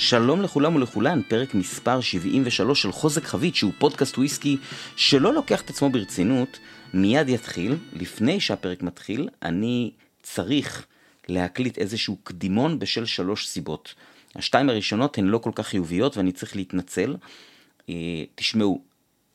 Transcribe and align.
שלום 0.00 0.42
לכולם 0.42 0.76
ולכולן, 0.76 1.20
פרק 1.28 1.54
מספר 1.54 2.00
73 2.00 2.82
של 2.82 2.92
חוזק 2.92 3.24
חבית, 3.24 3.54
שהוא 3.54 3.72
פודקאסט 3.78 4.18
וויסקי 4.18 4.56
שלא 4.96 5.34
לוקח 5.34 5.60
את 5.60 5.70
עצמו 5.70 5.90
ברצינות, 5.90 6.58
מיד 6.94 7.28
יתחיל. 7.28 7.76
לפני 7.92 8.40
שהפרק 8.40 8.82
מתחיל, 8.82 9.28
אני 9.42 9.90
צריך 10.22 10.86
להקליט 11.28 11.78
איזשהו 11.78 12.16
קדימון 12.24 12.78
בשל 12.78 13.04
שלוש 13.04 13.48
סיבות. 13.48 13.94
השתיים 14.36 14.68
הראשונות 14.68 15.18
הן 15.18 15.24
לא 15.24 15.38
כל 15.38 15.50
כך 15.54 15.66
חיוביות 15.66 16.16
ואני 16.16 16.32
צריך 16.32 16.56
להתנצל. 16.56 17.16
אה, 17.88 17.94
תשמעו, 18.34 18.82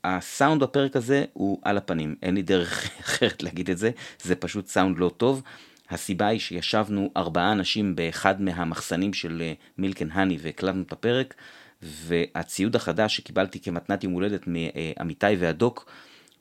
הסאונד 0.03 0.63
בפרק 0.63 0.95
הזה 0.95 1.25
הוא 1.33 1.59
על 1.61 1.77
הפנים, 1.77 2.15
אין 2.23 2.35
לי 2.35 2.41
דרך 2.41 2.89
אחרת 3.05 3.43
להגיד 3.43 3.69
את 3.69 3.77
זה, 3.77 3.91
זה 4.21 4.35
פשוט 4.35 4.67
סאונד 4.67 4.99
לא 4.99 5.11
טוב. 5.17 5.41
הסיבה 5.89 6.27
היא 6.27 6.39
שישבנו 6.39 7.11
ארבעה 7.17 7.51
אנשים 7.51 7.95
באחד 7.95 8.41
מהמחסנים 8.41 9.13
של 9.13 9.53
מילקן 9.77 10.11
אה, 10.11 10.15
האני 10.15 10.37
והקלטנו 10.41 10.81
את 10.81 10.91
הפרק, 10.91 11.33
והציוד 11.81 12.75
החדש 12.75 13.15
שקיבלתי 13.15 13.59
כמתנת 13.59 14.03
יום 14.03 14.13
הולדת 14.13 14.47
מעמיתי 14.47 15.25
והדוק, 15.39 15.85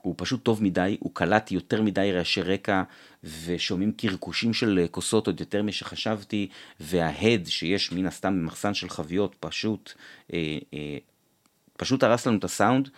הוא 0.05 0.15
פשוט 0.17 0.43
טוב 0.43 0.62
מדי, 0.62 0.97
הוא 1.01 1.11
קלט 1.15 1.53
יותר 1.53 1.83
מדי 1.83 2.12
רעשי 2.12 2.43
רקע 2.43 2.83
ושומעים 3.45 3.93
קרקושים 3.93 4.55
של 4.55 4.79
אה, 4.83 4.89
כוסות 4.89 5.27
עוד 5.27 5.41
יותר 5.41 5.62
משחשבתי, 5.62 6.48
וההד 6.81 7.47
שיש 7.47 7.92
מן 7.92 8.06
הסתם 8.06 8.41
במחסן 8.41 8.75
של 8.75 8.89
חביות 8.89 9.37
פשוט, 9.41 9.92
אה, 10.33 10.59
אה, 10.75 10.97
פשוט 11.77 12.03
הרס 12.03 12.27
לנו 12.27 12.39
את 12.39 12.45
הסאונד, 12.45 12.89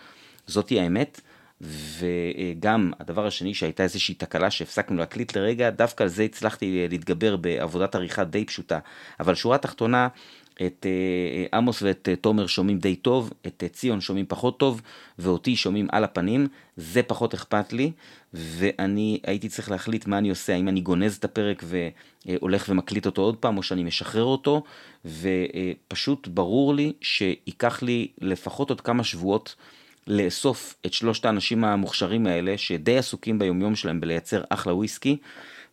זאתי 0.47 0.79
האמת. 0.79 1.21
וגם 1.61 2.91
הדבר 2.99 3.27
השני 3.27 3.53
שהייתה 3.53 3.83
איזושהי 3.83 4.15
תקלה 4.15 4.51
שהפסקנו 4.51 4.97
להקליט 4.97 5.37
לרגע, 5.37 5.69
דווקא 5.69 6.03
על 6.03 6.09
זה 6.09 6.23
הצלחתי 6.23 6.87
להתגבר 6.89 7.35
בעבודת 7.35 7.95
עריכה 7.95 8.23
די 8.23 8.45
פשוטה. 8.45 8.79
אבל 9.19 9.35
שורה 9.35 9.57
תחתונה, 9.57 10.07
את 10.65 10.85
אה, 10.85 11.57
עמוס 11.57 11.81
ואת 11.81 12.09
אה, 12.09 12.15
תומר 12.15 12.47
שומעים 12.47 12.79
די 12.79 12.95
טוב, 12.95 13.33
את 13.47 13.63
אה, 13.63 13.69
ציון 13.69 14.01
שומעים 14.01 14.25
פחות 14.27 14.59
טוב, 14.59 14.81
ואותי 15.19 15.55
שומעים 15.55 15.87
על 15.91 16.03
הפנים, 16.03 16.47
זה 16.77 17.03
פחות 17.03 17.33
אכפת 17.33 17.73
לי, 17.73 17.91
ואני 18.33 19.19
הייתי 19.23 19.49
צריך 19.49 19.71
להחליט 19.71 20.07
מה 20.07 20.17
אני 20.17 20.29
עושה, 20.29 20.53
האם 20.53 20.67
אני 20.67 20.81
גונז 20.81 21.15
את 21.15 21.25
הפרק 21.25 21.63
והולך 22.25 22.65
ומקליט 22.69 23.05
אותו 23.05 23.21
עוד 23.21 23.35
פעם, 23.35 23.57
או 23.57 23.63
שאני 23.63 23.83
משחרר 23.83 24.23
אותו, 24.23 24.63
ופשוט 25.05 26.27
ברור 26.27 26.73
לי 26.73 26.93
שייקח 27.01 27.83
לי 27.83 28.07
לפחות 28.21 28.69
עוד 28.69 28.81
כמה 28.81 29.03
שבועות 29.03 29.55
לאסוף 30.07 30.75
את 30.85 30.93
שלושת 30.93 31.25
האנשים 31.25 31.63
המוכשרים 31.63 32.27
האלה, 32.27 32.57
שדי 32.57 32.97
עסוקים 32.97 33.39
ביומיום 33.39 33.75
שלהם 33.75 34.01
בלייצר 34.01 34.43
אחלה 34.49 34.73
וויסקי, 34.73 35.17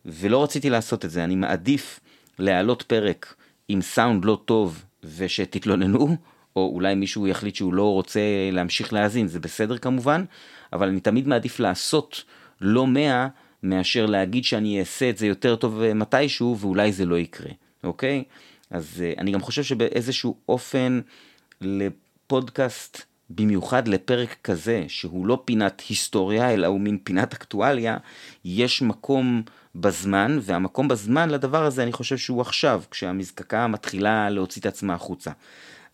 ולא 0.05 0.43
רציתי 0.43 0.69
לעשות 0.69 1.05
את 1.05 1.11
זה, 1.11 1.23
אני 1.23 1.35
מעדיף 1.35 1.99
להעלות 2.39 2.81
פרק 2.81 3.35
עם 3.67 3.81
סאונד 3.81 4.25
לא 4.25 4.41
טוב 4.45 4.85
ושתתלוננו, 5.03 6.17
או 6.55 6.71
אולי 6.73 6.95
מישהו 6.95 7.27
יחליט 7.27 7.55
שהוא 7.55 7.73
לא 7.73 7.91
רוצה 7.91 8.19
להמשיך 8.51 8.93
להאזין, 8.93 9.27
זה 9.27 9.39
בסדר 9.39 9.77
כמובן, 9.77 10.25
אבל 10.73 10.87
אני 10.87 10.99
תמיד 10.99 11.27
מעדיף 11.27 11.59
לעשות 11.59 12.23
לא 12.61 12.87
מאה 12.87 13.27
מאשר 13.63 14.05
להגיד 14.05 14.43
שאני 14.43 14.79
אעשה 14.79 15.09
את 15.09 15.17
זה 15.17 15.27
יותר 15.27 15.55
טוב 15.55 15.93
מתישהו 15.95 16.57
ואולי 16.59 16.91
זה 16.91 17.05
לא 17.05 17.19
יקרה, 17.19 17.51
אוקיי? 17.83 18.23
אז 18.69 19.03
uh, 19.03 19.19
אני 19.19 19.31
גם 19.31 19.41
חושב 19.41 19.63
שבאיזשהו 19.63 20.37
אופן 20.49 20.99
לפודקאסט, 21.61 23.01
במיוחד 23.29 23.87
לפרק 23.87 24.35
כזה, 24.43 24.85
שהוא 24.87 25.27
לא 25.27 25.41
פינת 25.45 25.83
היסטוריה, 25.89 26.53
אלא 26.53 26.67
הוא 26.67 26.79
מין 26.79 26.97
פינת 27.03 27.33
אקטואליה, 27.33 27.97
יש 28.45 28.81
מקום 28.81 29.41
בזמן, 29.75 30.39
והמקום 30.41 30.87
בזמן 30.87 31.29
לדבר 31.29 31.65
הזה 31.65 31.83
אני 31.83 31.91
חושב 31.91 32.17
שהוא 32.17 32.41
עכשיו, 32.41 32.83
כשהמזקקה 32.91 33.67
מתחילה 33.67 34.29
להוציא 34.29 34.61
את 34.61 34.65
עצמה 34.65 34.93
החוצה. 34.93 35.31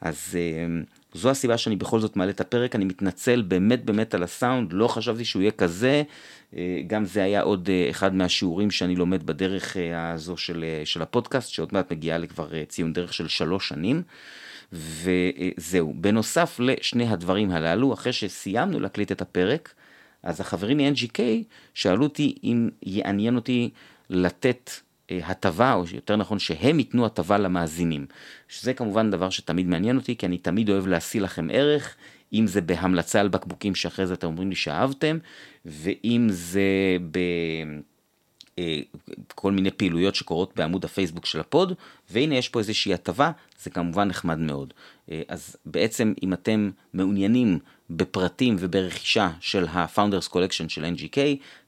אז 0.01 0.37
אה, 0.39 0.81
זו 1.13 1.29
הסיבה 1.29 1.57
שאני 1.57 1.75
בכל 1.75 1.99
זאת 1.99 2.15
מעלה 2.15 2.31
את 2.31 2.41
הפרק, 2.41 2.75
אני 2.75 2.85
מתנצל 2.85 3.41
באמת 3.41 3.85
באמת 3.85 4.13
על 4.13 4.23
הסאונד, 4.23 4.73
לא 4.73 4.87
חשבתי 4.87 5.25
שהוא 5.25 5.41
יהיה 5.41 5.51
כזה, 5.51 6.03
אה, 6.55 6.81
גם 6.87 7.05
זה 7.05 7.23
היה 7.23 7.41
עוד 7.41 7.69
אה, 7.69 7.89
אחד 7.89 8.15
מהשיעורים 8.15 8.71
שאני 8.71 8.95
לומד 8.95 9.25
בדרך 9.25 9.77
הזו 9.95 10.37
של, 10.37 10.65
של 10.85 11.01
הפודקאסט, 11.01 11.49
שעוד 11.49 11.69
מעט 11.71 11.91
מגיעה 11.91 12.17
לכבר 12.17 12.65
ציון 12.65 12.93
דרך 12.93 13.13
של 13.13 13.27
שלוש 13.27 13.67
שנים. 13.67 14.03
וזהו, 14.73 15.93
בנוסף 15.95 16.59
לשני 16.59 17.07
הדברים 17.07 17.51
הללו, 17.51 17.93
אחרי 17.93 18.13
שסיימנו 18.13 18.79
להקליט 18.79 19.11
את 19.11 19.21
הפרק, 19.21 19.73
אז 20.23 20.41
החברים 20.41 20.77
מ-NGK 20.77 21.19
שאלו 21.73 22.03
אותי 22.03 22.35
אם 22.43 22.69
יעניין 22.83 23.35
אותי 23.35 23.69
לתת 24.09 24.71
אה, 25.11 25.19
הטבה, 25.23 25.73
או 25.73 25.83
יותר 25.93 26.15
נכון 26.15 26.39
שהם 26.39 26.79
ייתנו 26.79 27.05
הטבה 27.05 27.37
למאזינים. 27.37 28.05
שזה 28.47 28.73
כמובן 28.73 29.11
דבר 29.11 29.29
שתמיד 29.29 29.67
מעניין 29.67 29.97
אותי, 29.97 30.15
כי 30.15 30.25
אני 30.25 30.37
תמיד 30.37 30.69
אוהב 30.69 30.87
להשיא 30.87 31.21
לכם 31.21 31.47
ערך, 31.51 31.95
אם 32.33 32.47
זה 32.47 32.61
בהמלצה 32.61 33.19
על 33.19 33.27
בקבוקים 33.27 33.75
שאחרי 33.75 34.07
זה 34.07 34.13
אתם 34.13 34.27
אומרים 34.27 34.49
לי 34.49 34.55
שאהבתם, 34.55 35.17
ואם 35.65 36.27
זה 36.29 36.97
ב... 37.11 37.19
אה, 38.59 38.79
כל 39.35 39.51
מיני 39.51 39.71
פעילויות 39.71 40.15
שקורות 40.15 40.51
בעמוד 40.55 40.85
הפייסבוק 40.85 41.25
של 41.25 41.39
הפוד, 41.39 41.73
והנה 42.09 42.35
יש 42.35 42.49
פה 42.49 42.59
איזושהי 42.59 42.93
הטבה, 42.93 43.31
זה 43.63 43.69
כמובן 43.69 44.07
נחמד 44.07 44.37
מאוד. 44.37 44.73
אה, 45.11 45.21
אז 45.27 45.55
בעצם 45.65 46.13
אם 46.23 46.33
אתם 46.33 46.71
מעוניינים 46.93 47.59
בפרטים 47.89 48.55
וברכישה 48.59 49.29
של 49.39 49.65
ה-Founders 49.67 50.29
Collection 50.29 50.67
של 50.67 50.85
NGK, 50.85 51.17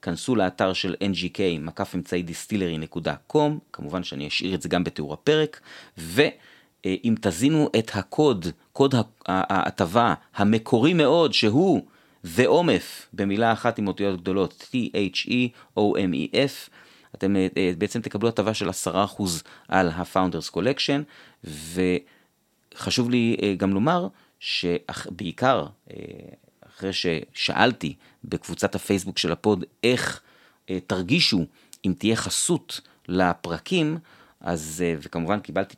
כנסו 0.01 0.35
לאתר 0.35 0.73
של 0.73 0.95
NGK, 1.03 1.39
מקף 1.59 1.95
אמצעי 1.95 2.23
דיסטילרי.com, 2.23 3.38
כמובן 3.73 4.03
שאני 4.03 4.27
אשאיר 4.27 4.55
את 4.55 4.61
זה 4.61 4.69
גם 4.69 4.83
בתיאור 4.83 5.13
הפרק, 5.13 5.59
ואם 5.97 7.15
תזינו 7.21 7.69
את 7.79 7.91
הקוד, 7.94 8.45
קוד 8.73 8.95
ההטבה 9.25 10.13
המקורי 10.35 10.94
מאוד, 10.94 11.33
שהוא 11.33 11.81
ואומף, 12.23 13.09
במילה 13.13 13.53
אחת 13.53 13.79
עם 13.79 13.88
אותיות 13.88 14.22
גדולות, 14.22 14.67
T-H-E-O-M-E-F, 14.72 16.69
אתם 17.16 17.35
אה, 17.35 17.72
בעצם 17.78 18.01
תקבלו 18.01 18.29
הטבה 18.29 18.53
של 18.53 18.69
10% 18.69 18.91
על 19.67 19.89
ה-Founders 19.89 20.56
Collection, 20.56 21.03
וחשוב 22.75 23.09
לי 23.09 23.38
אה, 23.41 23.56
גם 23.57 23.73
לומר 23.73 24.07
שבעיקר 24.39 25.66
אה, 25.91 25.95
אחרי 26.67 26.91
ששאלתי 26.94 27.95
בקבוצת 28.23 28.75
הפייסבוק 28.75 29.17
של 29.17 29.31
הפוד 29.31 29.66
איך 29.83 30.22
תרגישו 30.88 31.45
אם 31.85 31.94
תהיה 31.97 32.16
חסות 32.16 32.81
לפרקים, 33.07 33.97
אז 34.41 34.83
וכמובן 35.01 35.39
קיבלתי 35.39 35.75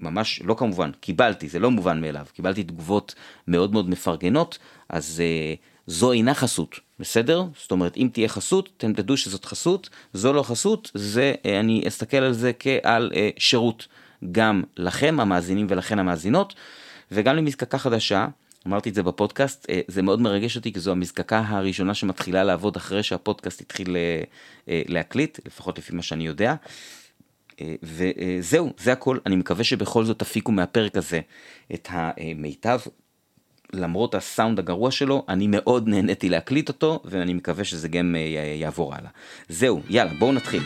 ממש, 0.00 0.42
לא 0.42 0.54
כמובן, 0.58 0.90
קיבלתי, 1.00 1.48
זה 1.48 1.58
לא 1.58 1.70
מובן 1.70 2.00
מאליו, 2.00 2.26
קיבלתי 2.32 2.64
תגובות 2.64 3.14
מאוד 3.48 3.72
מאוד 3.72 3.90
מפרגנות, 3.90 4.58
אז 4.88 5.22
זו 5.86 6.12
אינה 6.12 6.34
חסות, 6.34 6.80
בסדר? 6.98 7.44
זאת 7.60 7.70
אומרת, 7.70 7.96
אם 7.96 8.08
תהיה 8.12 8.28
חסות, 8.28 8.68
אתם 8.76 8.92
תדעו 8.92 9.16
שזאת 9.16 9.44
חסות, 9.44 9.88
זו 10.12 10.32
לא 10.32 10.42
חסות, 10.42 10.90
זה, 10.94 11.34
אה, 11.46 11.60
אני 11.60 11.84
אסתכל 11.88 12.16
על 12.16 12.32
זה 12.32 12.52
כעל 12.58 13.12
אה, 13.14 13.30
שירות 13.38 13.86
גם 14.32 14.62
לכם, 14.76 15.20
המאזינים 15.20 15.66
ולכן 15.70 15.98
המאזינות, 15.98 16.54
וגם 17.12 17.36
למזקקה 17.36 17.78
חדשה, 17.78 18.26
אמרתי 18.66 18.88
את 18.88 18.94
זה 18.94 19.02
בפודקאסט, 19.02 19.66
אה, 19.70 19.80
זה 19.88 20.02
מאוד 20.02 20.20
מרגש 20.20 20.56
אותי, 20.56 20.72
כי 20.72 20.80
זו 20.80 20.92
המזקקה 20.92 21.42
הראשונה 21.46 21.94
שמתחילה 21.94 22.44
לעבוד 22.44 22.76
אחרי 22.76 23.02
שהפודקאסט 23.02 23.60
התחיל 23.60 23.96
להקליט, 24.68 25.38
לפחות 25.46 25.78
לפי 25.78 25.94
מה 25.94 26.02
שאני 26.02 26.26
יודע. 26.26 26.54
וזהו, 27.82 28.72
זה 28.78 28.92
הכל, 28.92 29.18
אני 29.26 29.36
מקווה 29.36 29.64
שבכל 29.64 30.04
זאת 30.04 30.18
תפיקו 30.18 30.52
מהפרק 30.52 30.96
הזה 30.96 31.20
את 31.74 31.88
המיטב. 31.90 32.80
למרות 33.78 34.14
הסאונד 34.14 34.58
הגרוע 34.58 34.90
שלו, 34.90 35.24
אני 35.28 35.46
מאוד 35.46 35.88
נהניתי 35.88 36.28
להקליט 36.28 36.68
אותו, 36.68 37.00
ואני 37.04 37.34
מקווה 37.34 37.64
שזה 37.64 37.88
גם 37.88 38.16
אה, 38.18 38.54
יעבור 38.60 38.94
הלאה. 38.94 39.10
זהו, 39.48 39.80
יאללה, 39.88 40.12
בואו 40.18 40.32
נתחיל. 40.32 40.62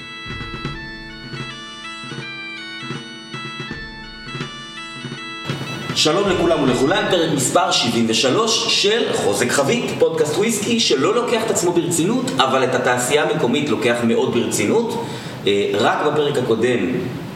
שלום 5.95 6.31
לכולם 6.31 6.63
ולכולן, 6.63 7.05
פרק 7.11 7.31
מספר 7.35 7.71
73 7.71 8.83
של 8.83 9.13
חוזק 9.13 9.51
חבית, 9.51 9.85
פודקאסט 9.99 10.37
וויסקי 10.37 10.81
שלא 10.81 11.15
לוקח 11.15 11.43
את 11.47 11.51
עצמו 11.51 11.73
ברצינות, 11.73 12.31
אבל 12.37 12.65
את 12.65 12.75
התעשייה 12.75 13.25
המקומית 13.25 13.69
לוקח 13.69 13.97
מאוד 14.05 14.35
ברצינות. 14.35 15.05
אה, 15.47 15.71
רק 15.75 16.07
בפרק 16.07 16.39
הקודם 16.39 16.79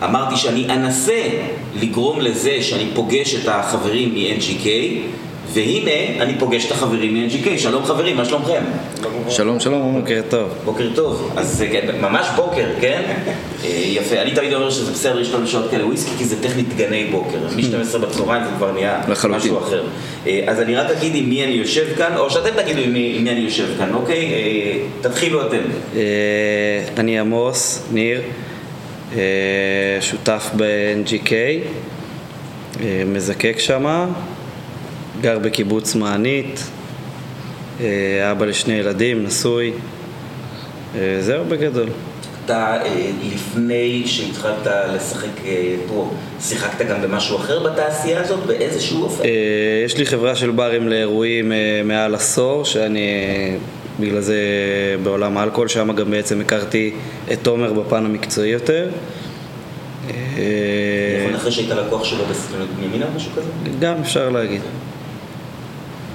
אמרתי 0.04 0.36
שאני 0.36 0.66
אנסה 0.66 1.28
לגרום 1.80 2.20
לזה 2.20 2.62
שאני 2.62 2.90
פוגש 2.94 3.34
את 3.34 3.48
החברים 3.48 4.14
מ-NGK 4.14 4.66
והנה 5.52 6.22
אני 6.22 6.38
פוגש 6.38 6.66
את 6.66 6.70
החברים 6.70 7.14
מ-NGK, 7.14 7.58
שלום 7.58 7.84
חברים, 7.84 8.16
מה 8.16 8.24
שלומכם? 8.24 8.62
שלום 9.28 9.60
שלום, 9.60 10.00
בוקר 10.00 10.20
טוב. 10.28 10.48
בוקר 10.64 10.88
טוב, 10.94 11.32
אז 11.36 11.64
כן, 11.72 12.00
ממש 12.00 12.26
בוקר, 12.36 12.66
כן? 12.80 13.02
אה, 13.64 13.68
יפה, 13.68 14.22
אני 14.22 14.34
תמיד 14.34 14.54
אומר 14.54 14.70
שזה 14.70 14.92
בסדר 14.92 15.20
לשתות 15.20 15.42
בשעות 15.42 15.70
כאלה 15.70 15.86
וויסקי, 15.86 16.10
כי 16.18 16.24
זה 16.24 16.42
טכנית 16.42 16.76
גני 16.76 17.04
בוקר, 17.04 17.38
מ-12 17.56 17.98
בצהריים 17.98 18.44
זה 18.44 18.50
כבר 18.56 18.72
נהיה 18.72 19.00
משהו 19.08 19.58
אחר. 19.58 19.84
אה, 20.26 20.44
אז 20.46 20.60
אני 20.60 20.74
רק 20.74 20.90
אגיד 20.90 21.12
עם 21.14 21.28
מי 21.28 21.44
אני 21.44 21.52
יושב 21.52 21.86
כאן, 21.96 22.16
או 22.16 22.30
שאתם 22.30 22.62
תגידו 22.62 22.80
עם 22.80 22.92
מי 22.92 23.30
אני 23.30 23.40
יושב 23.40 23.66
כאן, 23.78 23.94
אוקיי? 23.94 24.32
אה, 24.32 24.78
תתחילו 25.00 25.46
אתם. 25.46 25.62
אני 26.98 27.18
עמוס, 27.18 27.82
ניר, 27.92 28.20
שותף 30.00 30.50
ב-NGK. 30.56 31.32
אה, 32.80 33.02
מזקק 33.06 33.56
שמה, 33.58 34.06
גר 35.20 35.38
בקיבוץ 35.38 35.94
מענית, 35.94 36.60
אה, 37.80 38.30
אבא 38.32 38.46
לשני 38.46 38.74
ילדים, 38.74 39.24
נשוי. 39.24 39.72
אה, 40.94 41.16
זהו 41.20 41.44
בגדול. 41.44 41.88
אתה 42.44 42.82
אה, 42.84 43.10
לפני 43.34 44.02
שהתחלת 44.06 44.66
לשחק 44.94 45.28
פה, 45.88 46.10
שיחקת 46.40 46.86
גם 46.86 47.02
במשהו 47.02 47.36
אחר 47.36 47.62
בתעשייה 47.62 48.20
הזאת? 48.20 48.46
באיזשהו 48.46 49.02
אופן? 49.02 49.24
יש 49.84 49.98
לי 49.98 50.06
חברה 50.06 50.34
של 50.34 50.50
ברים 50.50 50.88
לאירועים 50.88 51.52
מעל 51.84 52.14
עשור, 52.14 52.64
שאני 52.64 53.08
בגלל 54.00 54.20
זה 54.20 54.36
בעולם 55.02 55.38
האלכוהול, 55.38 55.68
שם 55.68 55.92
גם 55.92 56.10
בעצם 56.10 56.40
הכרתי 56.40 56.94
את 57.32 57.38
תומר 57.42 57.72
בפן 57.72 58.06
המקצועי 58.06 58.50
יותר. 58.50 58.88
נכון 60.08 61.34
אחרי 61.34 61.52
שהיית 61.52 61.70
לקוח 61.70 62.04
שלו 62.04 62.24
בסוכנות 62.30 62.68
בנימינה 62.68 63.06
או 63.06 63.10
משהו 63.16 63.30
כזה? 63.36 63.48
גם 63.80 63.94
אפשר 64.00 64.28
להגיד. 64.28 64.60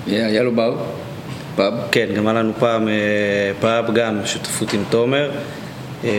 היה 0.08 0.28
היה 0.28 0.44
לו 0.44 0.52
בר, 0.52 0.76
פאב. 1.56 1.74
כן, 1.92 2.08
גם 2.16 2.28
היה 2.28 2.40
לנו 2.40 2.54
פעם 2.60 2.88
אה, 2.88 2.94
פאב 3.60 3.94
גם, 3.94 4.20
שותפות 4.26 4.74
עם 4.74 4.84
תומר, 4.90 5.32
אה, 6.04 6.10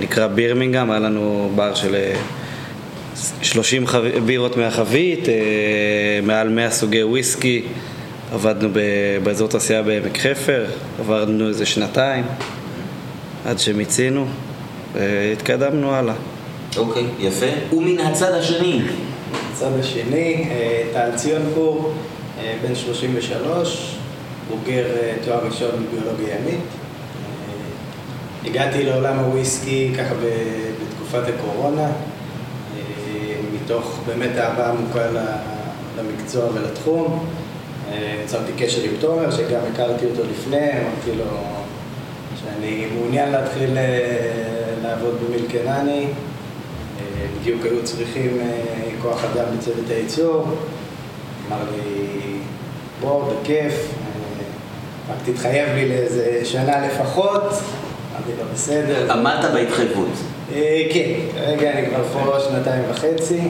נקרא 0.00 0.26
בירמינגהם, 0.26 0.90
היה 0.90 1.00
לנו 1.00 1.50
בר 1.54 1.74
של 1.74 1.94
אה, 1.94 2.14
30 3.42 3.86
חב... 3.86 4.02
בירות 4.26 4.56
מהחבית, 4.56 5.28
אה, 5.28 5.34
מעל 6.22 6.48
100 6.48 6.70
סוגי 6.70 7.02
וויסקי, 7.02 7.62
עבדנו 8.32 8.68
ב... 8.72 8.78
באזור 9.22 9.48
תעשייה 9.48 9.82
בעמק 9.82 10.18
חפר, 10.18 10.66
עברנו 11.00 11.48
איזה 11.48 11.66
שנתיים, 11.66 12.24
עד 13.46 13.58
שמיצינו, 13.58 14.26
והתקדמנו 14.94 15.94
הלאה. 15.94 16.14
אוקיי, 16.76 17.04
יפה. 17.20 17.46
ומן 17.72 17.98
הצד 17.98 18.32
השני, 18.32 18.80
הצד 19.52 19.70
השני, 19.80 20.48
אה, 20.50 20.82
טל 20.92 21.16
ציונפור, 21.16 21.92
אה, 21.92 22.17
בן 22.62 22.74
33, 22.74 23.96
בוגר 24.48 24.86
אה, 24.96 25.14
תואר 25.24 25.46
ראשון 25.46 25.70
בביולוגיה 25.70 26.36
ימית. 26.36 26.54
אה, 26.54 28.50
הגעתי 28.50 28.84
לעולם 28.84 29.18
הוויסקי 29.18 29.92
ככה 29.98 30.14
בתקופת 30.14 31.22
הקורונה, 31.34 31.84
אה, 31.86 31.90
מתוך 33.54 34.00
באמת 34.06 34.36
אהבה 34.36 34.68
עמוקה 34.68 35.06
למקצוע 35.98 36.44
ולתחום. 36.54 37.26
אה, 37.92 38.20
יצרתי 38.24 38.52
קשר 38.58 38.82
עם 38.82 38.92
תומר, 39.00 39.30
שגם 39.30 39.60
הכרתי 39.72 40.06
אותו 40.06 40.22
לפני, 40.30 40.70
אמרתי 40.70 41.18
לו 41.18 41.24
שאני 42.40 42.86
מעוניין 42.94 43.32
להתחיל 43.32 43.78
אה, 43.78 44.74
לעבוד 44.82 45.14
במילקנני. 45.26 46.04
אה, 46.04 47.26
בדיוק 47.40 47.64
היו 47.64 47.84
צריכים 47.84 48.38
אה, 48.40 48.90
כוח 49.02 49.24
אדם 49.24 49.44
בצוות 49.56 49.90
הייצור. 49.90 50.46
אמר 51.48 51.58
לי, 51.72 52.06
בוא, 53.00 53.32
בכיף, 53.32 53.74
רק 55.10 55.16
תתחייב 55.24 55.68
לי 55.74 55.88
לאיזה 55.88 56.40
שנה 56.44 56.86
לפחות. 56.86 57.42
אמרתי 57.42 58.32
לו, 58.38 58.44
בסדר. 58.54 59.12
עמדת 59.12 59.50
בהתחייבות. 59.54 60.08
אה, 60.54 60.82
כן, 60.92 61.10
כרגע 61.34 61.72
אני 61.72 61.86
כבר 61.86 62.04
פה 62.12 62.40
שנתיים 62.40 62.82
וחצי. 62.90 63.40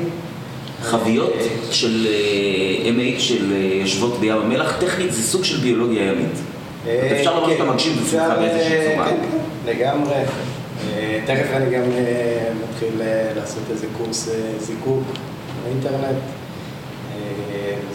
חביות 0.83 1.35
של 1.71 2.06
אה, 2.06 2.91
MH 2.91 3.21
של 3.21 3.53
אה, 3.53 3.81
יושבות 3.81 4.21
בים 4.21 4.37
המלח, 4.37 4.81
טכנית 4.81 5.12
זה 5.12 5.23
סוג 5.23 5.44
של 5.44 5.56
ביולוגיה 5.56 6.03
ימית. 6.03 6.39
אפשר 7.12 7.35
לומר 7.35 7.47
כן, 7.47 7.53
שאתה 7.59 7.73
מגשים 7.73 7.93
את 7.93 8.06
עצמך 8.06 8.39
באיזושהי 8.39 8.77
אה, 8.77 8.93
צורה. 8.93 9.06
כן, 9.09 9.17
כן, 9.17 9.71
לגמרי. 9.71 10.15
תכף 11.27 11.47
אני 11.53 11.71
גם 11.71 11.83
מתחיל 12.69 13.01
לעשות 13.37 13.62
איזה 13.71 13.87
קורס 13.99 14.29
זיקוק 14.61 15.03
באינטרנט. 15.65 16.17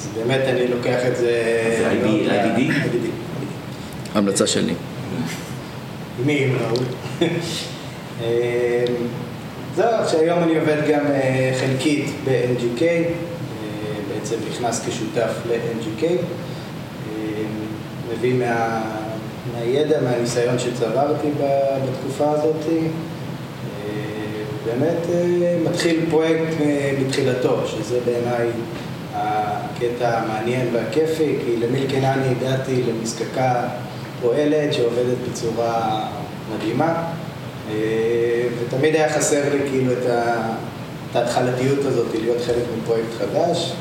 אז 0.04 0.10
באמת 0.18 0.42
אני 0.48 0.68
לוקח 0.68 1.00
את 1.08 1.18
זה... 1.18 1.32
זה 1.78 1.92
IBD? 1.92 2.30
IBD. 2.30 3.10
המלצה 4.16 4.48
שלי. 4.48 4.74
מי 6.26 6.46
אם 6.46 6.56
ראוי. 6.62 6.86
אה, 8.22 8.86
זהו, 9.76 10.10
שהיום 10.12 10.44
אני 10.44 10.60
עובד 10.60 10.78
גם 10.90 11.06
אה, 11.06 11.54
חלקית 11.60 12.06
ב-NGK, 12.26 12.82
אה, 12.82 13.04
בעצם 14.14 14.36
נכנס 14.52 14.86
כשותף 14.88 15.32
ל-NGK. 15.50 16.04
אה, 16.04 16.18
מביא 18.14 18.34
מה, 18.34 18.82
מהידע, 19.54 20.02
מהניסיון 20.02 20.60
שצברתי 20.60 21.28
בתקופה 21.40 22.32
הזאת. 22.32 22.66
אה, 22.68 22.84
באמת 24.66 25.08
מתחיל 25.70 26.00
פרויקט 26.10 26.54
מתחילתו, 27.00 27.68
שזה 27.68 28.00
בעיניי 28.06 28.48
הקטע 29.13 30.18
המעניין 30.18 30.68
והכיפי, 30.75 31.38
כי 31.45 31.57
למילקנני 31.57 32.27
הגעתי 32.31 32.83
למזקקה 32.83 33.62
פועלת 34.21 34.74
שעובדת 34.74 35.18
בצורה 35.30 36.06
מדהימה, 36.56 37.04
אה, 37.69 37.74
ותמיד 38.60 38.95
היה 38.95 39.13
חסר 39.13 39.42
לי 39.54 39.69
כאילו 39.69 39.94
את 39.94 40.06
את 41.12 41.15
ההתחלתיות 41.18 41.86
הזאת, 41.86 42.07
להיות 42.21 42.42
חלק 42.42 42.63
מפרויקט 42.81 43.13
חדש. 43.18 43.74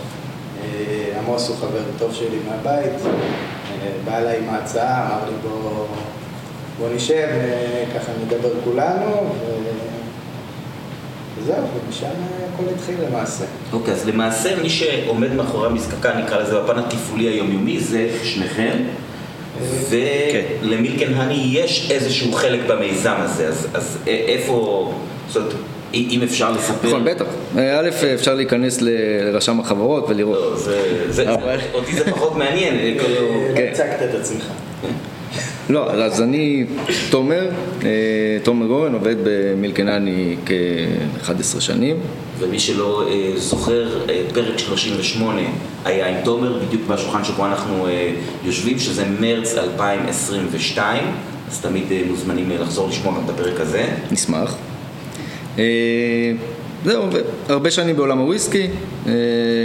אה, 0.62 1.18
עמוס 1.18 1.48
הוא 1.48 1.56
חבר 1.56 1.80
טוב 1.98 2.14
שלי 2.14 2.38
מהבית, 2.48 2.92
אה, 3.02 3.88
בא 4.04 4.18
אליי 4.18 4.38
עם 4.38 4.48
ההצעה, 4.48 5.06
אמר 5.06 5.30
לי 5.30 5.34
בוא, 5.42 5.86
בוא 6.78 6.88
נשב, 6.94 7.28
ככה 7.94 8.12
נדבר 8.26 8.50
כולנו, 8.64 9.06
ו- 9.06 9.91
וזהו, 11.42 11.56
ומשם 11.86 12.06
הכל 12.54 12.62
התחיל 12.74 12.94
למעשה. 13.08 13.44
אוקיי, 13.72 13.94
אז 13.94 14.08
למעשה 14.08 14.62
מי 14.62 14.70
שעומד 14.70 15.32
מאחורי 15.32 15.66
המזקקה, 15.66 16.14
נקרא 16.14 16.38
לזה 16.38 16.60
בפן 16.60 16.78
התפעולי 16.78 17.24
היומיומי, 17.24 17.80
זה 17.80 18.08
שניכם. 18.22 18.76
כן. 20.32 20.42
ולמילקן 20.62 21.14
הני 21.14 21.48
יש 21.52 21.90
איזשהו 21.90 22.32
חלק 22.32 22.60
במיזם 22.66 23.14
הזה, 23.18 23.48
אז, 23.48 23.68
אז 23.74 23.98
איפה, 24.06 24.92
זאת 25.28 25.36
אומרת, 25.36 25.52
אם 25.94 26.20
אפשר 26.24 26.50
לספר... 26.50 26.88
נכון, 26.88 27.04
בטח. 27.04 27.24
אה, 27.58 27.80
א', 27.80 27.88
אפשר 28.14 28.34
להיכנס 28.34 28.78
לרשם 28.80 29.60
החברות 29.60 30.04
ולראות. 30.08 30.58
לא, 31.26 31.34
אותי 31.74 31.94
זה 31.94 32.04
פחות 32.10 32.36
מעניין, 32.36 32.74
אה, 32.74 32.94
כאילו, 32.98 33.26
כן. 33.56 33.68
הצגת 33.72 34.02
את 34.10 34.14
עצמך. 34.14 34.44
לא, 35.72 35.90
אז 35.90 36.22
אני 36.22 36.64
תומר, 37.10 37.48
אה, 37.84 37.88
תומר 38.42 38.66
גורן, 38.66 38.94
עובד 38.94 39.16
במילקנני 39.24 40.36
כ-11 40.46 41.60
שנים. 41.60 41.96
ומי 42.38 42.58
שלא 42.58 43.08
אה, 43.08 43.32
זוכר, 43.36 44.08
אה, 44.08 44.22
פרק 44.34 44.58
38 44.58 45.40
היה 45.84 46.08
עם 46.08 46.24
תומר, 46.24 46.58
בדיוק 46.66 46.82
בשולחן 46.88 47.24
שבו 47.24 47.46
אנחנו 47.46 47.86
יושבים, 48.44 48.78
שזה 48.78 49.04
מרץ 49.20 49.54
2022, 49.54 51.04
אז 51.50 51.60
תמיד 51.60 51.84
מוזמנים 52.06 52.50
לחזור 52.50 52.88
לשמוע 52.88 53.14
גם 53.14 53.24
את 53.24 53.30
הפרק 53.30 53.60
הזה. 53.60 53.86
נשמח. 54.10 54.56
זהו, 56.84 57.04
הרבה 57.48 57.70
שנים 57.70 57.96
בעולם 57.96 58.18
הוויסקי, 58.18 58.66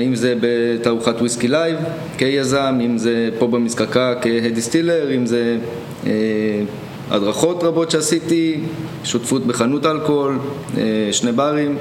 אם 0.05 0.15
זה 0.15 0.35
בתערוכת 0.41 1.15
Whisky 1.19 1.47
Live 1.47 1.77
כיזם, 2.17 2.79
אם 2.85 2.97
זה 2.97 3.29
פה 3.39 3.47
במזקקה 3.47 4.13
כ 4.21 4.33
head 4.33 4.57
distiller, 4.57 5.15
אם 5.15 5.25
זה 5.25 5.57
הדרכות 7.09 7.63
רבות 7.63 7.91
שעשיתי, 7.91 8.59
שותפות 9.03 9.45
בחנות 9.45 9.85
אלכוהול, 9.85 10.39
אה, 10.77 10.83
שני 11.11 11.31
ברים, 11.31 11.77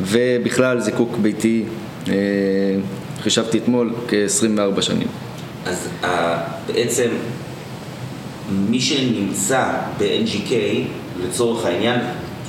ובכלל 0.00 0.80
זיקוק 0.80 1.16
ביתי, 1.16 1.64
אה, 2.08 2.14
חישבתי 3.20 3.58
אתמול 3.58 3.92
כ-24 4.08 4.82
שנים. 4.82 5.08
אז 5.66 5.88
אה, 6.04 6.38
בעצם 6.66 7.08
מי 8.50 8.80
שנמצא 8.80 9.72
ב-NGK, 9.98 10.52
לצורך 11.24 11.64
העניין, 11.64 12.00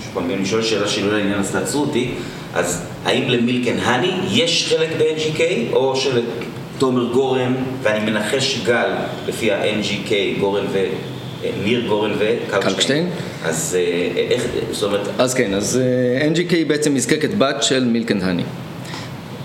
שוב 0.04 0.14
פעם, 0.14 0.32
אני 0.32 0.46
שואל 0.46 0.64
שאלה 0.64 0.88
שלא 0.88 1.18
לעניין 1.18 1.40
אז 1.40 1.52
תעצרו 1.52 1.82
אותי, 1.82 2.12
אז 2.54 2.82
האם 3.06 3.30
ל 3.30 3.36
Milk 3.36 3.61
and 3.61 3.80
Honey 3.80 4.12
יש 4.32 4.74
חלק 4.74 4.90
ב-NGK, 4.98 5.42
או 5.74 5.96
שלתומר 6.76 7.14
גורן, 7.14 7.56
ואני 7.82 8.12
מנחש 8.12 8.62
גל 8.66 8.90
לפי 9.28 9.52
ה-NGK, 9.52 10.40
גורן 10.40 10.66
ו... 10.72 10.86
אה, 11.44 11.50
ניר 11.64 11.88
גורן. 11.88 12.12
קלקשטיין. 12.50 13.10
אז 13.46 13.78
אה, 13.80 14.12
איך, 14.30 14.46
זאת 14.72 14.84
אומרת, 14.84 15.08
אז 15.18 15.34
כן, 15.34 15.54
אז 15.54 15.82
אה, 15.84 16.28
NGK 16.28 16.54
היא 16.54 16.66
בעצם 16.66 16.94
מזקקת 16.94 17.30
בת 17.38 17.64
של 17.64 17.86
Milk 17.86 18.12
and 18.12 18.24
Honey. 18.24 18.44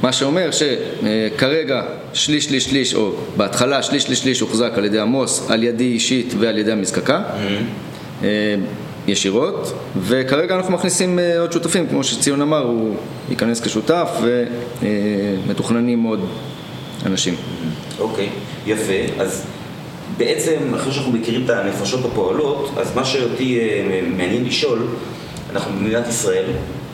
מה 0.02 0.12
שאומר 0.12 0.50
שכרגע 0.50 1.82
שליש 2.12 2.44
שליש 2.44 2.64
שליש, 2.64 2.94
או 2.94 3.12
בהתחלה 3.36 3.82
שליש 3.82 4.02
שליש 4.02 4.18
שליש 4.18 4.40
הוחזק 4.40 4.72
על 4.76 4.84
ידי 4.84 4.98
עמוס, 4.98 5.50
על 5.50 5.62
ידי 5.62 5.84
אישית 5.84 6.34
ועל 6.38 6.58
ידי 6.58 6.72
המזקקה, 6.72 7.22
אה, 8.22 8.28
ישירות, 9.08 9.72
וכרגע 10.00 10.56
אנחנו 10.56 10.72
מכניסים 10.72 11.18
אה, 11.18 11.40
עוד 11.40 11.52
שותפים, 11.52 11.86
כמו 11.86 12.04
שציון 12.04 12.42
אמר, 12.42 12.62
הוא 12.62 12.94
ייכנס 13.30 13.60
כשותף 13.60 14.08
ומתוכננים 15.46 16.02
עוד 16.02 16.20
אנשים. 17.06 17.34
אוקיי, 17.98 18.28
יפה. 18.66 19.20
אז 19.22 19.46
בעצם, 20.16 20.74
אחרי 20.74 20.92
שאנחנו 20.92 21.12
מכירים 21.12 21.44
את 21.44 21.50
הנפשות 21.50 22.04
הפועלות, 22.04 22.70
אז 22.80 22.96
מה 22.96 23.04
שאותי 23.04 23.58
אה, 23.60 24.00
מעניין 24.16 24.44
לשאול, 24.44 24.86
אנחנו 25.52 25.72
במדינת 25.72 26.08
ישראל, 26.08 26.44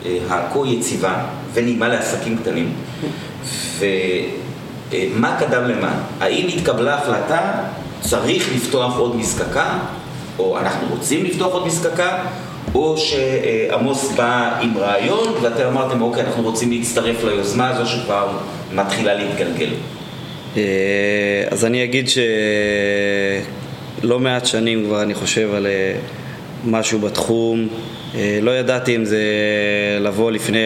אה, 0.05 0.17
הכה 0.29 0.59
יציבה 0.67 1.25
ונעימה 1.53 1.87
לעסקים 1.87 2.37
קטנים, 2.37 2.73
ומה 3.79 5.37
קדם 5.39 5.63
למה? 5.63 5.93
האם 6.19 6.47
התקבלה 6.47 6.97
החלטה, 6.97 7.63
צריך 8.01 8.49
לפתוח 8.55 8.97
עוד 8.97 9.15
מזקקה, 9.15 9.79
או 10.39 10.59
אנחנו 10.59 10.87
רוצים 10.89 11.25
לפתוח 11.25 11.53
עוד 11.53 11.67
מזקקה, 11.67 12.23
או 12.75 12.95
שעמוס 12.97 14.11
בא 14.15 14.59
עם 14.61 14.77
רעיון 14.77 15.33
ואתם 15.41 15.67
אמרתם, 15.67 16.01
אוקיי, 16.01 16.23
אנחנו 16.23 16.43
רוצים 16.43 16.71
להצטרף 16.71 17.23
ליוזמה 17.23 17.69
הזו 17.69 17.91
שכבר 17.91 18.27
מתחילה 18.73 19.13
להתגלגל. 19.13 19.69
אה, 20.57 21.43
אז 21.51 21.65
אני 21.65 21.83
אגיד 21.83 22.09
שלא 24.03 24.19
מעט 24.19 24.45
שנים 24.45 24.85
כבר 24.85 25.01
אני 25.01 25.13
חושב 25.13 25.53
על 25.53 25.67
אה, 25.67 25.93
משהו 26.65 26.99
בתחום. 26.99 27.67
אה, 28.15 28.39
לא 28.41 28.51
ידעתי 28.51 28.95
אם 28.95 29.05
זה 29.05 29.23
לבוא 29.99 30.31
לפני 30.31 30.59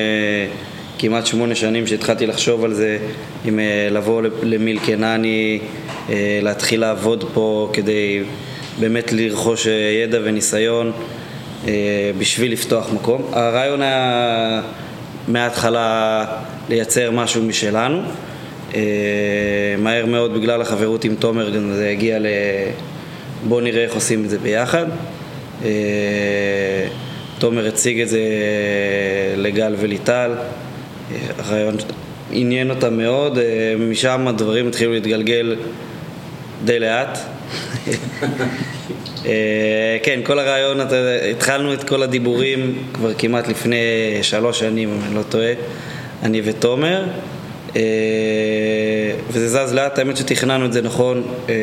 כמעט 0.99 1.25
שמונה 1.25 1.55
שנים 1.55 1.87
שהתחלתי 1.87 2.27
לחשוב 2.27 2.63
על 2.63 2.73
זה, 2.73 2.97
אם 3.47 3.59
לבוא 3.91 4.21
למיל 4.43 4.79
קנני, 4.85 5.59
להתחיל 6.41 6.81
לעבוד 6.81 7.29
פה 7.33 7.69
כדי 7.73 8.23
באמת 8.79 9.11
לרכוש 9.13 9.67
ידע 10.03 10.19
וניסיון. 10.23 10.91
בשביל 12.17 12.51
לפתוח 12.51 12.93
מקום. 12.93 13.21
הרעיון 13.31 13.81
היה 13.81 14.61
מההתחלה 15.27 16.25
לייצר 16.69 17.11
משהו 17.11 17.43
משלנו. 17.43 18.01
אה, 18.75 18.81
מהר 19.77 20.05
מאוד 20.05 20.33
בגלל 20.33 20.61
החברות 20.61 21.03
עם 21.03 21.15
תומר 21.15 21.73
זה 21.73 21.89
הגיע 21.89 22.19
ל... 22.19 22.25
בואו 23.47 23.61
נראה 23.61 23.83
איך 23.83 23.93
עושים 23.93 24.25
את 24.25 24.29
זה 24.29 24.37
ביחד. 24.37 24.85
אה, 25.63 25.69
תומר 27.39 27.67
הציג 27.67 28.01
את 28.01 28.09
זה 28.09 28.19
לגל 29.37 29.75
וליטל, 29.79 30.31
הרעיון 31.37 31.75
עניין 32.31 32.69
אותם 32.69 32.97
מאוד, 32.97 33.39
משם 33.79 34.27
הדברים 34.27 34.67
התחילו 34.67 34.93
להתגלגל 34.93 35.55
די 36.65 36.79
לאט. 36.79 37.17
אה, 39.25 39.97
כן, 40.03 40.19
כל 40.23 40.39
הרעיון, 40.39 40.77
התחלנו 41.31 41.73
את 41.73 41.83
כל 41.83 42.03
הדיבורים 42.03 42.83
כבר 42.93 43.13
כמעט 43.13 43.47
לפני 43.47 43.77
שלוש 44.21 44.59
שנים, 44.59 44.89
אם 44.89 44.99
אני 45.07 45.15
לא 45.15 45.21
טועה, 45.29 45.53
אני 46.23 46.41
ותומר, 46.45 47.03
אה, 47.75 47.81
וזה 49.31 49.47
זז 49.47 49.73
לאט, 49.73 49.99
האמת 49.99 50.17
שתכננו 50.17 50.65
את 50.65 50.73
זה 50.73 50.81
נכון, 50.81 51.23
אה, 51.49 51.53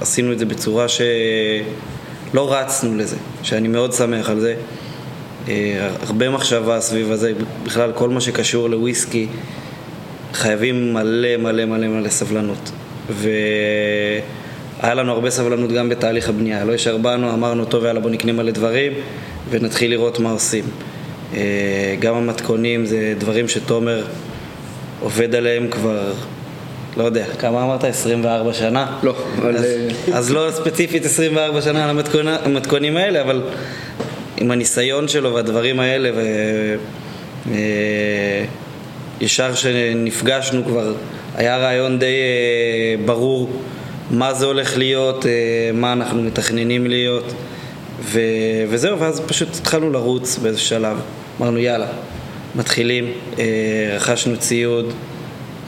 עשינו 0.00 0.32
את 0.32 0.38
זה 0.38 0.46
בצורה 0.46 0.86
שלא 0.88 2.52
רצנו 2.52 2.96
לזה, 2.96 3.16
שאני 3.42 3.68
מאוד 3.68 3.92
שמח 3.92 4.30
על 4.30 4.40
זה. 4.40 4.54
הרבה 6.02 6.30
מחשבה 6.30 6.80
סביב 6.80 7.12
הזה, 7.12 7.32
בכלל 7.64 7.92
כל 7.94 8.08
מה 8.08 8.20
שקשור 8.20 8.70
לוויסקי, 8.70 9.26
חייבים 10.32 10.94
מלא 10.94 11.36
מלא 11.36 11.64
מלא 11.64 11.86
מלא 11.86 12.08
סבלנות. 12.08 12.70
ו... 13.10 13.30
היה 14.82 14.94
לנו 14.94 15.12
הרבה 15.12 15.30
סבלנות 15.30 15.72
גם 15.72 15.88
בתהליך 15.88 16.28
הבנייה. 16.28 16.64
לא 16.64 16.72
ישר 16.72 16.96
באנו, 16.96 17.34
אמרנו, 17.34 17.64
טוב, 17.64 17.84
יאללה, 17.84 18.00
בוא 18.00 18.10
נקנה 18.10 18.32
מלא 18.32 18.50
דברים 18.50 18.92
ונתחיל 19.50 19.90
לראות 19.90 20.18
מה 20.18 20.30
עושים. 20.30 20.64
אה, 21.34 21.94
גם 22.00 22.14
המתכונים 22.14 22.86
זה 22.86 23.14
דברים 23.18 23.48
שתומר 23.48 24.04
עובד 25.00 25.34
עליהם 25.34 25.68
כבר, 25.70 26.12
לא 26.96 27.04
יודע, 27.04 27.24
כמה 27.38 27.64
אמרת? 27.64 27.84
24 27.84 28.52
שנה? 28.52 28.98
לא, 29.02 29.14
אבל... 29.38 29.56
אז, 29.56 29.64
אה, 29.64 29.88
אז 30.18 30.30
לא 30.30 30.48
ספציפית 30.50 31.04
24 31.04 31.62
שנה 31.62 31.84
על 31.84 31.90
המתכונים, 31.90 32.34
המתכונים 32.44 32.96
האלה, 32.96 33.22
אבל 33.22 33.42
עם 34.36 34.50
הניסיון 34.50 35.08
שלו 35.08 35.34
והדברים 35.34 35.80
האלה, 35.80 36.10
וישר 39.20 39.50
אה, 39.50 39.56
שנפגשנו 39.56 40.64
כבר, 40.64 40.94
היה 41.36 41.56
רעיון 41.58 41.98
די 41.98 42.16
ברור. 43.04 43.50
מה 44.10 44.34
זה 44.34 44.46
הולך 44.46 44.78
להיות, 44.78 45.26
אה, 45.26 45.30
מה 45.74 45.92
אנחנו 45.92 46.22
מתכננים 46.22 46.86
להיות, 46.86 47.32
ו... 48.00 48.20
וזהו, 48.68 48.98
ואז 48.98 49.20
פשוט 49.20 49.48
התחלנו 49.60 49.90
לרוץ 49.90 50.38
באיזה 50.38 50.58
שלב. 50.58 51.00
אמרנו 51.40 51.58
יאללה, 51.58 51.86
מתחילים, 52.54 53.12
אה, 53.38 53.44
רכשנו 53.96 54.36
ציוד, 54.36 54.92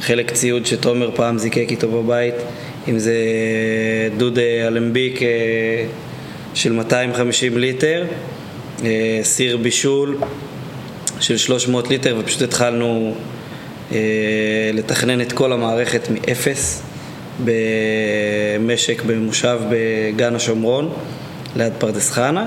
חלק 0.00 0.30
ציוד 0.30 0.66
שתומר 0.66 1.10
פעם 1.14 1.38
זיקק 1.38 1.66
איתו 1.70 1.88
בבית, 1.88 2.34
אם 2.88 2.98
זה 2.98 3.14
דוד 4.16 4.38
אלמביק 4.66 5.22
אה, 5.22 5.28
של 6.54 6.72
250 6.72 7.58
ליטר, 7.58 8.04
סיר 9.22 9.56
בישול 9.56 10.18
של 11.20 11.36
300 11.36 11.88
ליטר, 11.88 12.16
ופשוט 12.20 12.42
התחלנו 12.42 13.14
לתכנן 14.72 15.20
את 15.20 15.32
כל 15.32 15.52
המערכת 15.52 16.08
מאפס. 16.10 16.89
במשק 17.44 19.02
במושב 19.02 19.58
בגן 19.70 20.34
השומרון, 20.34 20.92
ליד 21.56 21.72
פרדס 21.78 22.10
חנה. 22.10 22.46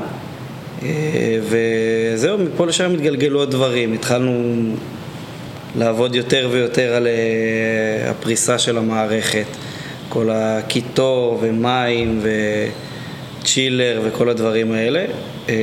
אה, 0.83 1.39
וזהו, 1.41 2.37
מפה 2.37 2.65
לשם 2.65 2.93
התגלגלו 2.93 3.39
עוד 3.39 3.51
דברים. 3.51 3.93
התחלנו 3.93 4.61
לעבוד 5.75 6.15
יותר 6.15 6.49
ויותר 6.51 6.93
על 6.93 7.07
אה, 7.07 8.11
הפריסה 8.11 8.59
של 8.59 8.77
המערכת. 8.77 9.45
כל 10.09 10.29
הקיטור 10.31 11.39
ומים 11.41 12.21
וצ'ילר 13.41 14.01
וכל 14.03 14.29
הדברים 14.29 14.71
האלה. 14.71 15.05
אה, 15.49 15.55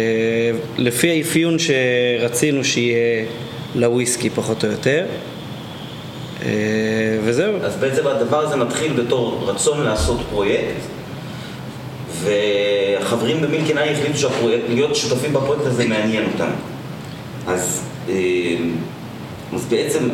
לפי 0.78 1.10
האפיון 1.10 1.56
שרצינו 1.58 2.64
שיהיה 2.64 3.24
לוויסקי 3.74 4.30
פחות 4.30 4.64
או 4.64 4.70
יותר. 4.70 5.04
אה, 6.42 7.18
וזהו. 7.24 7.52
אז 7.62 7.76
בעצם 7.76 8.06
הדבר 8.06 8.38
הזה 8.38 8.56
מתחיל 8.56 8.92
בתור 8.92 9.44
רצון 9.46 9.82
לעשות 9.84 10.20
פרויקט, 10.30 10.80
והחברים 12.22 13.42
במילקין 13.42 13.78
איי 13.78 13.92
החליטו 13.92 14.18
שהפרויקט, 14.18 14.64
להיות 14.68 14.96
שותפים 14.96 15.32
בפרויקט 15.32 15.66
הזה 15.66 15.88
מעניין 15.88 16.24
אותם. 16.32 16.50
אז, 17.46 17.82
אה, 18.08 18.14
אז 19.54 19.66
בעצם, 19.66 20.08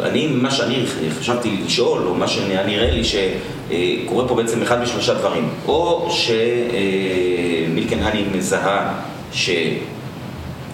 אני, 0.00 0.26
מה 0.26 0.50
שאני 0.50 0.84
חשבתי 1.18 1.56
לשאול, 1.66 2.06
או 2.06 2.14
מה 2.14 2.28
שנראה 2.28 2.66
נראה 2.66 2.90
לי 2.90 3.02
שקורה 3.04 4.28
פה 4.28 4.34
בעצם 4.34 4.62
אחד 4.62 4.82
משלושה 4.82 5.14
דברים. 5.14 5.48
או 5.68 6.10
שמילקן 7.70 7.98
הני 7.98 8.24
מזהה 8.32 8.94
שהיא 9.32 9.80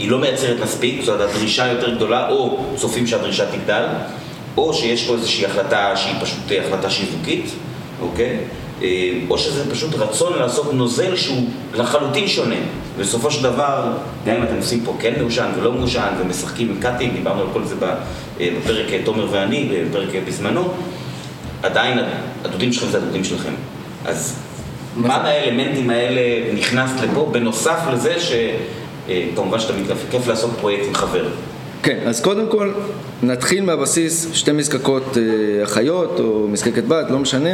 לא 0.00 0.18
מייצרת 0.18 0.56
מספיק, 0.62 1.00
זאת 1.00 1.14
אומרת 1.14 1.30
הדרישה 1.30 1.66
יותר 1.66 1.94
גדולה, 1.94 2.28
או 2.28 2.58
צופים 2.76 3.06
שהדרישה 3.06 3.44
תגדל. 3.52 3.84
או 4.56 4.74
שיש 4.74 5.06
פה 5.06 5.14
איזושהי 5.14 5.46
החלטה 5.46 5.96
שהיא 5.96 6.14
פשוט 6.20 6.38
החלטה 6.66 6.90
שיווקית, 6.90 7.50
אוקיי? 8.00 8.38
אה, 8.82 9.12
או 9.30 9.38
שזה 9.38 9.70
פשוט 9.70 9.94
רצון 9.94 10.38
לעשות 10.38 10.74
נוזל 10.74 11.16
שהוא 11.16 11.48
לחלוטין 11.74 12.28
שונה. 12.28 12.56
בסופו 12.98 13.30
של 13.30 13.42
דבר, 13.42 13.92
גם 14.26 14.36
אם 14.36 14.42
אתם 14.42 14.56
עושים 14.56 14.80
פה 14.84 14.96
כן 15.00 15.12
מעושן 15.18 15.50
ולא 15.56 15.72
מעושן 15.72 16.08
ומשחקים 16.20 16.70
עם 16.70 16.80
cutting, 16.80 17.12
דיברנו 17.12 17.40
על 17.40 17.48
כל 17.52 17.64
זה 17.64 17.74
אה, 17.82 18.48
בפרק 18.58 18.92
אה, 18.92 19.00
תומר 19.04 19.26
ואני, 19.30 19.68
בפרק 19.90 20.08
בזמנו, 20.28 20.68
עדיין 21.62 21.98
הדודים 22.44 22.72
שלכם 22.72 22.86
זה 22.90 22.98
הדודים 22.98 23.24
שלכם. 23.24 23.52
אז 24.04 24.36
מה 24.96 25.22
מהאלמנטים 25.22 25.90
האלה 25.90 26.52
נכנס 26.54 26.90
לפה, 27.02 27.28
בנוסף 27.32 27.78
לזה 27.92 28.14
שכמובן 28.20 29.60
שאתה 29.60 29.72
כיף 30.10 30.26
לעשות 30.26 30.50
פרויקט 30.60 30.86
עם 30.88 30.94
חבר. 30.94 31.28
כן, 31.82 31.98
אז 32.06 32.20
קודם 32.20 32.48
כל 32.48 32.72
נתחיל 33.22 33.64
מהבסיס, 33.64 34.28
שתי 34.32 34.52
מזקקות 34.52 35.18
אה, 35.18 35.64
אחיות 35.64 36.20
או 36.20 36.48
מזקקת 36.48 36.84
בת, 36.84 37.10
לא 37.10 37.18
משנה. 37.18 37.50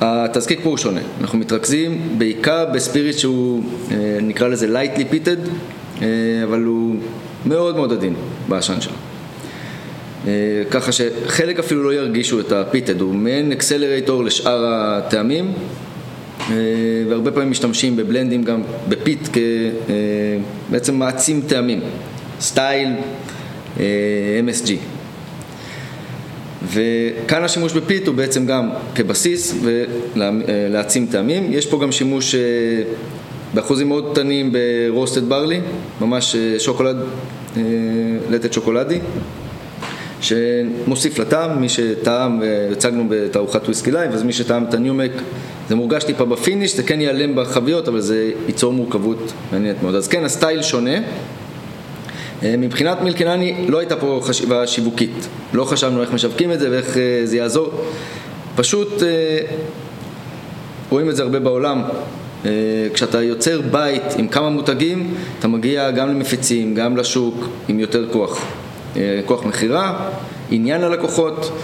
התזקיק 0.00 0.60
פה 0.62 0.68
הוא 0.68 0.76
שונה, 0.76 1.00
אנחנו 1.20 1.38
מתרכזים 1.38 2.14
בעיקר 2.18 2.64
ב 2.74 2.80
spirit 2.80 3.18
שהוא 3.18 3.62
אה, 3.90 3.96
נקרא 4.22 4.48
לזה 4.48 4.66
lightly 4.66 5.12
peated, 5.12 5.48
אה, 6.02 6.06
אבל 6.44 6.62
הוא 6.62 6.96
מאוד 7.46 7.76
מאוד 7.76 7.92
עדין 7.92 8.14
בעשן 8.48 8.80
שלו. 8.80 8.92
ככה 10.70 10.92
שחלק 10.92 11.58
אפילו 11.58 11.82
לא 11.82 11.94
ירגישו 11.94 12.40
את 12.40 12.52
ה 12.52 12.58
peated, 12.58 13.00
הוא 13.00 13.14
מעין 13.14 13.52
accelerator 13.52 14.24
לשאר 14.24 14.64
הטעמים 14.66 15.52
והרבה 17.08 17.30
פעמים 17.30 17.50
משתמשים 17.50 17.96
בבלנדים 17.96 18.42
גם 18.42 18.62
ב 18.88 18.96
peat 18.96 19.28
כבעצם 20.68 20.94
מעצים 20.94 21.42
טעמים, 21.46 21.80
style, 22.40 22.88
MSG. 24.46 24.72
וכאן 26.66 27.44
השימוש 27.44 27.72
ב 27.72 27.79
peat 27.79 28.06
הוא 28.06 28.14
בעצם 28.14 28.46
גם 28.46 28.70
כבסיס 28.94 29.54
ולהעצים 29.62 31.06
טעמים. 31.10 31.52
יש 31.52 31.66
פה 31.66 31.78
גם 31.82 31.92
שימוש 31.92 32.34
אה, 32.34 32.40
באחוזים 33.54 33.88
מאוד 33.88 34.12
קטנים 34.12 34.52
ב 34.52 34.62
roasted 34.62 35.28
barley, 35.28 35.60
ממש 36.00 36.36
אה, 36.36 36.58
שוקולד, 36.58 36.96
אה, 37.56 37.62
לתת 38.30 38.52
שוקולדי, 38.52 38.98
שמוסיף 40.20 41.18
לטעם, 41.18 41.60
מי 41.60 41.68
שטעם, 41.68 42.42
הצגנו 42.72 43.04
בתערוכת 43.08 43.64
Whisky 43.64 43.90
Live, 43.90 44.12
אז 44.12 44.22
מי 44.22 44.32
שטעם 44.32 44.64
את 44.64 44.74
ה 44.74 44.78
new 44.78 44.90
make, 44.90 45.10
זה 45.68 45.74
מורגש 45.74 46.04
טיפה 46.04 46.24
ב 46.24 46.30
finish, 46.30 46.76
זה 46.76 46.82
כן 46.82 47.00
ייעלם 47.00 47.34
בחביות, 47.36 47.88
אבל 47.88 48.00
זה 48.00 48.30
ייצור 48.46 48.72
מורכבות 48.72 49.32
מעניינת 49.52 49.82
מאוד. 49.82 49.94
אז 49.94 50.08
כן, 50.08 50.24
ה 50.24 50.30
style 50.30 50.62
שונה. 50.62 50.98
אה, 52.42 52.54
מבחינת 52.58 53.02
Milk 53.02 53.23
and 53.23 53.39
Honey 53.39 53.66
לא 53.68 53.78
הייתה 53.78 53.96
פה 53.96 54.20
חשיבה 54.24 54.66
שיווקית, 54.66 55.28
לא 55.52 55.64
חשבנו 55.64 56.02
איך 56.02 56.12
משווקים 56.12 56.52
את 56.52 56.60
זה 56.60 56.70
ואיך 56.70 56.96
אה, 56.96 57.20
זה 57.24 57.36
יעזור, 57.36 57.70
פשוט 58.56 59.02
אה, 59.02 59.38
רואים 60.90 61.10
את 61.10 61.16
זה 61.16 61.22
הרבה 61.22 61.40
בעולם. 61.40 61.82
כשאתה 62.94 63.22
יוצר 63.22 63.60
בית 63.70 64.02
עם 64.18 64.28
כמה 64.28 64.50
מותגים, 64.50 65.14
אתה 65.38 65.48
מגיע 65.48 65.90
גם 65.90 66.08
למפיצים, 66.08 66.74
גם 66.74 66.96
לשוק, 66.96 67.48
עם 67.68 67.80
יותר 67.80 68.06
כוח. 68.12 68.44
כוח 69.24 69.44
מכירה, 69.44 70.10
עניין 70.50 70.80
ללקוחות, 70.80 71.58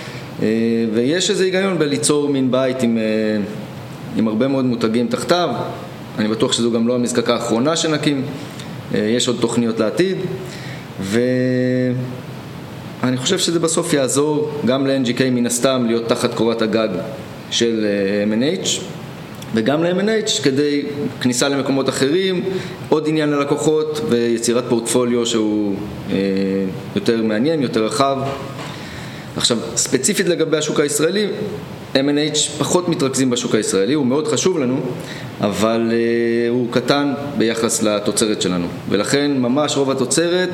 ויש 0.92 1.30
איזה 1.30 1.44
היגיון 1.44 1.78
בליצור 1.78 2.28
מין 2.28 2.50
בית 2.50 2.82
עם, 2.82 2.98
עם 4.16 4.28
הרבה 4.28 4.48
מאוד 4.48 4.64
מותגים 4.64 5.06
תחתיו. 5.08 5.48
אני 6.18 6.28
בטוח 6.28 6.52
שזו 6.52 6.72
גם 6.72 6.88
לא 6.88 6.94
המזקקה 6.94 7.34
האחרונה 7.34 7.76
שנקים, 7.76 8.22
יש 8.94 9.28
עוד 9.28 9.36
תוכניות 9.40 9.80
לעתיד. 9.80 10.16
ואני 11.02 11.96
חושב 13.16 13.38
שזה 13.38 13.60
בסוף 13.60 13.92
יעזור 13.92 14.50
גם 14.66 14.86
ל-NGK 14.86 15.22
מן 15.30 15.46
הסתם 15.46 15.84
להיות 15.86 16.08
תחת 16.08 16.34
קורת 16.34 16.62
הגג 16.62 16.88
של 17.50 17.84
אה, 17.84 18.24
M&H 18.36 18.68
וגם 19.54 19.84
ל-M&H 19.84 20.42
כדי 20.42 20.82
כניסה 21.20 21.48
למקומות 21.48 21.88
אחרים, 21.88 22.44
עוד 22.88 23.08
עניין 23.08 23.30
ללקוחות 23.30 24.00
ויצירת 24.08 24.64
פורטפוליו 24.68 25.26
שהוא 25.26 25.76
אה, 26.10 26.16
יותר 26.94 27.22
מעניין, 27.22 27.62
יותר 27.62 27.84
רחב. 27.84 28.18
עכשיו, 29.36 29.58
ספציפית 29.76 30.28
לגבי 30.28 30.56
השוק 30.56 30.80
הישראלי, 30.80 31.26
M&H 31.94 32.50
פחות 32.58 32.88
מתרכזים 32.88 33.30
בשוק 33.30 33.54
הישראלי, 33.54 33.94
הוא 33.94 34.06
מאוד 34.06 34.28
חשוב 34.28 34.58
לנו, 34.58 34.80
אבל 35.40 35.90
uh, 35.90 36.50
הוא 36.50 36.66
קטן 36.70 37.12
ביחס 37.38 37.82
לתוצרת 37.82 38.42
שלנו, 38.42 38.66
ולכן 38.88 39.30
ממש 39.38 39.76
רוב 39.76 39.90
התוצרת 39.90 40.50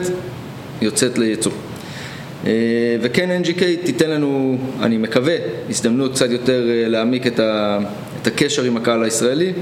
יוצאת 0.81 1.19
לייצוא. 1.19 1.53
Uh, 2.45 2.47
וכן 3.01 3.43
NGK 3.43 3.63
תיתן 3.85 4.11
לנו, 4.11 4.59
אני 4.81 4.99
מקווה, 4.99 5.35
הזדמנות 5.71 6.13
קצת 6.13 6.31
יותר 6.31 6.63
uh, 6.67 6.89
להעמיק 6.89 7.27
את, 7.27 7.41
ה, 7.41 7.79
את 8.23 8.27
הקשר 8.27 8.63
עם 8.63 8.77
הקהל 8.77 9.05
הישראלי, 9.05 9.53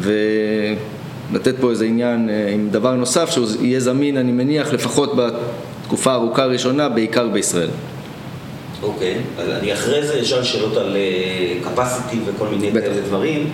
ולתת 0.00 1.54
פה 1.60 1.70
איזה 1.70 1.84
עניין 1.84 2.28
uh, 2.28 2.52
עם 2.52 2.68
דבר 2.70 2.94
נוסף, 2.94 3.30
שהוא 3.30 3.46
יהיה 3.60 3.80
זמין, 3.80 4.16
אני 4.16 4.32
מניח, 4.32 4.72
לפחות 4.72 5.12
בתקופה 5.16 6.12
הארוכה 6.12 6.42
הראשונה, 6.42 6.88
בעיקר 6.88 7.28
בישראל. 7.28 7.68
אוקיי, 8.82 9.14
okay. 9.14 9.40
אז 9.40 9.48
אני 9.48 9.72
אחרי 9.72 10.06
זה 10.06 10.20
אשאל 10.20 10.44
שאלות 10.44 10.76
על 10.76 10.96
capacity 11.64 12.16
וכל 12.26 12.48
מיני 12.48 12.72
כאלה 12.72 13.00
דברים, 13.00 13.50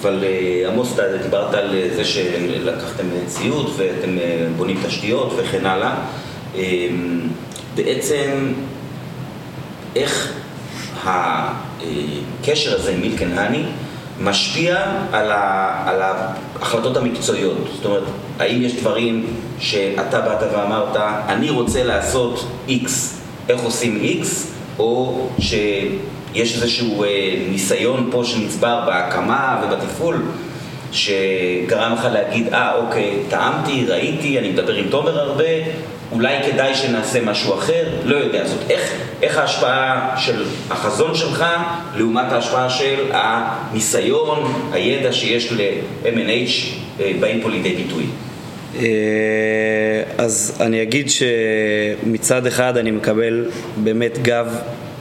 אבל 0.00 0.24
uh, 0.24 0.68
עמוס, 0.68 0.92
אתה 0.94 1.02
דיברת 1.22 1.54
על 1.54 1.70
uh, 1.70 1.96
זה 1.96 2.04
שלקחתם 2.04 3.06
ציוד 3.26 3.70
ואתם 3.76 4.18
uh, 4.18 4.20
בונים 4.56 4.78
תשתיות 4.86 5.32
וכן 5.36 5.66
הלאה. 5.66 5.94
Uh, 6.54 6.58
בעצם, 7.74 8.52
איך 9.96 10.32
הקשר 11.04 12.74
הזה 12.74 12.90
עם 12.90 13.00
מילקן 13.00 13.38
האני 13.38 13.62
משפיע 14.20 14.76
על, 15.12 15.32
ההחלטות 16.02 16.96
המקצועיות? 16.96 17.58
זאת 17.74 17.84
אומרת, 17.84 18.02
האם 18.38 18.62
יש 18.62 18.76
דברים 18.76 19.26
שאתה 19.58 20.20
באת 20.20 20.52
ואמרת, 20.52 20.96
אני 21.28 21.50
רוצה 21.50 21.84
לעשות 21.84 22.46
X 22.68 22.90
איך 23.48 23.60
עושים 23.60 24.00
X, 24.22 24.26
או 24.78 25.28
שיש 26.32 26.54
איזשהו 26.54 27.04
אה, 27.04 27.08
ניסיון 27.50 28.08
פה 28.12 28.24
שנצבר 28.24 28.82
בהקמה 28.86 29.62
ובתפעול, 29.64 30.22
שגרם 30.92 31.92
לך 31.92 32.08
להגיד, 32.12 32.54
אה, 32.54 32.74
אוקיי, 32.74 33.18
טעמתי, 33.28 33.84
ראיתי, 33.88 34.38
אני 34.38 34.48
מדבר 34.48 34.74
עם 34.74 34.88
תומר 34.90 35.18
הרבה, 35.20 35.44
אולי 36.12 36.36
כדאי 36.46 36.74
שנעשה 36.74 37.20
משהו 37.24 37.54
אחר, 37.54 37.84
לא 38.04 38.16
יודע. 38.16 38.46
זאת 38.46 38.70
איך, 38.70 38.92
איך 39.22 39.38
ההשפעה 39.38 40.14
של 40.18 40.44
החזון 40.70 41.14
שלך 41.14 41.44
לעומת 41.96 42.32
ההשפעה 42.32 42.70
של 42.70 43.04
הניסיון, 43.12 44.52
הידע 44.72 45.12
שיש 45.12 45.52
ל-M&H 45.52 46.50
אה, 47.00 47.12
באים 47.20 47.40
פה 47.40 47.50
לידי 47.50 47.74
ביטוי. 47.74 48.04
אה, 48.76 50.02
אז 50.18 50.58
אני 50.60 50.82
אגיד 50.82 51.10
שמצד 51.10 52.46
אחד 52.46 52.76
אני 52.76 52.90
מקבל 52.90 53.44
באמת 53.76 54.18
גב 54.22 54.56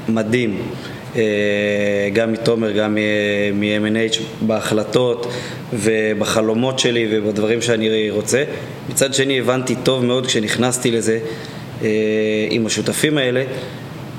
מדהים, 0.10 0.62
גם 2.14 2.32
מתומר, 2.32 2.72
גם 2.72 2.98
מ-M&H 3.54 4.22
בהחלטות 4.42 5.28
ובחלומות 5.74 6.80
שלי 6.80 7.08
ובדברים 7.12 7.62
שאני 7.62 8.10
רוצה. 8.10 8.44
מצד 8.90 9.14
שני 9.14 9.40
הבנתי 9.40 9.76
טוב 9.84 10.06
מאוד 10.06 10.26
כשנכנסתי 10.26 10.92
לזה 10.92 11.20
אה, 11.82 11.88
עם 12.50 12.66
השותפים 12.66 13.18
האלה, 13.18 13.44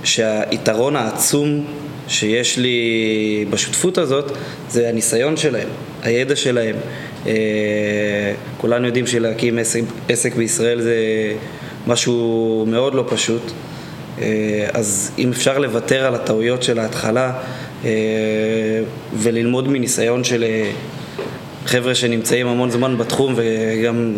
שהיתרון 0.05 0.97
העצום 0.97 1.65
שיש 2.09 2.59
לי 2.59 3.45
בשותפות 3.51 3.99
הזאת 3.99 4.33
זה 4.71 4.89
הניסיון 4.89 5.37
שלהם, 5.37 5.69
הידע 6.03 6.37
שלהם. 6.37 6.77
אה, 7.27 7.33
כולנו 8.57 8.87
יודעים 8.87 9.07
שלהקים 9.07 9.59
עסק, 9.59 9.83
עסק 10.09 10.35
בישראל 10.35 10.81
זה 10.81 10.97
משהו 11.87 12.65
מאוד 12.69 12.95
לא 12.95 13.05
פשוט, 13.09 13.43
אה, 13.43 13.68
אז 14.73 15.11
אם 15.19 15.31
אפשר 15.31 15.59
לוותר 15.59 16.07
על 16.07 16.15
הטעויות 16.15 16.63
של 16.63 16.79
ההתחלה 16.79 17.33
אה, 17.85 17.91
וללמוד 19.15 19.69
מניסיון 19.69 20.25
של 20.25 20.45
חבר'ה 21.67 21.95
שנמצאים 21.95 22.47
המון 22.47 22.71
זמן 22.71 22.99
בתחום 22.99 23.35
וגם 23.37 24.13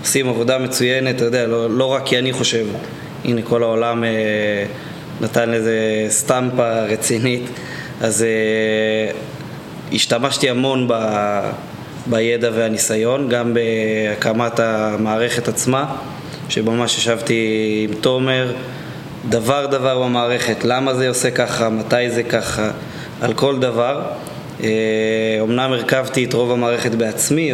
עושים 0.00 0.28
עבודה 0.28 0.58
מצוינת, 0.58 1.16
אתה 1.16 1.24
יודע, 1.24 1.46
לא, 1.46 1.70
לא 1.70 1.84
רק 1.84 2.06
כי 2.06 2.18
אני 2.18 2.32
חושב, 2.32 2.66
הנה 3.24 3.42
כל 3.42 3.62
העולם 3.62 4.04
נתן 5.20 5.50
לזה 5.50 6.06
סטמפה 6.08 6.80
רצינית, 6.80 7.42
אז 8.00 8.24
השתמשתי 9.92 10.50
המון 10.50 10.88
ב... 10.88 10.92
בידע 12.10 12.50
והניסיון, 12.54 13.28
גם 13.28 13.54
בהקמת 13.54 14.60
המערכת 14.60 15.48
עצמה, 15.48 15.96
שממש 16.48 16.98
ישבתי 16.98 17.86
עם 17.88 18.00
תומר, 18.00 18.52
דבר 19.28 19.66
דבר 19.66 20.02
במערכת, 20.02 20.64
למה 20.64 20.94
זה 20.94 21.08
עושה 21.08 21.30
ככה, 21.30 21.68
מתי 21.68 22.10
זה 22.10 22.22
ככה, 22.22 22.70
על 23.20 23.34
כל 23.34 23.58
דבר. 23.58 24.02
אומנם 25.40 25.58
אה, 25.58 25.64
הרכבתי 25.64 26.24
את 26.24 26.32
רוב 26.32 26.50
המערכת 26.50 26.90
בעצמי, 26.90 27.52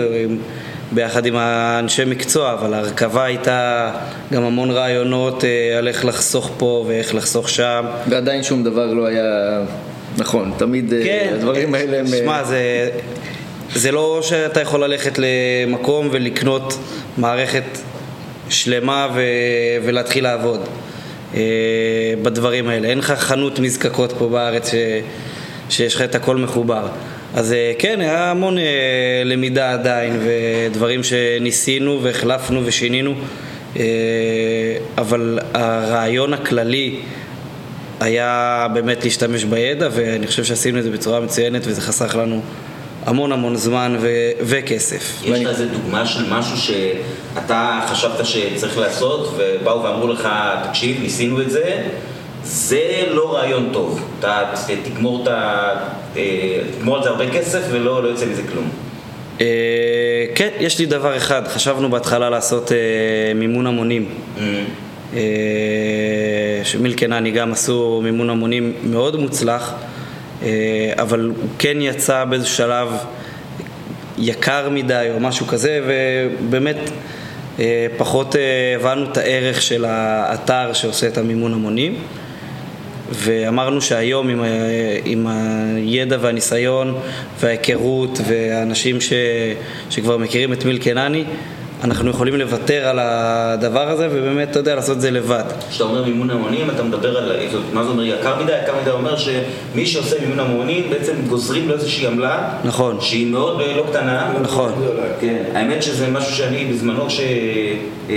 ביחד 0.92 1.26
עם 1.26 1.36
האנשי 1.36 2.04
מקצוע, 2.04 2.52
אבל 2.52 2.74
ההרכבה 2.74 3.24
הייתה 3.24 3.90
גם 4.32 4.42
המון 4.42 4.70
רעיונות 4.70 5.44
אה, 5.44 5.78
על 5.78 5.88
איך 5.88 6.04
לחסוך 6.04 6.50
פה 6.58 6.84
ואיך 6.88 7.14
לחסוך 7.14 7.48
שם. 7.48 7.84
ועדיין 8.08 8.42
שום 8.42 8.64
דבר 8.64 8.86
לא 8.86 9.06
היה 9.06 9.24
נכון, 10.18 10.52
תמיד 10.56 10.92
אה, 10.92 11.04
כן, 11.04 11.30
הדברים 11.34 11.74
האלה 11.74 11.98
הם... 11.98 12.06
שמע, 12.06 12.44
זה... 12.44 12.90
זה 13.74 13.92
לא 13.92 14.20
שאתה 14.22 14.60
יכול 14.60 14.84
ללכת 14.84 15.18
למקום 15.18 16.08
ולקנות 16.12 16.78
מערכת 17.18 17.64
שלמה 18.48 19.08
ו... 19.14 19.20
ולהתחיל 19.84 20.24
לעבוד 20.24 20.60
בדברים 22.22 22.68
האלה. 22.68 22.88
אין 22.88 22.98
לך 22.98 23.10
חנות 23.10 23.58
מזקקות 23.58 24.12
פה 24.18 24.28
בארץ 24.28 24.70
ש... 24.70 24.74
שיש 25.70 25.94
לך 25.94 26.02
את 26.02 26.14
הכל 26.14 26.36
מחובר. 26.36 26.86
אז 27.34 27.52
uh, 27.52 27.80
כן, 27.80 28.00
היה 28.00 28.30
המון 28.30 28.58
uh, 28.58 28.60
למידה 29.24 29.72
עדיין 29.72 30.18
ודברים 30.24 31.02
שניסינו 31.02 32.00
והחלפנו 32.02 32.60
ושינינו, 32.64 33.14
אבל 34.98 35.38
הרעיון 35.54 36.34
הכללי 36.34 36.96
היה 38.00 38.66
באמת 38.74 39.04
להשתמש 39.04 39.44
בידע 39.44 39.88
ואני 39.92 40.26
חושב 40.26 40.44
שעשינו 40.44 40.78
את 40.78 40.84
זה 40.84 40.90
בצורה 40.90 41.20
מצוינת 41.20 41.62
וזה 41.66 41.80
חסך 41.80 42.16
לנו 42.16 42.40
המון 43.06 43.32
המון 43.32 43.56
זמן 43.56 43.96
ו- 44.00 44.30
וכסף. 44.40 45.22
יש 45.24 45.40
לך 45.40 45.48
איזה 45.48 45.66
דוגמה 45.66 46.06
של 46.06 46.24
משהו 46.30 46.56
שאתה 46.56 47.80
חשבת 47.90 48.26
שצריך 48.26 48.78
לעשות, 48.78 49.38
ובאו 49.38 49.82
ואמרו 49.82 50.08
לך, 50.08 50.28
תקשיב, 50.68 51.02
ניסינו 51.02 51.40
את 51.40 51.50
זה, 51.50 51.82
זה 52.44 53.06
לא 53.10 53.34
רעיון 53.34 53.68
טוב. 53.72 54.08
אתה 54.18 54.42
תגמור, 54.84 55.30
ה... 55.30 55.34
אה, 56.16 56.60
תגמור 56.78 56.96
על 56.96 57.02
זה 57.02 57.08
הרבה 57.08 57.30
כסף 57.30 57.60
ולא 57.70 58.02
לא 58.02 58.08
יוצא 58.08 58.26
מזה 58.26 58.42
כלום. 58.52 58.68
Uh, 59.38 59.42
כן, 60.34 60.48
יש 60.60 60.78
לי 60.78 60.86
דבר 60.86 61.16
אחד, 61.16 61.48
חשבנו 61.48 61.90
בהתחלה 61.90 62.30
לעשות 62.30 62.68
uh, 62.68 62.72
מימון 63.34 63.66
המונים. 63.66 64.08
Mm. 64.36 64.40
Uh, 65.12 65.16
שמילקנני 66.64 67.30
גם 67.30 67.52
עשו 67.52 68.00
מימון 68.04 68.30
המונים 68.30 68.72
מאוד 68.84 69.16
מוצלח. 69.16 69.74
אה, 70.44 70.92
אבל 71.02 71.20
הוא 71.20 71.48
כן 71.58 71.76
יצא 71.80 72.24
באיזשהו 72.24 72.56
שלב 72.56 72.88
יקר 74.18 74.68
מדי 74.70 75.08
או 75.14 75.20
משהו 75.20 75.46
כזה, 75.46 75.80
ובאמת 75.86 76.76
אה, 77.58 77.86
פחות 77.96 78.36
אה, 78.36 78.40
הבנו 78.76 79.04
את 79.10 79.16
הערך 79.16 79.62
של 79.62 79.84
האתר 79.84 80.72
שעושה 80.72 81.08
את 81.08 81.18
המימון 81.18 81.52
המונים. 81.52 81.94
ואמרנו 83.12 83.80
שהיום 83.80 84.28
עם, 84.28 84.42
עם 85.04 85.26
הידע 85.26 86.16
והניסיון 86.20 86.98
וההיכרות 87.40 88.20
והאנשים 88.26 89.00
ש, 89.00 89.12
שכבר 89.90 90.16
מכירים 90.16 90.52
את 90.52 90.64
מיל 90.64 90.78
קנני, 90.78 91.24
אנחנו 91.84 92.10
יכולים 92.10 92.34
לוותר 92.34 92.88
על 92.88 92.98
הדבר 93.02 93.88
הזה 93.88 94.08
ובאמת, 94.10 94.50
אתה 94.50 94.58
יודע, 94.58 94.74
לעשות 94.74 94.96
את 94.96 95.00
זה 95.00 95.10
לבד. 95.10 95.44
כשאתה 95.68 95.84
אומר 95.84 96.04
מימון 96.04 96.30
המונים, 96.30 96.70
אתה 96.70 96.82
מדבר 96.82 97.18
על, 97.18 97.32
מה 97.72 97.84
זה 97.84 97.90
אומר 97.90 98.04
יקר 98.04 98.42
מדי? 98.42 98.52
יקר 98.62 98.72
מדי 98.82 98.90
אומר 98.90 99.16
שמי 99.16 99.86
שעושה 99.86 100.16
מימון 100.20 100.40
המונים, 100.40 100.90
בעצם 100.90 101.12
גוזרים 101.28 101.68
לו 101.68 101.74
איזושהי 101.74 102.06
עמלה. 102.06 102.48
נכון. 102.64 103.00
שהיא 103.00 103.32
מאוד 103.32 103.60
אה, 103.60 103.76
לא 103.76 103.84
קטנה. 103.90 104.32
נכון. 104.42 104.72
כן, 105.20 105.42
האמת 105.54 105.82
שזה 105.82 106.10
משהו 106.10 106.32
שאני 106.36 106.64
בזמנו, 106.64 107.06
אה, 108.10 108.16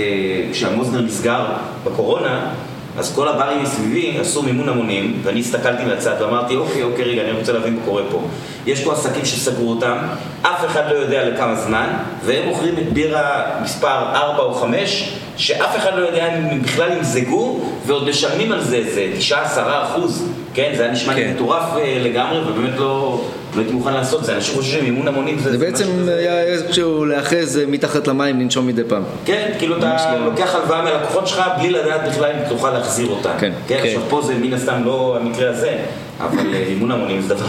כשהמוזנר 0.52 1.00
נסגר 1.00 1.46
בקורונה, 1.84 2.50
אז 2.98 3.14
כל 3.14 3.28
הברים 3.28 3.62
מסביבי 3.62 4.18
עשו 4.20 4.42
מימון 4.42 4.68
המונים, 4.68 5.20
ואני 5.22 5.40
הסתכלתי 5.40 5.84
מהצד 5.84 6.14
ואמרתי, 6.20 6.56
אוקיי, 6.56 6.82
אוקיי, 6.82 7.04
רגע, 7.04 7.22
אני 7.22 7.32
רוצה 7.32 7.52
להבין 7.52 7.74
מה 7.74 7.80
קורה 7.84 8.02
פה. 8.10 8.22
יש 8.66 8.84
פה 8.84 8.92
עסקים 8.92 9.24
שסגרו 9.24 9.70
אותם, 9.70 9.96
אף 10.42 10.64
אחד 10.64 10.82
לא 10.90 10.94
יודע 10.94 11.28
לכמה 11.28 11.54
זמן, 11.54 11.88
והם 12.24 12.48
מוכרים 12.48 12.74
את 12.78 12.92
בירה 12.92 13.42
מספר 13.62 14.02
4 14.14 14.42
או 14.42 14.54
5, 14.54 15.12
שאף 15.36 15.76
אחד 15.76 15.90
לא 15.96 16.06
יודע 16.06 16.34
אם 16.34 16.62
בכלל 16.62 16.92
ימזגו, 16.92 17.60
ועוד 17.86 18.08
משלמים 18.08 18.52
על 18.52 18.60
זה 18.62 18.76
איזה 18.76 19.06
9-10 19.30 19.34
אחוז, 19.82 20.28
כן? 20.54 20.72
זה 20.76 20.82
היה 20.82 20.92
נשמע 20.92 21.14
לי 21.14 21.24
כן. 21.24 21.32
מטורף 21.34 21.76
אה, 21.76 21.98
לגמרי, 22.04 22.40
ובאמת 22.40 22.78
לא, 22.78 23.20
לא 23.58 23.62
הייתי 23.62 23.74
מוכן 23.74 23.92
לעשות 23.92 24.20
את 24.20 24.24
זה. 24.24 24.36
אנשים 24.36 24.54
חושבים 24.54 24.80
שמימון 24.80 25.08
המונים 25.08 25.38
זה... 25.38 25.50
זה 25.50 25.58
בעצם 25.58 25.86
היה 26.08 26.42
איזשהו 26.42 27.04
להאחז 27.04 27.58
אה, 27.58 27.66
מתחת 27.66 28.08
למים 28.08 28.40
לנשום 28.40 28.66
מדי 28.66 28.82
פעם. 28.88 29.02
כן, 29.24 29.52
כאילו 29.58 29.78
אתה 29.78 29.96
לא. 30.18 30.24
לוקח 30.24 30.54
הלוואה 30.54 30.82
מהלקוחות 30.82 31.26
שלך 31.26 31.42
בלי 31.58 31.70
לדעת 31.70 32.00
בכלל 32.08 32.32
אם 32.32 32.48
תוכל 32.48 32.70
להחזיר 32.70 33.06
אותה. 33.06 33.32
כן, 33.38 33.52
כן. 33.66 33.76
כן. 33.82 33.86
עכשיו 33.86 34.02
פה 34.08 34.22
זה 34.22 34.34
מן 34.34 34.52
הסתם 34.52 34.84
לא 34.84 35.18
המקרה 35.20 35.50
הזה, 35.50 35.76
אבל 36.20 36.54
אה, 36.54 36.64
מימון 36.68 36.90
המונים 36.90 37.20
זה 37.20 37.34
דבר, 37.34 37.46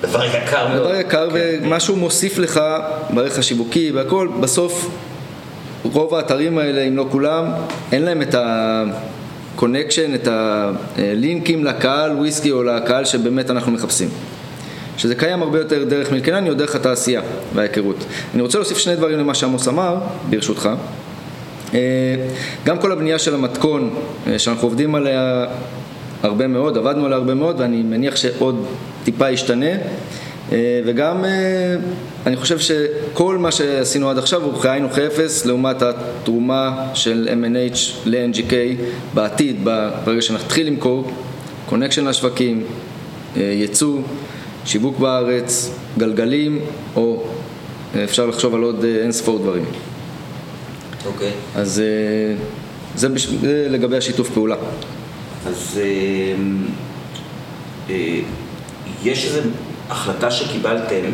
דבר 0.00 0.24
יקר 0.24 0.68
מאוד. 0.68 0.78
דבר 0.80 0.94
יקר, 0.94 1.28
ומה 1.32 1.80
שהוא 1.80 1.98
מוסיף 1.98 2.38
לך 2.38 2.60
בערך 3.10 3.38
השיווקי 3.38 3.90
והכל, 3.94 4.28
בסוף 4.40 4.90
רוב 5.92 6.14
האתרים 6.14 6.58
האלה, 6.58 6.82
אם 6.82 6.96
לא 6.96 7.06
כולם, 7.10 7.44
אין 7.92 8.02
להם 8.02 8.22
את 8.22 8.34
ה-connection, 8.34 10.14
את 10.14 10.28
הלינקים 10.30 11.64
לקהל 11.64 12.12
וויסקי 12.12 12.50
או 12.50 12.62
לקהל 12.62 13.04
שבאמת 13.04 13.50
אנחנו 13.50 13.72
מחפשים. 13.72 14.08
שזה 14.98 15.14
קיים 15.14 15.42
הרבה 15.42 15.58
יותר 15.58 15.84
דרך 15.84 16.12
מלכנני 16.12 16.50
או 16.50 16.54
דרך 16.54 16.74
התעשייה 16.74 17.22
וההיכרות. 17.54 18.04
אני 18.34 18.42
רוצה 18.42 18.58
להוסיף 18.58 18.78
שני 18.78 18.96
דברים 18.96 19.18
למה 19.18 19.34
שעמוס 19.34 19.68
אמר, 19.68 19.96
ברשותך. 20.30 20.68
אה, 21.74 21.80
גם 22.64 22.78
כל 22.78 22.92
הבנייה 22.92 23.18
של 23.18 23.34
המתכון, 23.34 23.94
אה, 24.26 24.38
שאנחנו 24.38 24.68
עובדים 24.68 24.94
עליה 24.94 25.46
הרבה 26.22 26.46
מאוד, 26.46 26.78
עבדנו 26.78 27.04
עליה 27.06 27.18
הרבה 27.18 27.34
מאוד, 27.34 27.60
ואני 27.60 27.82
מניח 27.82 28.16
שעוד 28.16 28.66
טיפה 29.04 29.30
ישתנה. 29.30 29.70
אה, 30.52 30.80
וגם 30.86 31.24
אני 32.26 32.36
חושב 32.36 32.58
שכל 32.58 33.38
מה 33.38 33.52
שעשינו 33.52 34.10
עד 34.10 34.18
עכשיו 34.18 34.42
הוא 34.42 34.60
כאין 34.60 34.84
וכאפס 34.84 35.46
לעומת 35.46 35.82
התרומה 35.82 36.86
של 36.94 37.28
M&H 37.42 37.78
ל-NGK 38.04 38.52
בעתיד, 39.14 39.56
ברגע 40.04 40.22
שנתחיל 40.22 40.66
למכור, 40.66 41.10
קונקשן 41.66 42.06
לשווקים, 42.06 42.64
ייצוא, 43.36 43.98
שיווק 44.68 44.98
בארץ, 44.98 45.70
גלגלים, 45.98 46.60
או 46.96 47.22
אה, 47.94 48.04
אפשר 48.04 48.26
לחשוב 48.26 48.54
על 48.54 48.62
עוד 48.62 48.84
אה, 48.84 49.02
אין 49.02 49.12
ספור 49.12 49.38
דברים. 49.38 49.64
אוקיי. 51.06 51.30
אז 51.54 51.80
אה, 51.80 52.34
זה, 52.94 53.08
בש... 53.08 53.26
זה 53.26 53.66
לגבי 53.70 53.96
השיתוף 53.96 54.30
פעולה. 54.30 54.56
אז 55.46 55.80
אה, 55.82 56.34
אה, 57.90 58.20
יש 59.04 59.24
איזו 59.24 59.40
החלטה 59.88 60.30
שקיבלתם 60.30 61.10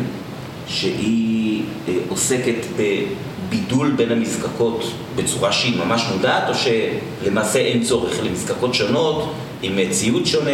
שהיא 0.67 1.63
אה, 1.87 1.93
עוסקת 2.09 2.65
בבידול 2.77 3.91
בין 3.91 4.11
המזקקות 4.11 4.91
בצורה 5.15 5.51
שהיא 5.51 5.77
ממש 5.77 6.05
מודעת, 6.15 6.43
או 6.49 6.53
שלמעשה 6.55 7.59
אין 7.59 7.83
צורך 7.83 8.13
למזקקות 8.23 8.73
שונות, 8.73 9.33
עם 9.61 9.79
ציוד 9.91 10.25
שונה? 10.25 10.51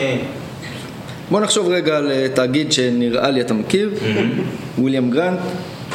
בוא 1.32 1.41
נחשוב 1.41 1.70
רגע 1.70 1.98
על 1.98 2.12
אה, 2.12 2.28
תאגיד 2.34 2.72
שנראה 2.72 3.30
לי 3.30 3.41
אתה 3.41 3.54
מכיר, 3.54 3.89
וויליאם 4.78 5.12
גרנט, 5.12 5.39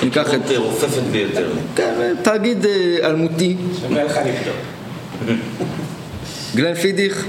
ניקח 0.03 0.35
את... 0.35 0.51
אה, 0.51 0.59
רופפת 0.59 1.03
ביותר. 1.13 1.49
כן, 1.77 1.95
אה, 2.01 2.13
תאגיד 2.23 2.67
אלמותי, 3.03 3.57
שווה 3.81 4.05
לך 4.05 4.17
לבדוק. 4.17 5.37
גלן 6.55 6.75
פידיך, 6.75 7.27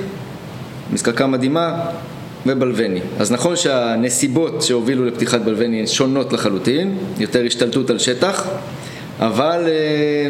מזקקה 0.93 1.27
מדהימה, 1.27 1.85
ובלווני. 2.45 2.99
אז 3.19 3.31
נכון 3.31 3.55
שהנסיבות 3.55 4.61
שהובילו 4.61 5.05
לפתיחת 5.05 5.41
בלווני 5.41 5.79
הן 5.79 5.87
שונות 5.87 6.33
לחלוטין, 6.33 6.97
יותר 7.19 7.43
השתלטות 7.45 7.89
על 7.89 7.99
שטח, 7.99 8.47
אבל 9.19 9.63
אה, 9.67 10.29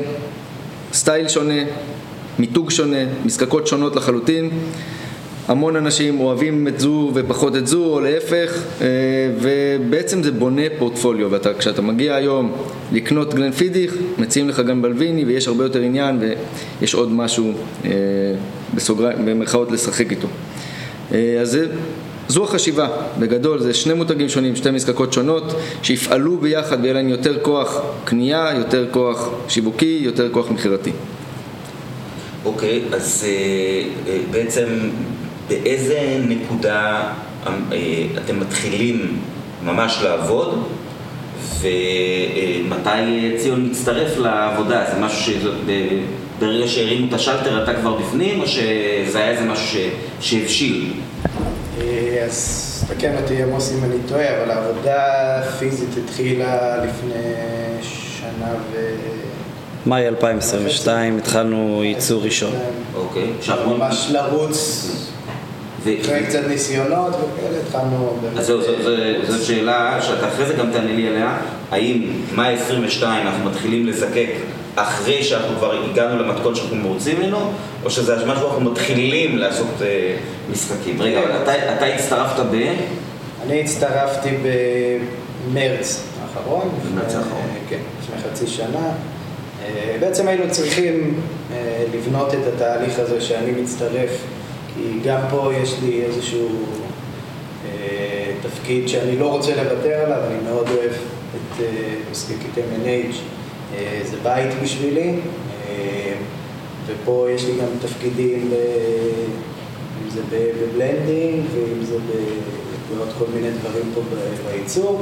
סטייל 0.93 1.27
שונה, 1.27 1.61
מיתוג 2.39 2.71
שונה, 2.71 3.03
מזקקות 3.25 3.67
שונות 3.67 3.95
לחלוטין. 3.95 4.49
המון 5.47 5.75
אנשים 5.75 6.19
אוהבים 6.19 6.67
את 6.67 6.79
זו 6.79 7.11
ופחות 7.13 7.55
את 7.55 7.67
זו, 7.67 7.85
או 7.85 7.99
להפך, 7.99 8.61
אה, 8.81 8.87
ובעצם 9.41 10.23
זה 10.23 10.31
בונה 10.31 10.61
פורטפוליו, 10.79 11.31
וכשאתה 11.31 11.81
מגיע 11.81 12.15
היום 12.15 12.51
לקנות 12.91 13.33
גלן 13.33 13.51
פידיך, 13.51 13.95
מציעים 14.17 14.49
לך 14.49 14.59
גם 14.59 14.81
בלוויני, 14.81 15.25
ויש 15.25 15.47
הרבה 15.47 15.63
יותר 15.63 15.81
עניין, 15.81 16.19
ויש 16.81 16.93
עוד 16.93 17.11
משהו 17.11 17.53
אה, 17.85 17.91
בסוגריים, 18.75 19.25
במרכאות 19.25 19.71
לשחק 19.71 20.11
איתו. 20.11 20.27
אה, 21.13 21.37
אז 21.41 21.51
זה, 21.51 21.67
זו 22.27 22.43
החשיבה, 22.43 22.87
בגדול, 23.19 23.59
זה 23.59 23.73
שני 23.73 23.93
מותגים 23.93 24.29
שונים, 24.29 24.55
שתי 24.55 24.71
מזקקות 24.71 25.13
שונות, 25.13 25.53
שיפעלו 25.83 26.37
ביחד 26.37 26.77
ויהיה 26.81 26.93
להם 26.93 27.09
יותר 27.09 27.39
כוח 27.41 27.81
קנייה, 28.05 28.51
יותר 28.57 28.87
כוח 28.91 29.29
שיווקי, 29.47 29.99
יותר 30.01 30.29
כוח 30.31 30.51
מכירתי. 30.51 30.91
אוקיי, 32.45 32.81
אז 32.91 33.25
אה, 33.27 33.83
אה, 34.07 34.19
בעצם 34.31 34.65
באיזה 35.47 36.17
נקודה 36.27 37.03
אה, 37.47 37.51
אתם 38.17 38.39
מתחילים 38.39 39.19
ממש 39.63 39.99
לעבוד, 40.03 40.67
ומתי 41.61 43.35
ציון 43.37 43.69
מצטרף 43.69 44.17
לעבודה? 44.17 44.83
זה 44.93 44.99
משהו 44.99 45.33
ש... 45.33 45.45
ברגע 46.39 46.67
שהרימו 46.67 47.07
את 47.09 47.13
השלטר 47.13 47.63
אתה 47.63 47.73
כבר 47.73 47.93
בפנים, 47.93 48.41
או 48.41 48.47
שזה 48.47 49.19
היה 49.19 49.29
איזה 49.29 49.45
משהו. 49.45 49.79
שהבשיל? 50.21 50.93
אה, 51.81 52.23
אז 52.25 52.85
תקן 52.87 53.17
אותי 53.23 53.43
עמוס 53.43 53.73
אם 53.73 53.83
אני 53.83 53.97
טועה, 54.07 54.37
אבל 54.37 54.51
העבודה 54.51 55.03
הפיזית 55.39 55.89
התחילה 56.03 56.83
לפני 56.83 57.23
שנה 57.81 58.53
ו... 58.71 58.95
מאי 59.85 60.07
2022 60.07 61.17
התחלנו 61.17 61.83
ייצור 61.83 62.23
ראשון. 62.23 62.53
אוקיי. 62.95 63.27
ממש 63.67 64.07
לרוץ. 64.11 64.89
אחרי 65.81 66.23
קצת 66.27 66.39
ניסיונות 66.47 67.13
וכאלה, 67.15 67.57
התחלנו 67.67 68.17
באמת... 68.21 68.37
אז 68.37 68.45
זהו, 68.45 68.61
זו, 68.61 68.71
זו 69.27 69.45
שאלה 69.45 69.97
שאתה 70.01 70.27
אחרי 70.27 70.45
זה 70.45 70.53
גם 70.53 70.71
תענה 70.71 70.93
לי 70.93 71.07
עליה, 71.07 71.37
האם 71.71 72.11
מאי 72.35 72.53
22 72.53 73.27
אנחנו 73.27 73.49
מתחילים 73.49 73.85
לזקק 73.85 74.27
אחרי 74.75 75.23
שאנחנו 75.23 75.55
כבר 75.57 75.83
הגענו 75.91 76.23
למתכון 76.23 76.55
שאנחנו 76.55 76.75
מרוצים 76.75 77.19
ממנו, 77.19 77.51
או 77.85 77.89
שזה 77.89 78.15
משהו 78.25 78.41
שאנחנו 78.43 78.71
מתחילים 78.71 79.37
לעשות 79.37 79.67
אה, 79.81 80.15
משחקים. 80.51 81.01
רגע, 81.01 81.19
אבל 81.19 81.31
אתה, 81.77 81.85
הצטרפת 81.85 82.39
ב... 82.51 82.73
אני 83.45 83.61
הצטרפתי 83.61 84.29
במרץ 85.51 86.03
האחרון. 86.23 86.69
במרץ 86.91 87.05
לפני- 87.05 87.17
האחרון. 87.17 87.47
כן, 87.69 87.77
לפני 88.03 88.31
חצי 88.31 88.47
שנה. 88.47 88.91
אה, 89.65 89.97
בעצם 89.99 90.27
היינו 90.27 90.43
צריכים 90.51 91.19
אה, 91.53 91.83
לבנות 91.93 92.33
את 92.33 92.53
התהליך 92.55 92.99
הזה 92.99 93.21
שאני 93.21 93.51
מצטרף, 93.61 94.09
כי 94.77 95.09
גם 95.09 95.21
פה 95.29 95.51
יש 95.53 95.75
לי 95.83 96.03
איזשהו 96.03 96.47
אה, 97.65 98.31
תפקיד 98.41 98.87
שאני 98.87 99.17
לא 99.17 99.31
רוצה 99.31 99.63
לוותר 99.63 100.01
עליו, 100.05 100.19
אני 100.27 100.43
מאוד 100.49 100.67
אוהב 100.69 100.91
את 100.91 101.61
אה, 101.61 101.65
משחקת 102.11 102.57
M&H, 102.57 103.15
אה, 103.75 103.99
זה 104.03 104.17
בית 104.23 104.49
בשבילי, 104.63 105.13
אה, 105.69 106.13
ופה 106.85 107.27
יש 107.35 107.45
לי 107.45 107.51
גם 107.51 107.67
תפקידים, 107.81 108.51
אם 110.03 110.09
זה 110.09 110.21
בבלנדינג 110.31 111.45
ואם 111.53 111.85
זה 111.85 111.95
בעוד 112.95 113.09
כל 113.19 113.25
מיני 113.33 113.49
דברים 113.51 113.91
פה 113.93 114.01
בייצור. 114.51 115.01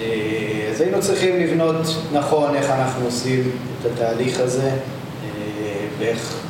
אה, 0.00 0.68
אז 0.70 0.80
היינו 0.80 1.00
צריכים 1.00 1.40
לבנות 1.40 1.86
נכון 2.12 2.54
איך 2.54 2.70
אנחנו 2.70 3.04
עושים 3.04 3.50
את 3.80 3.86
התהליך 3.86 4.40
הזה, 4.40 4.68
אה, 4.68 4.76
ואיך 5.98 6.40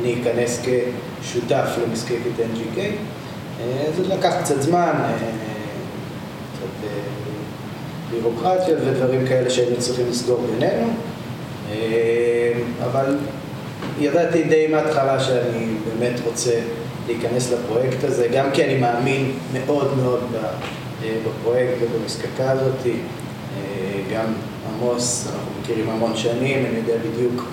אני 0.00 0.14
אכנס 0.22 0.60
כשותף 1.22 1.68
למשחקת 1.86 2.36
NGK. 2.38 2.78
אה, 3.60 3.86
זה 3.96 4.14
לקח 4.14 4.34
קצת 4.42 4.62
זמן, 4.62 4.92
אה, 4.96 5.16
קצת 6.52 6.84
אה, 6.84 6.88
בירוקרטיות 8.10 8.78
ודברים 8.86 9.26
כאלה 9.26 9.50
שהיינו 9.50 9.76
צריכים 9.78 10.06
לסגור 10.10 10.46
בינינו, 10.46 10.88
אבל 12.84 13.18
ידעתי 14.00 14.42
די 14.42 14.66
מההתחלה 14.66 15.20
שאני 15.20 15.66
באמת 15.84 16.20
רוצה 16.24 16.60
להיכנס 17.06 17.52
לפרויקט 17.52 18.04
הזה, 18.04 18.28
גם 18.32 18.50
כי 18.52 18.64
אני 18.64 18.78
מאמין 18.78 19.32
מאוד 19.52 19.96
מאוד 19.96 20.20
בפרויקט 21.02 21.74
ובמזקקה 21.80 22.50
הזאת. 22.50 22.86
גם 24.12 24.24
עמוס, 24.68 25.26
אנחנו 25.26 25.50
מכירים 25.60 25.90
המון 25.90 26.16
שנים, 26.16 26.66
אני 26.66 26.76
יודע 26.76 26.94
בדיוק 26.98 27.44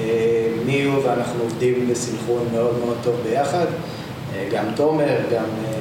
אה, 0.00 0.48
מי 0.66 0.84
הוא, 0.84 1.04
ואנחנו 1.04 1.42
עובדים 1.42 1.88
בסנכרון 1.90 2.48
מאוד 2.52 2.78
מאוד 2.84 2.96
טוב 3.02 3.14
ביחד. 3.24 3.66
אה, 4.34 4.48
גם 4.52 4.64
תומר, 4.74 5.16
גם 5.32 5.44
אה, 5.68 5.72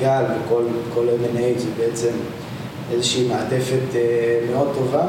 גל 0.00 0.24
וכל 0.24 0.62
כל 0.94 1.06
M&A 1.08 1.60
זה 1.60 1.68
בעצם 1.78 2.12
איזושהי 2.92 3.28
מעטפת 3.28 3.94
אה, 3.94 4.00
מאוד 4.50 4.68
טובה. 4.74 5.06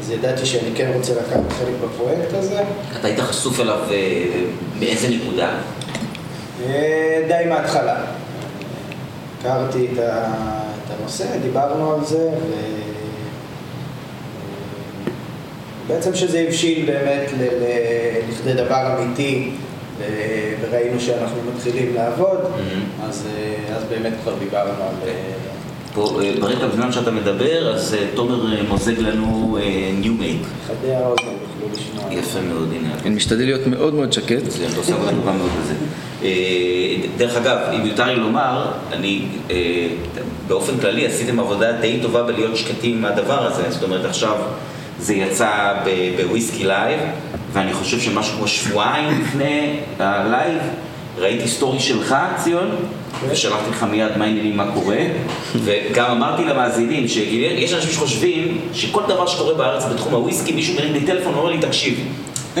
אז 0.00 0.10
ידעתי 0.10 0.46
שאני 0.46 0.70
כן 0.74 0.90
רוצה 0.94 1.12
לקחת 1.12 1.52
חלק 1.58 1.74
בפרויקט 1.84 2.34
הזה. 2.34 2.62
אתה 3.00 3.06
היית 3.06 3.20
חשוף 3.20 3.60
אליו 3.60 3.78
אה, 3.90 4.24
מאיזה 4.80 5.08
נקודה? 5.08 5.50
אה, 6.66 7.24
די 7.28 7.48
מההתחלה. 7.48 8.04
הכרתי 9.40 9.88
את 9.92 10.90
הנושא, 11.00 11.38
דיברנו 11.42 11.94
על 11.94 12.04
זה, 12.04 12.28
ו... 12.28 12.52
בעצם 15.86 16.14
שזה 16.14 16.44
הבשיל 16.48 16.86
באמת 16.86 17.30
לכדי 18.30 18.54
דבר 18.54 18.98
אמיתי, 18.98 19.50
ו- 19.98 20.02
וראינו 20.60 21.00
שאנחנו 21.00 21.36
מתחילים 21.56 21.94
לעבוד, 21.94 22.38
Mhm. 22.42 23.04
אז, 23.08 23.26
אה, 23.36 23.76
אז 23.76 23.84
באמת 23.90 24.12
כבר 24.22 24.34
דיברנו 24.38 24.70
על... 24.82 25.08
אה, 25.08 25.12
פה, 25.94 26.20
אה, 26.22 26.32
ברקע 26.40 26.66
בזמן 26.66 26.92
שאתה 26.92 27.10
מדבר, 27.10 27.74
אז 27.74 27.94
אה, 27.94 28.06
תומר 28.14 28.56
אה, 28.56 28.62
מוזג 28.68 28.98
לנו 28.98 29.58
new 30.00 30.12
make. 30.14 30.40
חדי 30.66 30.94
האוזן 30.94 31.22
יוכלו 31.22 31.68
לשמוע. 31.74 32.12
יפה 32.20 32.40
מאוד, 32.40 32.68
הנה. 32.72 32.88
אני 33.06 33.14
משתדל 33.14 33.44
להיות 33.44 33.66
מאוד 33.66 33.94
מאוד 33.94 34.12
שקט. 34.12 34.42
אתה 34.70 34.76
עושה 34.76 34.94
עבודה 34.94 35.10
טובה 35.10 35.32
מאוד 35.32 35.50
בזה. 35.62 35.74
אה, 36.22 36.28
דרך 37.16 37.36
אגב, 37.36 37.56
אם 37.76 37.86
יותר 37.86 38.04
לי 38.06 38.16
לומר, 38.16 38.64
אני 38.92 39.22
אה, 39.50 39.86
באופן 40.48 40.72
כללי 40.80 41.06
עשיתם 41.06 41.40
עבודה 41.40 41.72
די 41.72 41.98
טובה 42.02 42.22
בלהיות 42.22 42.56
שקטים 42.56 43.02
מהדבר 43.02 43.46
הזה, 43.46 43.62
זאת 43.70 43.82
אומרת 43.82 44.04
עכשיו 44.04 44.36
זה 45.02 45.14
יצא 45.14 45.72
ב 46.16 46.23
Whisky 46.23 46.64
Live, 46.64 47.00
ואני 47.52 47.72
חושב 47.72 48.00
שמשהו 48.00 48.36
כמו 48.36 48.48
שבועיים 48.48 49.20
לפני 49.20 49.76
ה 49.98 50.08
Live, 50.08 50.58
ראיתי 51.18 51.48
סטורי 51.48 51.80
שלך, 51.80 52.16
ציון, 52.36 52.70
ושלחתי 53.28 53.70
לך 53.70 53.82
מיד 53.82 54.16
מה 54.16 54.24
העניינים, 54.24 54.56
מה 54.56 54.72
קורה, 54.74 54.98
וגם 55.54 56.10
אמרתי 56.10 56.44
למאזינים 56.44 57.08
שיש 57.08 57.72
אנשים 57.72 57.90
שחושבים 57.90 58.60
שכל 58.72 59.02
דבר 59.08 59.26
שקורה 59.26 59.54
בארץ 59.54 59.84
בתחום 59.84 60.14
הוויסקי, 60.14 60.52
מישהו 60.52 60.74
מרים 60.74 60.92
לי 60.92 61.00
טלפון 61.00 61.34
ואומר 61.34 61.50
לי, 61.50 61.58
תקשיב, 61.58 62.08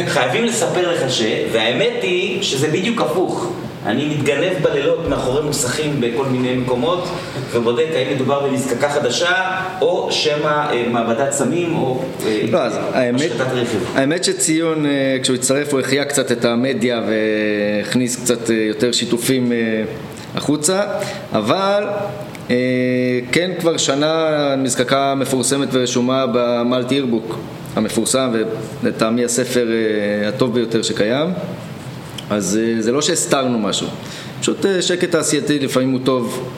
חייבים 0.06 0.44
לספר 0.44 0.92
לך 0.92 1.10
ש... 1.10 1.22
והאמת 1.52 2.02
היא 2.02 2.42
שזה 2.42 2.68
בדיוק 2.68 3.00
הפוך. 3.00 3.52
אני 3.86 4.14
מתגנב 4.14 4.62
בלילות 4.62 5.08
מאחורי 5.08 5.42
מוסכים 5.42 6.00
בכל 6.00 6.24
מיני 6.26 6.56
מקומות 6.56 7.08
ובודק 7.52 7.86
האם 7.94 8.14
מדובר 8.14 8.46
במזקקה 8.46 8.88
חדשה 8.88 9.60
או 9.80 10.08
שמא 10.12 10.46
אה, 10.46 10.84
מעבדת 10.90 11.32
סמים 11.32 11.76
או 11.76 12.02
אה, 12.26 12.40
לא, 12.50 12.58
אז 12.58 12.78
האמת, 12.92 13.20
השחתת 13.20 13.52
רכב. 13.52 13.78
האמת 13.94 14.24
שציון, 14.24 14.86
אה, 14.86 15.16
כשהוא 15.22 15.36
הצטרף, 15.36 15.72
הוא 15.72 15.80
החיה 15.80 16.04
קצת 16.04 16.32
את 16.32 16.44
המדיה 16.44 17.02
והכניס 17.08 18.16
קצת 18.16 18.50
אה, 18.50 18.54
יותר 18.54 18.92
שיתופים 18.92 19.52
אה, 19.52 19.82
החוצה, 20.34 20.82
אבל 21.32 21.84
אה, 22.50 22.56
כן 23.32 23.50
כבר 23.60 23.76
שנה 23.76 24.26
מזקקה 24.58 25.14
מפורסמת 25.14 25.68
ורשומה 25.72 26.24
במלטי 26.32 26.94
אירבוק 26.94 27.38
המפורסם, 27.76 28.32
ולטעמי 28.82 29.24
הספר 29.24 29.68
אה, 29.70 30.28
הטוב 30.28 30.54
ביותר 30.54 30.82
שקיים. 30.82 31.26
אז 32.32 32.58
אה, 32.62 32.82
זה 32.82 32.92
לא 32.92 33.02
שהסתרנו 33.02 33.58
משהו, 33.58 33.86
פשוט 34.40 34.66
אה, 34.66 34.82
שקט 34.82 35.10
תעשייתי 35.10 35.58
לפעמים 35.58 35.90
הוא 35.90 36.00
טוב. 36.04 36.48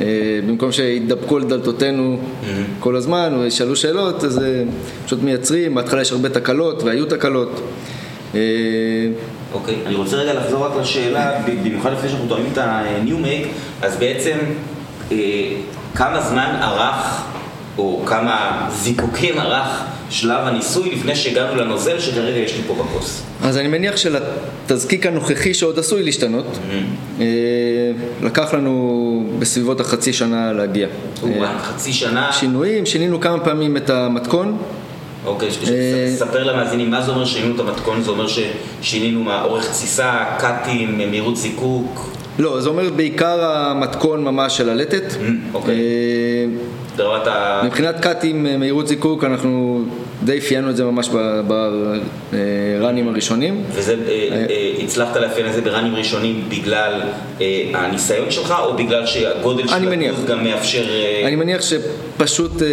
אה, 0.00 0.04
במקום 0.46 0.72
שיתדפקו 0.72 1.36
על 1.36 1.44
דלתותינו 1.44 2.18
כל 2.80 2.96
הזמן 2.96 3.34
וישאלו 3.40 3.76
שאלות, 3.76 4.24
אז 4.24 4.40
פשוט 5.04 5.22
מייצרים, 5.22 5.74
בהתחלה 5.74 6.02
יש 6.02 6.12
הרבה 6.12 6.28
תקלות 6.28 6.82
והיו 6.82 7.06
תקלות. 7.06 7.60
אוקיי, 9.52 9.74
אני 9.86 9.94
רוצה 9.94 10.16
רגע 10.16 10.34
לחזור 10.34 10.64
רק 10.64 10.72
לשאלה, 10.80 11.40
במיוחד 11.64 11.92
לפני 11.92 12.08
שאנחנו 12.08 12.28
טועמים 12.28 12.46
את 12.52 12.58
ה-new 12.58 13.28
אז 13.82 13.96
בעצם 13.96 14.36
כמה 15.94 16.20
זמן 16.20 16.58
ארך, 16.62 17.22
או 17.78 18.02
כמה 18.06 18.68
זיקוקים 18.72 19.38
ארך 19.38 19.84
שלב 20.14 20.40
הניסוי 20.46 20.90
לפני 20.94 21.16
שהגענו 21.16 21.54
לנוזל 21.56 22.00
שכרגע 22.00 22.36
יש 22.38 22.56
לי 22.56 22.62
פה 22.66 22.74
בכוס. 22.74 23.22
אז 23.42 23.58
אני 23.58 23.68
מניח 23.68 23.94
שלתזקיק 23.96 25.06
הנוכחי 25.06 25.54
שעוד 25.54 25.78
עשוי 25.78 26.02
להשתנות, 26.02 26.58
אה, 27.20 27.24
לקח 28.22 28.54
לנו 28.54 28.74
בסביבות 29.38 29.80
החצי 29.80 30.12
שנה 30.12 30.52
להגיע. 30.52 30.88
או, 31.22 31.28
אה, 31.28 31.58
חצי 31.58 31.92
שנה, 31.92 32.32
שינויים, 32.32 32.86
שינינו 32.86 33.20
כמה 33.20 33.40
פעמים 33.44 33.76
את 33.76 33.90
המתכון, 33.90 34.56
אוקיי, 35.26 35.50
ש- 35.50 35.58
אה, 35.68 36.14
ספר 36.16 36.44
למאזינים 36.44 36.90
מה 36.90 37.02
זה 37.02 37.10
אומר 37.10 37.24
שינינו 37.24 37.54
את 37.54 37.60
המתכון, 37.60 38.02
זה 38.02 38.10
אומר 38.10 38.26
ששינינו 38.26 39.20
מה, 39.24 39.42
אורך 39.42 39.68
תסיסה, 39.70 40.24
קאטים, 40.38 40.98
מהירות 41.10 41.36
זיקוק, 41.36 42.10
לא, 42.38 42.60
זה 42.60 42.68
אומר 42.68 42.90
בעיקר 42.90 43.44
המתכון 43.44 44.24
ממש 44.24 44.56
של 44.56 44.68
הלטת. 44.68 45.14
אוקיי. 45.54 45.76
ברמת 46.96 47.26
ה... 47.26 47.62
מבחינת 47.64 48.00
קאטים, 48.00 48.46
מהירות 48.60 48.88
זיקוק, 48.88 49.24
אנחנו 49.24 49.82
די 50.22 50.38
אפיינו 50.38 50.70
את 50.70 50.76
זה 50.76 50.84
ממש 50.84 51.08
בראנים 52.30 53.08
הראשונים. 53.08 53.62
וזה, 53.72 53.94
אה, 54.08 54.46
אה, 54.50 54.72
הצלחת 54.84 55.16
לאפיין 55.16 55.46
את 55.46 55.52
זה 55.52 55.60
בראנים 55.60 55.94
ראשונים 55.94 56.44
בגלל 56.48 57.02
אה, 57.40 57.70
הניסיון 57.74 58.30
שלך, 58.30 58.54
או 58.64 58.76
בגלל 58.76 59.06
שהגודל 59.06 59.66
של. 59.68 59.74
הגוף 59.74 60.24
גם 60.26 60.44
מאפשר... 60.44 60.84
אה, 60.90 61.22
אני 61.26 61.36
מניח 61.36 61.60
שפשוט 61.62 62.62
אה, 62.62 62.68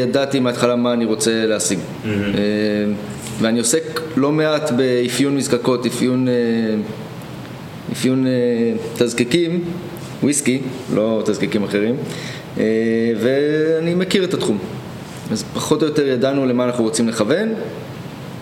ידעתי 0.00 0.40
מההתחלה 0.40 0.76
מה 0.76 0.92
אני 0.92 1.04
רוצה 1.04 1.46
להשיג. 1.46 1.78
אה, 2.04 2.10
ואני 3.40 3.58
עוסק 3.58 4.00
לא 4.16 4.32
מעט 4.32 4.70
באפיון 4.70 5.36
מזקקות, 5.36 5.86
אפיון, 5.86 6.28
אה, 6.28 6.32
אפיון 7.92 8.26
אה, 8.26 8.32
תזקיקים, 8.94 9.64
וויסקי, 10.22 10.60
לא 10.94 11.22
תזקיקים 11.26 11.64
אחרים, 11.64 11.96
אה, 12.58 12.64
ואני 13.20 13.94
מכיר 13.94 14.24
את 14.24 14.34
התחום. 14.34 14.58
אז 15.32 15.44
פחות 15.54 15.82
או 15.82 15.88
יותר 15.88 16.06
ידענו 16.06 16.46
למה 16.46 16.64
אנחנו 16.64 16.84
רוצים 16.84 17.08
לכוון. 17.08 17.48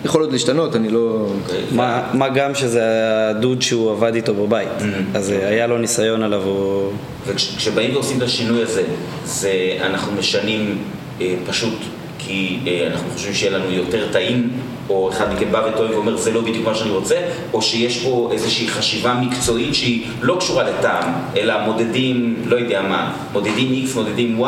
יכול 0.05 0.21
עוד 0.21 0.31
להשתנות, 0.31 0.75
אני 0.75 0.89
לא... 0.89 1.27
מה, 1.71 2.09
מה 2.13 2.29
גם 2.29 2.55
שזה 2.55 2.81
הדוד 3.29 3.61
שהוא 3.61 3.91
עבד 3.91 4.15
איתו 4.15 4.33
בבית, 4.33 4.69
אז 5.13 5.31
אה, 5.31 5.47
היה 5.47 5.67
לו 5.67 5.77
ניסיון 5.77 6.23
עליו, 6.23 6.43
הוא... 6.43 6.91
וכשבאים 7.25 7.93
ועושים 7.93 8.17
את 8.17 8.21
השינוי 8.21 8.63
הזה, 8.63 8.83
זה 9.25 9.77
אנחנו 9.81 10.11
משנים 10.19 10.77
אה, 11.21 11.35
פשוט 11.47 11.73
כי 12.19 12.59
אה, 12.67 12.87
אנחנו 12.91 13.09
חושבים 13.09 13.33
שיהיה 13.33 13.57
לנו 13.57 13.71
יותר 13.71 14.11
טעים, 14.11 14.49
או 14.89 15.09
אחד 15.09 15.33
מכם 15.33 15.51
בא 15.51 15.67
וטוען 15.69 15.91
ואומר 15.91 16.17
זה 16.17 16.31
לא 16.31 16.41
בדיוק 16.41 16.65
מה 16.65 16.75
שאני 16.75 16.89
רוצה, 16.89 17.15
או 17.53 17.61
שיש 17.61 18.03
פה 18.03 18.29
איזושהי 18.33 18.67
חשיבה 18.67 19.13
מקצועית 19.21 19.75
שהיא 19.75 20.05
לא 20.21 20.37
קשורה 20.39 20.63
לטעם, 20.63 21.13
אלא 21.37 21.53
מודדים, 21.65 22.35
לא 22.45 22.55
יודע 22.55 22.81
מה, 22.81 23.15
מודדים 23.33 23.85
X, 23.85 23.95
מודדים 23.95 24.43
Y, 24.43 24.45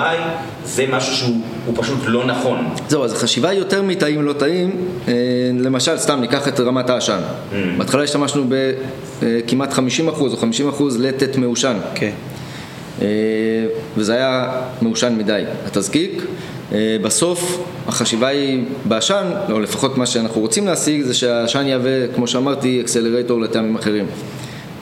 זה 0.66 0.86
משהו 0.90 1.16
שהוא 1.16 1.42
הוא 1.66 1.76
פשוט 1.78 2.00
לא 2.06 2.26
נכון. 2.26 2.70
זהו, 2.90 3.04
אז 3.04 3.14
החשיבה 3.14 3.50
היא 3.50 3.60
יותר 3.60 3.82
מטעים 3.82 4.22
לא 4.22 4.34
טעים, 4.34 4.72
אה, 5.08 5.14
למשל, 5.60 5.98
סתם 5.98 6.22
ניקח 6.22 6.48
את 6.48 6.60
רמת 6.60 6.90
העשן. 6.90 7.20
בהתחלה 7.78 8.04
השתמשנו 8.04 8.46
בכמעט 9.20 9.74
50% 9.74 9.80
או 10.20 10.38
50% 10.38 10.84
לטט 11.00 11.36
מעושן. 11.36 11.78
כן. 11.96 12.12
אה, 13.02 13.08
וזה 13.98 14.14
היה 14.14 14.52
מעושן 14.82 15.16
מדי, 15.18 15.44
התזקיק. 15.66 16.22
אה, 16.74 16.98
בסוף 17.02 17.64
החשיבה 17.88 18.28
היא 18.28 18.64
בעשן, 18.86 19.24
או 19.52 19.60
לפחות 19.60 19.98
מה 19.98 20.06
שאנחנו 20.06 20.42
רוצים 20.42 20.66
להשיג, 20.66 21.02
זה 21.02 21.14
שהעשן 21.14 21.68
יהווה, 21.68 22.08
כמו 22.16 22.28
שאמרתי, 22.28 22.82
אקסלרטור 22.82 23.42
לטעמים 23.42 23.76
אחרים. 23.76 24.06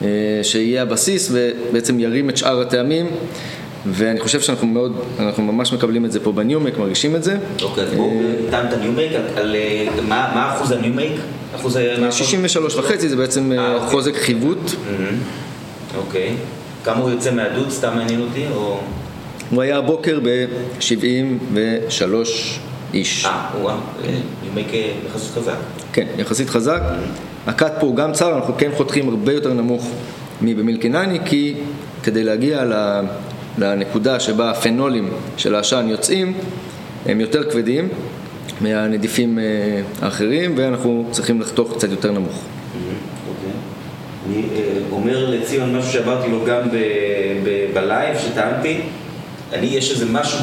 אה, 0.02 0.08
שיהיה 0.42 0.82
הבסיס 0.82 1.32
ובעצם 1.32 2.00
ירים 2.00 2.30
את 2.30 2.36
שאר 2.36 2.60
הטעמים. 2.60 3.06
ואני 3.92 4.20
חושב 4.20 4.40
שאנחנו 4.40 4.66
מאוד, 4.66 4.96
אנחנו 5.18 5.42
ממש 5.42 5.72
מקבלים 5.72 6.04
את 6.04 6.12
זה 6.12 6.20
פה 6.20 6.32
ב 6.32 6.37
new 6.37 6.52
make, 6.52 6.78
מרגישים 6.78 7.16
את 7.16 7.22
זה. 7.24 7.36
אוקיי, 7.62 7.84
אז 7.84 7.94
בואו 7.94 8.20
נטעם 8.48 8.66
את 8.66 8.72
ה 8.72 8.76
new 8.76 8.90
make, 8.90 9.12
על 9.36 9.56
אה, 9.56 9.86
מה 10.08 10.54
אחוז 10.56 10.70
ה 10.70 10.75
new 10.75 10.89
make? 10.89 11.12
אחוז 11.56 11.76
ה... 11.76 11.80
מה- 12.00 12.12
63 12.12 12.76
וחצי 12.76 13.08
זה 13.08 13.16
בעצם 13.16 13.52
אה, 13.52 13.58
אה, 13.58 13.74
אוקיי. 13.74 13.88
חוזק 13.88 14.16
חביות. 14.16 14.70
אוקיי. 15.96 16.34
כמה 16.84 16.96
הוא 17.00 17.10
יוצא 17.10 17.30
מהדוד? 17.30 17.70
סתם 17.70 17.94
מעניין 17.96 18.20
אותי, 18.20 18.44
או... 18.54 18.80
הוא 19.50 19.62
היה 19.62 19.78
הבוקר 19.78 20.20
ב-73 20.22 22.02
ish. 22.94 23.26
אה, 23.26 23.48
וואו, 23.60 23.76
new 24.44 24.57
make 24.57 24.74
אה, 24.74 24.92
יחסית 25.06 25.34
חזק. 25.34 25.56
כן, 25.92 26.06
יחסית 26.18 26.50
חזק. 26.50 26.80
ה 27.46 27.53
cut 27.53 27.72
פה 27.80 27.86
הוא 27.86 27.96
גם 27.96 28.12
צר, 28.12 28.36
אנחנו 28.36 28.54
כן 28.58 28.70
חותכים 28.76 29.08
הרבה 29.08 29.32
יותר 29.32 29.52
נמוך 29.52 29.90
מב 30.42 30.52
Milk 30.52 30.72
and 30.72 30.88
Honey, 30.88 31.18
כי 31.24 31.54
כדי 32.02 32.24
להגיע 32.24 32.64
לנקודה 33.58 34.20
שבה 34.20 34.50
הפנולים 34.50 35.10
של 35.36 35.54
העשן 35.54 35.86
יוצאים, 35.88 36.34
הם 37.06 37.20
יותר 37.20 37.50
כבדים 37.50 37.88
מהנדיפים 38.60 39.38
אה, 39.38 39.44
האחרים, 40.02 40.54
ואנחנו 40.56 41.06
צריכים 41.10 41.40
לחתוך 41.40 41.74
קצת 41.76 41.90
יותר 41.90 42.12
נמוך. 42.12 42.42
אוקיי. 43.28 43.50
אני 44.26 44.42
אה, 44.56 44.78
אומר 44.90 45.30
לציון 45.30 45.76
משהו 45.76 45.92
שאמרתי 45.92 46.30
לו 46.30 46.44
גם 46.46 46.60
ב 47.74 47.83
Live 47.83 48.18
שטענתי. 48.18 48.80
אני, 49.52 49.66
יש 49.66 49.90
איזה 49.90 50.06
משהו 50.06 50.38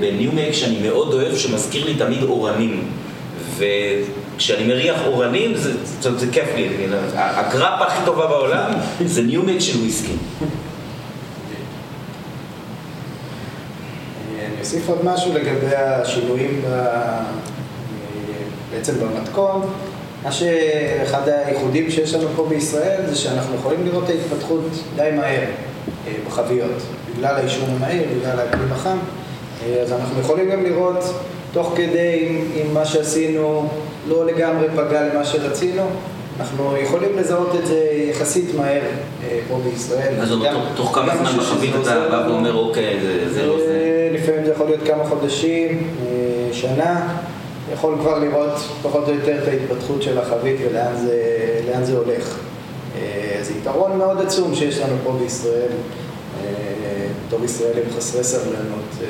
ב 0.00 0.06
new 0.06 0.26
make 0.26 0.52
שאני 0.52 0.88
מאוד 0.88 1.14
אוהב, 1.14 1.36
שמזכיר 1.36 1.84
לי 1.84 1.94
תמיד 1.94 2.22
אורנים. 2.22 2.84
וכשאני 3.56 4.64
מריח 4.66 5.00
אורנים, 5.06 5.54
זה, 5.54 5.72
זה, 5.84 6.18
זה 6.18 6.26
כיף 6.32 6.48
לי. 6.56 6.68
הגרפה 7.14 7.84
הכי 7.84 8.04
טובה 8.04 8.26
בעולם 8.26 8.70
זה 9.04 9.22
new 9.22 9.38
make 9.38 9.60
של 9.60 9.78
וויסקי. 9.78 10.12
אני 14.40 14.60
אוסיף 14.60 14.88
עוד 14.88 15.04
משהו 15.04 15.32
לגבי 15.32 15.76
השינויים 15.76 16.62
ב... 16.68 16.88
בעצם 18.70 18.94
במתכון. 19.00 19.70
מה 20.22 20.32
שאחד 20.32 21.28
הייחודים 21.28 21.90
שיש 21.90 22.14
לנו 22.14 22.28
פה 22.36 22.46
בישראל 22.48 23.06
זה 23.06 23.16
שאנחנו 23.16 23.54
יכולים 23.54 23.86
לראות 23.86 24.04
את 24.04 24.10
ההתפתחות 24.10 24.62
די 24.96 25.10
מהר 25.16 25.44
אה, 26.06 26.12
בחביות. 26.26 26.82
בגלל 27.18 27.34
היישון 27.34 27.70
המהיר, 27.76 28.02
בגלל 28.18 28.38
האקלים 28.38 28.72
החם. 28.72 28.98
אה, 29.62 29.82
אז 29.82 29.92
אנחנו 29.92 30.20
יכולים 30.20 30.50
גם 30.50 30.64
לראות 30.64 31.04
תוך 31.52 31.72
כדי 31.76 32.28
אם 32.54 32.74
מה 32.74 32.84
שעשינו 32.84 33.68
לא 34.08 34.26
לגמרי 34.26 34.66
פגע 34.76 35.14
למה 35.14 35.24
שרצינו, 35.24 35.82
אנחנו 36.40 36.76
יכולים 36.76 37.18
לזהות 37.18 37.54
את 37.54 37.66
זה 37.66 37.84
יחסית 38.10 38.54
מהר 38.54 38.80
אה, 39.24 39.38
פה 39.48 39.60
בישראל. 39.64 40.14
אז 40.20 40.34
תוך 40.76 40.94
כמה 40.94 41.16
זמן 41.16 41.38
בחבית 41.38 41.74
אתה 41.82 42.08
בא 42.10 42.24
ואומר 42.28 42.54
אוקיי, 42.54 43.00
זה 43.34 43.46
לא 43.46 43.58
זה? 43.58 44.10
לפעמים 44.12 44.44
זה 44.44 44.52
יכול 44.52 44.66
להיות 44.66 44.82
כמה 44.86 45.04
חודשים, 45.04 45.94
שנה. 46.52 47.18
יכול 47.72 47.94
כבר 48.00 48.18
לראות 48.18 48.54
פחות 48.82 49.08
או 49.08 49.14
יותר 49.14 49.42
את 49.42 49.48
ההתפתחות 49.48 50.02
של 50.02 50.18
החבית 50.18 50.56
ולאן 50.64 50.96
זה, 50.96 51.82
זה 51.82 51.96
הולך. 51.96 52.38
אה, 52.96 53.38
זה 53.42 53.52
יתרון 53.60 53.98
מאוד 53.98 54.20
עצום 54.20 54.54
שיש 54.54 54.78
לנו 54.78 54.94
פה 55.04 55.12
בישראל, 55.20 55.70
אה, 56.44 56.77
בתור 57.28 57.44
ישראלים 57.44 57.84
חסרי 57.96 58.24
סבלנות, 58.24 58.88
אה, 59.02 59.06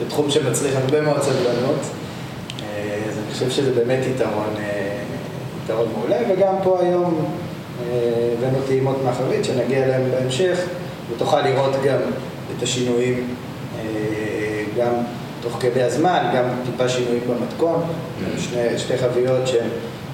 בתחום 0.00 0.30
שמצריך 0.30 0.76
הרבה 0.76 1.00
מאוד 1.00 1.22
סבלנות, 1.22 1.80
אז 3.08 3.18
אני 3.18 3.32
חושב 3.32 3.50
שזה 3.50 3.72
באמת 3.72 3.98
יתרון, 4.14 4.54
יתרון 5.64 5.88
מעולה, 5.96 6.16
וגם 6.30 6.54
פה 6.62 6.80
היום 6.82 7.26
הבאנו 8.38 8.58
טעימות 8.66 8.96
מהחבית 9.04 9.44
שנגיע 9.44 9.84
אליהם 9.84 10.10
בהמשך, 10.10 10.58
ותוכל 11.10 11.40
לראות 11.40 11.72
גם 11.84 11.98
את 12.56 12.62
השינויים 12.62 13.34
גם 14.78 14.92
תוך 15.40 15.56
כדי 15.60 15.82
הזמן, 15.82 16.30
גם 16.36 16.44
טיפה 16.64 16.88
שינויים 16.88 17.22
במתכון, 17.28 17.82
mm-hmm. 17.82 18.40
שני, 18.40 18.78
שתי 18.78 18.98
חביות 18.98 19.46
שהן 19.46 19.68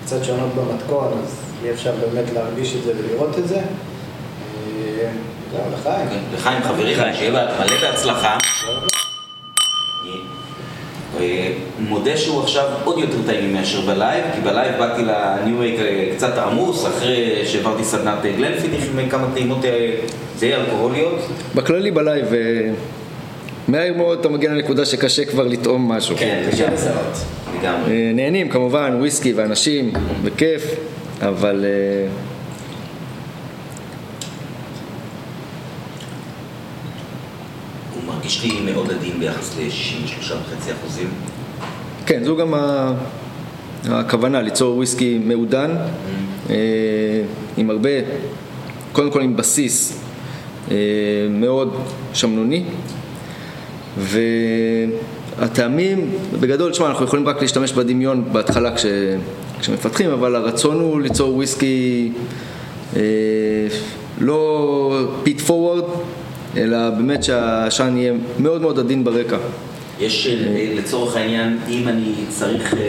קצת 0.04 0.24
שונות 0.24 0.50
במתכון, 0.54 1.08
אז 1.24 1.36
יהיה 1.62 1.74
אפשר 1.74 1.92
באמת 2.00 2.32
להרגיש 2.34 2.76
את 2.76 2.82
זה 2.84 2.92
ולראות 2.98 3.38
את 3.38 3.48
זה. 3.48 3.60
אה, 5.54 5.60
לחיים. 5.74 6.06
אוקיי, 6.06 6.18
לחיים 6.34 6.62
חברי, 6.62 6.94
שיהיה 6.94 7.30
מלא 7.30 7.80
בהצלחה. 7.80 8.38
אה, 11.20 11.52
מודה 11.78 12.16
שהוא 12.16 12.42
עכשיו 12.42 12.64
עוד 12.84 12.98
יותר 12.98 13.16
טעים 13.26 13.52
מאשר 13.52 13.80
ב 13.80 13.88
Live, 13.88 14.24
כי 14.34 14.40
ב 14.40 14.48
Live 14.48 14.78
באתי 14.78 15.02
ל 15.02 15.16
new 15.16 15.58
make 15.58 15.80
קצת 16.16 16.38
עמוס, 16.38 16.86
אחרי 16.86 17.42
שהעברתי 17.46 17.84
סדנת 17.84 18.22
Glenfiddich 18.22 18.84
עם 18.98 19.08
כמה 19.08 19.26
טעימות 19.34 19.58
די 20.40 20.54
אלכוהוליות. 20.54 21.20
בכללי 21.54 21.90
ב 21.90 21.97
Live 21.97 22.26
מהר 23.68 23.92
מאוד 23.96 24.18
אתה 24.18 24.28
מגיע 24.28 24.50
לנקודה 24.50 24.84
שקשה 24.84 25.24
כבר 25.24 25.46
לטעום 25.46 25.92
משהו. 25.92 26.16
כן, 26.18 26.42
קשה 26.52 26.70
לזהות. 26.70 27.16
לגמרי. 27.60 27.92
אה, 27.92 28.10
נהנים 28.14 28.48
כמובן, 28.48 28.94
וויסקי 28.98 29.32
ואנשים, 29.32 29.92
בכיף, 30.24 30.74
אבל... 31.20 31.64
אה, 38.40 38.48
לי 38.48 38.72
מאוד 38.72 38.90
עדין 38.90 39.20
ביחס 39.20 39.56
ל-63.5 39.58 40.72
אחוזים. 40.72 41.08
כן, 42.06 42.24
זו 42.24 42.36
גם 42.36 42.54
הכוונה, 43.88 44.42
ליצור 44.42 44.76
וויסקי 44.76 45.18
מעודן, 45.24 45.70
mm-hmm. 45.70 46.50
אה, 46.50 46.56
עם 47.56 47.70
הרבה, 47.70 47.90
קודם 48.92 49.10
כל 49.10 49.20
עם 49.22 49.36
בסיס 49.36 50.02
מאוד 51.30 51.76
שמנוני. 52.14 52.64
והטעמים, 55.38 56.10
בגדול, 56.40 56.70
תשמע, 56.70 56.86
אנחנו 56.86 57.04
יכולים 57.04 57.28
רק 57.28 57.40
להשתמש 57.42 57.72
בדמיון 57.72 58.24
בהתחלה 58.32 58.76
כש, 58.76 58.86
כשמפתחים, 59.60 60.10
אבל 60.10 60.36
הרצון 60.36 60.80
הוא 60.80 61.00
ליצור 61.00 61.34
וויסקי 61.34 62.12
אה, 62.96 63.00
לא 64.18 65.00
peat 65.22 65.40
forward, 65.40 65.84
אלא 66.56 66.90
באמת 66.90 67.24
שהעשן 67.24 67.96
יהיה 67.96 68.12
מאוד 68.38 68.62
מאוד 68.62 68.78
עדין 68.78 69.04
ברקע. 69.04 69.36
יש 70.00 70.26
אה, 70.26 70.74
לצורך 70.76 71.16
העניין, 71.16 71.58
אם 71.68 71.88
אני 71.88 72.12
צריך 72.28 72.74
אה, 72.74 72.80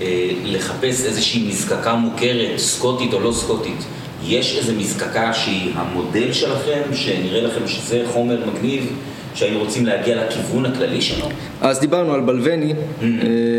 אה, 0.00 0.30
לחפש 0.44 1.04
איזושהי 1.04 1.48
מזקקה 1.48 1.94
מוכרת, 1.94 2.58
סקוטית 2.58 3.12
או 3.12 3.20
לא 3.20 3.32
סקוטית, 3.32 3.84
יש 4.26 4.58
איזו 4.58 4.72
מזקקה 4.78 5.32
שהיא 5.32 5.72
המודל 5.74 6.32
שלכם, 6.32 6.80
שנראה 6.94 7.42
לכם 7.42 7.68
שזה 7.68 8.02
חומר 8.12 8.38
מגניב? 8.54 8.92
שהיינו 9.34 9.60
רוצים 9.60 9.86
להגיע 9.86 10.24
לכיוון 10.24 10.66
הכללי 10.66 11.00
שלו? 11.02 11.28
אז 11.60 11.80
דיברנו 11.80 12.14
על 12.14 12.20
בלווני, 12.20 12.72
mm-hmm. 12.72 13.04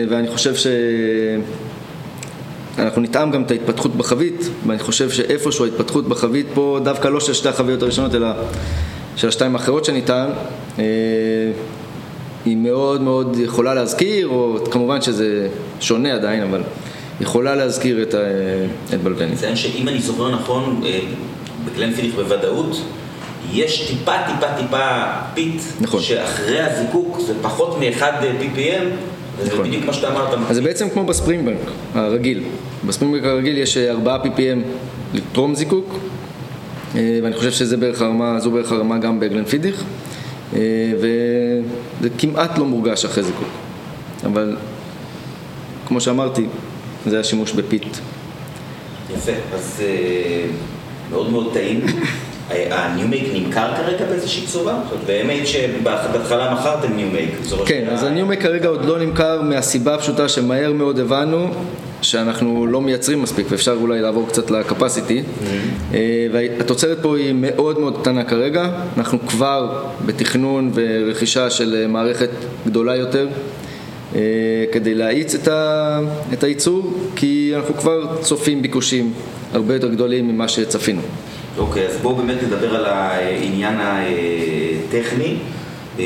ואני 0.10 0.28
חושב 0.28 0.56
ש... 0.56 0.68
אנחנו 2.78 3.02
נטעם 3.02 3.32
גם 3.32 3.44
את 3.44 3.52
ההתפתחות 3.52 3.96
בחבית, 3.96 4.50
ואני 4.68 4.80
חושב 4.80 5.10
שאיפשהו 5.10 5.66
ההתפתחות 5.66 6.08
בחבית 6.08 6.46
פה, 6.54 6.80
דווקא 6.84 7.08
לא 7.08 7.20
של 7.20 7.34
שתי 7.34 7.50
החביות 7.50 7.82
הראשונות, 7.82 8.16
אלא 8.16 8.28
של 9.16 9.28
השתיים 9.28 9.56
האחרות 9.56 9.86
שנטען, 9.86 10.30
אה, 10.80 10.84
היא 12.46 12.58
מאוד 12.58 13.02
מאוד 13.02 13.38
יכולה 13.40 13.74
להזכיר, 13.74 14.28
או 14.28 14.58
כמובן 14.72 15.02
שזה 15.02 15.48
שונה 15.80 16.14
עדיין, 16.14 16.44
אבל 16.44 16.62
יכולה 17.22 17.56
להזכיר 17.56 18.02
את, 18.02 18.16
את 18.94 19.02
בלווני. 19.02 19.32
נציין 19.32 19.56
שאם 19.56 19.88
אני 19.88 20.02
זוכר 20.02 20.30
נכון, 20.30 20.82
אה, 20.86 21.00
ב 21.66 21.70
Glenfiddich 21.70 22.16
בוודאות, 22.16 22.82
יש 23.54 23.88
טיפה 23.88 24.12
טיפה 24.28 24.48
טיפה 24.58 25.04
פיט, 25.34 25.62
נכון. 25.82 26.02
שאחרי 26.02 26.62
הזיקוק 26.62 27.20
זה 27.28 27.34
פחות 27.42 27.78
מ-1 27.80 28.02
ppm, 28.02 28.84
וזה 29.38 29.54
נכון. 29.54 29.68
בדיוק 29.68 29.86
מה 29.86 29.94
שאתה 29.94 30.08
אמרת. 30.12 30.38
אז 30.50 30.56
זה 30.56 30.62
בעצם 30.62 30.90
כמו 30.90 31.04
ב 31.06 31.12
Springbank 31.12 31.72
הרגיל. 31.94 32.44
ב 32.88 32.91
Springbank 32.91 33.26
הרגיל 33.26 33.58
יש 33.58 33.78
4 33.78 34.18
ppm 34.24 34.60
לטרום 35.14 35.56
זיקוק, 35.56 36.00
אה, 36.96 37.20
ואני 37.24 37.36
חושב 37.36 37.52
שזה 37.52 37.78
בערך 37.78 38.02
הרמה, 38.02 38.40
זו 38.40 38.52
בערך 38.52 38.72
הרמה 38.72 38.98
גם 38.98 39.20
ב 39.20 39.25
Glenfiddich, 39.25 39.84
אה, 40.56 40.60
וזה 40.98 42.10
כמעט 42.18 42.58
לא 42.58 42.66
מורגש 42.66 43.06
אחרי 43.06 43.24
זיקוק. 43.24 43.48
אבל 44.26 44.56
כמו 45.88 46.02
שאמרתי, 46.02 46.46
זה 47.06 47.20
השימוש 47.20 47.52
בפיט. 47.52 47.98
יפה, 49.14 49.32
אז 49.54 49.84
אה, 49.86 50.46
מאוד 51.12 51.30
מאוד 51.32 51.54
טעים. 51.54 51.82
ה 52.72 52.78
new 52.78 52.98
make 52.98 53.24
נמכר 53.34 53.76
כרגע 53.78 54.06
באיזושהי 54.06 54.48
צורה? 54.48 54.80
באמת 55.06 55.48
שבהתחלה 55.48 56.54
מכרתם 56.54 56.94
new 56.94 57.07
make. 57.07 57.30
כן, 57.66 57.88
אז 57.92 58.04
ה 58.04 58.09
new 58.09 58.23
make 58.23 58.42
כרגע 58.42 58.68
עוד 58.68 58.86
לא 58.86 59.00
נמכר 59.00 59.42
מהסיבה 59.42 59.96
הפשוטה 59.96 60.30
שמהר 60.30 60.74
מאוד 60.74 61.00
הבנו 61.00 61.48
שאנחנו 62.02 62.68
לא 62.68 62.82
מייצרים 62.82 63.22
מספיק 63.22 63.48
ואפשר 63.50 63.78
אולי 63.82 64.02
לעבור 64.02 64.28
קצת 64.28 64.52
ל 64.52 64.60
capacity 64.60 65.22
mm-hmm. 65.22 65.94
אה, 65.94 66.28
והתוצרת 66.32 66.98
פה 67.02 67.18
היא 67.18 67.34
מאוד 67.38 67.80
מאוד 67.80 68.02
קטנה 68.02 68.24
כרגע 68.24 68.70
אנחנו 68.98 69.20
כבר 69.28 69.84
בתכנון 70.06 70.72
ורכישה 70.74 71.50
של 71.50 71.86
מערכת 71.88 72.30
גדולה 72.66 72.96
יותר 72.96 73.28
אה, 74.16 74.20
כדי 74.72 74.96
להאיץ 74.96 75.36
את 76.34 76.44
הייצור 76.44 76.94
כי 77.16 77.54
אנחנו 77.56 77.74
כבר 77.74 78.22
צופים 78.22 78.62
ביקושים 78.62 79.14
הרבה 79.54 79.74
יותר 79.74 79.90
גדולים 79.90 80.28
ממה 80.28 80.48
שצפינו 80.48 81.02
אוקיי, 81.58 81.88
אז 81.88 81.98
בואו 82.02 82.16
באמת 82.16 82.44
נדבר 82.44 82.76
על 82.76 82.86
העניין 82.86 83.76
הטכני. 83.80 85.36
אה, 86.00 86.06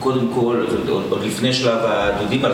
קודם 0.00 0.28
כל, 0.34 0.64
עוד 1.10 1.24
לפני 1.24 1.52
שלב 1.52 1.78
הדודים 1.82 2.44
על 2.44 2.52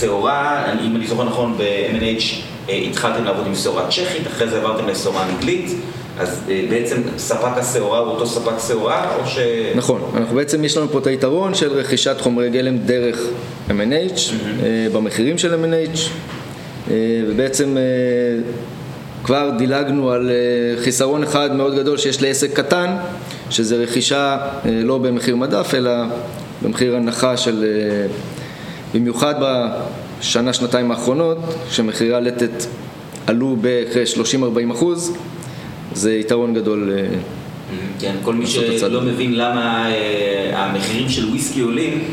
שעורה, 0.00 0.64
אם 0.84 0.96
אני 0.96 1.06
זוכר 1.06 1.24
נכון, 1.24 1.54
ב-MNH 1.58 2.22
אה, 2.68 2.74
התחלתם 2.74 3.24
לעבוד 3.24 3.46
עם 3.46 3.54
שעורה 3.54 3.88
צ'כית, 3.88 4.26
אחרי 4.26 4.48
זה 4.48 4.56
עברתם 4.56 4.88
לשעורה 4.88 5.26
אנגלית, 5.28 5.70
אז 6.18 6.42
אה, 6.48 6.64
בעצם 6.70 7.02
ספק 7.18 7.56
השעורה 7.56 7.98
הוא 7.98 8.08
אותו 8.08 8.26
ספק 8.26 8.52
שעורה, 8.68 9.16
או 9.16 9.26
ש... 9.26 9.38
נכון, 9.74 10.10
אנחנו 10.16 10.36
בעצם, 10.36 10.64
יש 10.64 10.76
לנו 10.76 10.88
פה 10.88 10.98
את 10.98 11.06
היתרון 11.06 11.54
של 11.54 11.72
רכישת 11.72 12.16
חומרי 12.20 12.50
גלם 12.50 12.78
דרך 12.78 13.18
mm-hmm. 13.68 13.72
במחירים 14.92 15.38
של 15.38 15.54
MNH, 15.54 15.98
ובעצם 17.28 17.76
כבר 19.26 19.50
דילגנו 19.58 20.10
על 20.10 20.30
אה, 20.30 20.82
חיסרון 20.82 21.22
אחד 21.22 21.56
מאוד 21.56 21.74
גדול 21.74 21.98
שיש 21.98 22.22
לעסק 22.22 22.52
קטן, 22.52 22.96
שזה 23.50 23.76
רכישה 23.76 24.38
אה, 24.66 24.70
לא 24.84 24.98
במחיר 24.98 25.36
מדף, 25.36 25.74
אלא 25.74 25.90
במחיר 26.62 26.96
הנחה 26.96 27.36
של, 27.36 27.64
אה, 27.64 28.06
במיוחד 28.94 29.34
בשנה, 29.40 30.52
שנתיים 30.52 30.90
האחרונות, 30.90 31.38
כשמחירי 31.70 32.14
הלטת 32.14 32.64
עלו 33.26 33.56
ב-30-40 33.60 34.72
אחוז, 34.72 35.16
זה 35.94 36.14
יתרון 36.14 36.54
גדול. 36.54 36.92
כן, 38.00 38.14
כל 38.22 38.34
מי 38.34 38.46
שלא 38.46 39.00
מבין 39.00 39.36
למה 39.36 39.88
המחירים 40.52 41.08
של 41.08 41.28
וויסקי 41.28 41.60
עולים, 41.60 42.04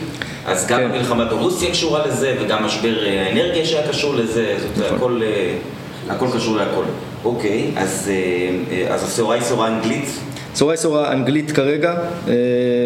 אז 0.46 0.68
גם 0.68 0.80
כן. 0.80 0.86
המלחמה 0.86 1.26
ברוסיה 1.26 1.72
קשורה 1.72 2.08
לזה, 2.08 2.36
וגם 2.42 2.64
משבר 2.64 2.96
האנרגיה 3.06 3.66
שהיה 3.66 3.88
קשור 3.88 4.16
לזה, 4.16 4.56
זאת 4.60 4.86
נכון. 4.86 4.98
הכל, 4.98 5.22
הכל 6.10 6.28
קשור 6.36 6.56
להכל. 6.58 6.84
אוקיי, 7.26 7.72
אז, 7.76 8.10
אה, 8.12 8.16
אה, 8.88 8.94
אז 8.94 9.04
הסורה 9.04 9.36
היא 9.36 9.44
סורה 9.44 9.68
אנגלית? 9.68 10.06
סורה 10.56 10.74
היא 10.74 10.80
סורה 10.80 11.12
אנגלית 11.12 11.52
כרגע, 11.52 11.94
אה, 12.28 12.34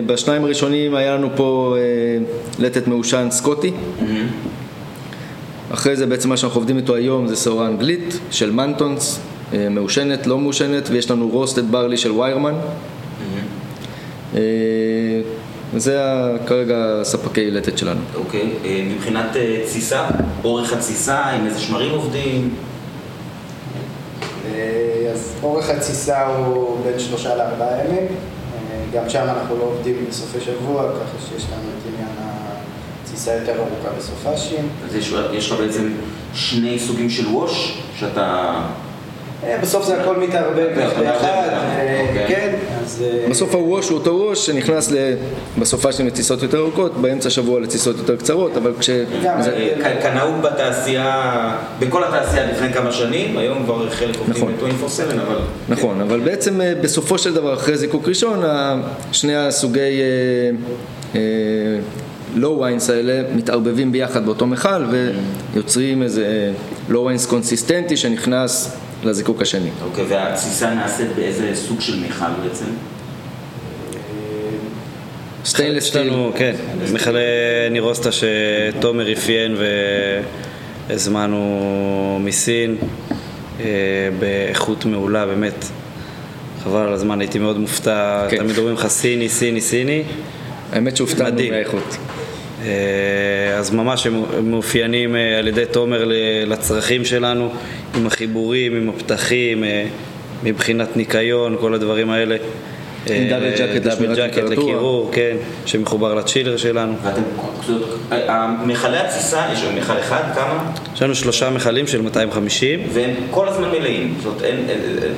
בשניים 0.05 0.43
הראשונים 0.43 0.95
היה 0.95 1.15
לנו 1.15 1.29
פה 1.35 1.75
לטת 2.59 2.87
מעושן 2.87 3.27
סקוטי, 3.31 3.71
אחרי 5.73 5.95
זה 5.95 6.05
בעצם 6.05 6.29
מה 6.29 6.37
שאנחנו 6.37 6.59
עובדים 6.59 6.77
איתו 6.77 6.95
היום 6.95 7.27
זה 7.27 7.35
סורה 7.35 7.67
אנגלית 7.67 8.19
של 8.31 8.51
מנטונס, 8.51 9.19
מעושנת, 9.69 10.27
לא 10.27 10.37
מעושנת, 10.37 10.89
ויש 10.91 11.11
לנו 11.11 11.29
רוסטד 11.29 11.71
ברלי 11.71 11.97
של 11.97 12.11
ויירמן. 12.11 12.53
אה, 14.35 14.39
וזה 15.73 16.05
ה- 16.05 16.35
כרגע 16.47 16.75
ספקי 17.03 17.51
לטת 17.51 17.77
שלנו. 17.77 17.99
אוקיי, 18.15 18.49
מבחינת 18.95 19.25
תסיסה, 19.65 20.07
אורך 20.43 20.73
התסיסה, 20.73 21.17
עם 21.25 21.45
איזה 21.45 21.59
שמרים 21.59 21.91
עובדים? 21.91 22.49
אה, 24.57 25.11
אז 25.11 25.33
אורך 25.43 25.69
התסיסה 25.69 26.27
הוא 26.27 26.77
בין 26.83 26.99
שלושה 26.99 27.35
לארבעה 27.35 27.85
ימים. 27.85 28.05
אה, 28.05 28.85
גם 28.93 29.09
שם 29.09 29.23
אנחנו 29.23 29.57
לא 29.57 29.63
עובדים 29.63 30.05
בסופי 30.09 30.41
שבוע, 30.41 30.83
ככה 30.83 31.29
שיש 31.29 31.43
לנו 31.43 31.69
את 31.77 31.93
עניין 31.93 32.09
התסיסה 33.03 33.33
יותר 33.33 33.51
ארוכה 33.51 33.97
בסופאשים. 33.97 34.69
אז 34.85 34.95
יש, 34.95 35.13
יש 35.33 35.51
לך 35.51 35.59
בעצם 35.59 35.93
שני 36.33 36.79
סוגים 36.79 37.09
של 37.09 37.27
ווש, 37.27 37.81
שאתה... 37.99 38.53
אה, 39.43 39.57
בסוף 39.61 39.85
זה 39.85 40.01
הכל 40.01 40.17
מתערבב 40.17 40.69
אה, 40.77 40.87
אוקיי. 42.07 42.27
כן, 42.27 42.55
בסוף 43.29 43.55
הווש 43.55 43.89
הוא 43.89 43.97
אותו 43.97 44.11
ווש 44.11 44.45
שנכנס 44.45 44.93
בסופה 45.59 45.91
שלהם 45.91 46.07
לטיסות 46.07 46.43
יותר 46.43 46.59
ארוכות, 46.59 46.97
באמצע 46.97 47.27
השבוע 47.27 47.59
לטיסות 47.59 47.97
יותר 47.97 48.15
קצרות, 48.15 48.57
אבל 48.57 48.73
כש... 48.79 48.89
אה, 48.89 50.01
כנהוג 50.01 50.41
בתעשייה, 50.41 51.55
בכל 51.79 52.03
התעשייה 52.03 52.51
לפני 52.51 52.73
כמה 52.73 52.91
שנים, 52.91 53.37
היום 53.37 53.63
כבר 53.63 53.89
חלק 53.89 54.15
עובדים 54.17 54.35
נכון. 54.35 54.53
ב-24/7, 54.53 55.13
אבל... 55.27 55.39
נכון, 55.69 56.01
אבל 56.01 56.19
בעצם 56.19 56.61
אה, 56.61 56.73
בסופו 56.81 57.17
של 57.17 57.33
דבר, 57.33 57.53
אחרי 57.53 57.77
זיקוק 57.77 58.07
ראשון, 58.07 58.43
שני 59.11 59.35
הסוגי 59.35 60.01
low 62.35 62.59
wines 62.59 62.89
האלה 62.89 63.21
מתערבבים 63.35 63.91
ביחד 63.91 64.25
באותו 64.25 64.47
מכל 64.47 64.85
ויוצרים 65.53 66.03
איזה 66.03 66.51
low 66.89 67.05
wines 67.05 67.25
קונסיסטנטי 67.25 67.97
שנכנס 67.97 68.77
לזיקוק 69.03 69.41
השני. 69.41 69.69
אוקיי, 69.83 70.05
והתסיסה 70.09 70.73
נעשית 70.73 71.07
באיזה 71.15 71.51
סוג 71.55 71.81
של 71.81 71.99
מכל 71.99 72.25
בעצם? 72.43 72.65
stainless 75.45 75.83
steel, 75.83 76.13
כן, 76.35 76.55
מכלי 76.93 77.19
נירוסטה 77.71 78.09
שתומר 78.11 79.13
אפיין 79.13 79.55
והזמנו 80.89 82.19
מסין 82.23 82.77
אה, 83.59 83.65
באיכות 84.19 84.85
מעולה, 84.85 85.25
באמת. 85.25 85.65
חבל 86.63 86.81
על 86.81 86.93
הזמן, 86.93 87.19
הייתי 87.19 87.39
מאוד 87.39 87.57
מופתע, 87.57 88.27
כן. 88.29 88.37
תמיד 88.37 88.57
אומרים 88.57 88.75
לך 88.75 88.87
סיני, 88.87 89.29
סיני, 89.29 89.61
סיני. 89.61 90.03
האמת 90.73 90.97
שהופתענו. 90.97 91.41
מהאיכות. 91.49 91.97
אה, 92.65 93.57
אז 93.57 93.71
ממש 93.71 94.07
הם 94.07 94.23
מאופיינים 94.49 95.15
אה, 95.15 95.37
על 95.39 95.47
ידי 95.47 95.65
תומר 95.71 96.03
לצרכים 96.45 97.05
שלנו, 97.05 97.49
עם 97.95 98.07
החיבורים, 98.07 98.75
עם 98.75 98.89
הפתחים, 98.89 99.63
אה, 99.63 99.85
מבחינת 100.43 100.97
ניקיון, 100.97 101.57
כל 101.59 101.73
הדברים 101.73 102.09
האלה. 102.09 102.37
עם 103.05 103.13
אה, 103.23 103.27
דאבל 103.29 103.51
ג'קט 103.51 103.81
דאבל 103.83 104.15
ג'קט. 104.15 104.37
לקירור, 104.37 105.09
כן, 105.13 105.35
שמחובר 105.65 106.15
לצ'ילר 106.15 106.57
שלנו. 106.57 106.93
ואתם, 107.03 107.21
זאת 107.67 107.81
אומרת, 108.11 108.49
מכלי 108.65 108.97
התסיסה, 108.97 109.41
יש 109.53 109.59
שם 109.59 109.75
מכל 109.75 109.93
אחד, 109.99 110.21
כמה? 110.35 110.71
יש 110.95 111.01
לנו 111.01 111.15
שלושה 111.15 111.49
מכלים 111.49 111.87
של 111.87 112.01
250. 112.01 112.79
והם 112.93 113.09
כל 113.31 113.47
הזמן 113.47 113.69
מלאים. 113.69 114.13
זאת 114.17 114.25
אומרת, 114.25 114.41
אין- 114.43 114.65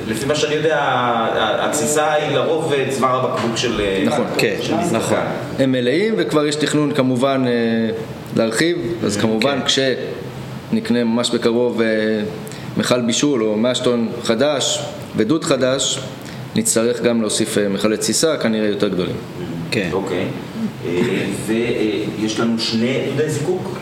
לפי 0.08 0.26
מה 0.26 0.34
שאני 0.34 0.54
יודע, 0.54 0.78
ה- 0.78 1.66
התסיסה 1.66 2.12
היא 2.12 2.36
לרוב 2.36 2.72
אה, 2.72 2.84
צוואר 2.90 3.24
הבקבוק 3.30 3.56
של... 3.56 3.80
אה, 3.80 4.02
נכון, 4.06 4.24
כן. 4.38 4.54
נכון. 4.92 5.18
הם 5.58 5.72
מלאים 5.72 6.14
וכבר 6.18 6.46
יש 6.46 6.54
תכנון 6.56 6.92
כמובן 6.92 7.44
אה, 7.46 7.52
להרחיב, 8.36 8.76
אז 9.04 9.16
כמובן 9.16 9.58
כשנקנה 9.66 11.04
ממש 11.04 11.30
בקרוב 11.30 11.80
אה, 11.80 11.86
מכל 12.76 13.00
בישול 13.00 13.42
או 13.42 13.56
מאשטון 13.56 14.08
חדש 14.24 14.80
ודוד 15.16 15.44
חדש, 15.44 16.00
נצטרך 16.56 17.02
גם 17.02 17.20
להוסיף 17.20 17.58
אה, 17.58 17.68
מכלי 17.68 17.96
תסיסה, 17.96 18.36
כנראה 18.36 18.68
יותר 18.68 18.88
גדולים. 18.88 19.16
כן. 19.70 19.88
אוקיי. 19.92 20.24
אה, 20.86 21.00
ויש 21.46 22.40
לנו 22.40 22.58
שני 22.58 22.98
דודי 23.10 23.30
זיקוק. 23.30 23.78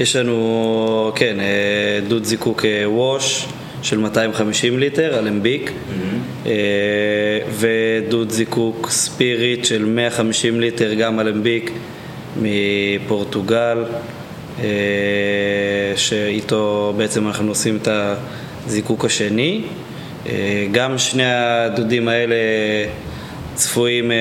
יש 0.00 0.16
לנו, 0.16 1.12
כן, 1.14 1.40
אה, 1.40 2.00
דוד 2.08 2.24
זיקוק 2.24 2.64
אה, 2.64 2.90
ווש 2.90 3.46
של 3.82 3.98
250 3.98 4.78
ליטר, 4.78 5.18
אלמביק, 5.18 5.70
אה, 6.46 6.52
ודוד 7.58 8.30
זיקוק 8.30 8.90
ספיריט 8.90 9.64
של 9.64 9.84
150 9.84 10.60
ליטר, 10.60 10.94
גם 10.94 11.20
אלמביק, 11.20 11.70
מפורטוגל, 12.42 13.84
אה, 14.60 14.66
שאיתו 15.96 16.94
בעצם 16.96 17.26
אנחנו 17.26 17.48
עושים 17.48 17.78
את 17.82 17.88
הזיקוק 18.66 19.04
השני. 19.04 19.62
אה, 20.28 20.66
גם 20.72 20.98
שני 20.98 21.24
הדודים 21.26 22.08
האלה 22.08 22.34
צפויים 23.54 24.10
אה, 24.10 24.16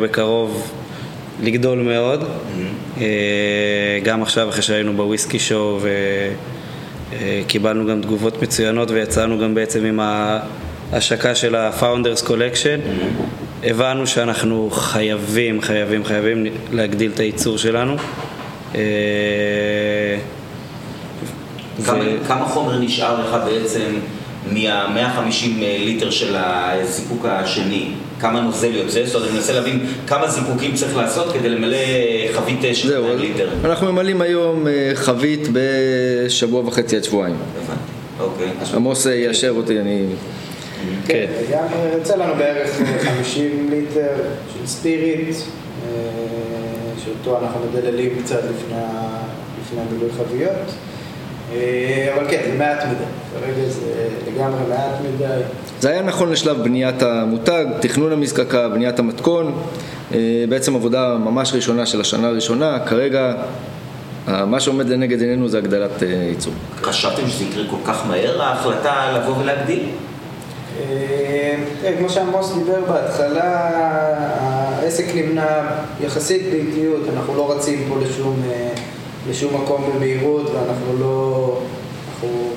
בקרוב 0.00 0.72
לגדול 1.42 1.78
מאוד. 1.78 2.24
אה, 3.00 3.04
גם 4.02 4.22
עכשיו 4.22 4.48
אחרי 4.48 4.62
שהיינו 4.62 4.92
בוויסקי 4.92 5.38
שואו 5.38 5.80
וקיבלנו 7.12 7.86
גם 7.86 8.00
תגובות 8.00 8.42
מצוינות 8.42 8.90
ויצאנו 8.90 9.38
גם 9.38 9.54
בעצם 9.54 9.84
עם 9.84 10.00
ההשקה 10.92 11.34
של 11.34 11.54
ה-Founders 11.54 12.26
Collection. 12.26 12.80
הבנו 13.64 14.06
שאנחנו 14.06 14.70
חייבים, 14.70 15.60
חייבים, 15.60 16.04
חייבים 16.04 16.46
להגדיל 16.72 17.10
את 17.14 17.20
הייצור 17.20 17.58
שלנו. 17.58 17.96
כמה, 21.84 21.98
ו- 21.98 22.24
כמה 22.28 22.44
חומר 22.44 22.78
נשאר 22.78 23.20
לך 23.20 23.36
בעצם 23.44 23.90
מה-150 24.52 25.46
ליטר 25.58 26.10
של 26.10 26.34
הזיקוק 26.38 27.26
השני? 27.28 27.88
כמה 28.20 28.40
נוזל 28.40 28.74
יוצא? 28.74 29.06
זאת 29.06 29.14
אומרת, 29.14 29.28
אני 29.28 29.36
מנסה 29.36 29.52
להבין 29.52 29.86
כמה 30.06 30.28
זיקוקים 30.28 30.74
צריך 30.74 30.96
לעשות 30.96 31.32
כדי 31.32 31.48
למלא 31.48 31.76
חבית 32.32 32.64
אה, 32.64 32.74
של 32.74 32.88
זהו, 32.88 33.02
200 33.02 33.18
אז 33.18 33.20
ליטר. 33.20 33.48
אנחנו 33.64 33.92
ממלאים 33.92 34.20
היום 34.20 34.66
אה, 34.66 34.90
חבית 34.94 35.48
בשבוע 35.52 36.62
וחצי 36.66 36.96
עד 36.96 37.04
שבועיים. 37.04 37.36
הבנתי, 37.56 37.80
אוקיי. 38.20 38.48
עמוס 38.74 39.06
אה, 39.06 39.14
יאשר 39.14 39.50
אותי, 39.56 39.80
אני... 39.80 40.02
כן. 41.06 41.26
גם 41.52 41.64
אה, 41.72 41.92
יוצא 41.98 42.16
לנו 42.16 42.34
בערך 42.34 42.80
אה, 42.80 42.98
50 42.98 43.70
ליטר 43.70 44.14
של 44.54 44.66
ספיריט, 44.66 45.36
אה, 45.36 45.90
שאותו 47.04 47.38
אנחנו 47.38 47.60
מדללים 47.70 48.10
קצת 48.22 48.40
לפני 49.60 49.80
המילוי 49.80 50.10
חביות. 50.16 50.74
אה, 51.52 52.14
אבל 52.14 52.24
כן, 52.30 52.40
זה 52.46 52.58
מעט 52.58 52.78
מדי. 52.84 53.04
כרגע 53.40 53.68
זה 53.68 54.08
לגמרי 54.26 54.60
מעט 54.68 54.94
מדי. 55.14 55.42
זה 55.80 55.90
היה 55.90 56.02
נכון 56.02 56.32
לשלב 56.32 56.62
בניית 56.64 57.02
המותג, 57.02 57.64
תכנון 57.80 58.12
המזקקה, 58.12 58.68
בניית 58.68 58.98
המתכון, 58.98 59.54
אה, 60.14 60.44
בעצם 60.48 60.76
עבודה 60.76 61.16
ממש 61.18 61.52
ראשונה 61.54 61.86
של 61.86 62.00
השנה 62.00 62.28
הראשונה, 62.28 62.78
כרגע 62.86 63.34
אה, 64.28 64.44
מה 64.44 64.60
שעומד 64.60 64.88
לנגד 64.88 65.20
עינינו 65.20 65.48
זה 65.48 65.58
הגדלת 65.58 66.02
ייצור. 66.02 66.52
חשבתם 66.82 67.28
שזה 67.28 67.44
יקרה 67.44 67.64
כל 67.70 67.76
כך 67.84 68.06
מהר, 68.06 68.42
ההחלטה 68.42 69.12
לבוא 69.16 69.36
ולהגדיל? 69.38 69.88
כן, 71.82 71.94
כמו 71.98 72.10
שעמוס 72.10 72.52
דיבר 72.52 72.80
בהתחלה, 72.88 73.68
העסק 74.80 75.04
נמנע 75.14 75.46
יחסית 76.00 76.42
באיטיות, 76.50 77.02
אנחנו 77.16 77.36
לא 77.36 77.52
רצים 77.52 77.84
פה 77.88 77.96
לשום, 78.04 78.42
לשום 79.30 79.62
מקום 79.62 79.90
במהירות 79.94 80.50
ואנחנו 80.50 80.98
לא... 81.00 81.58
אנחנו 82.08 82.50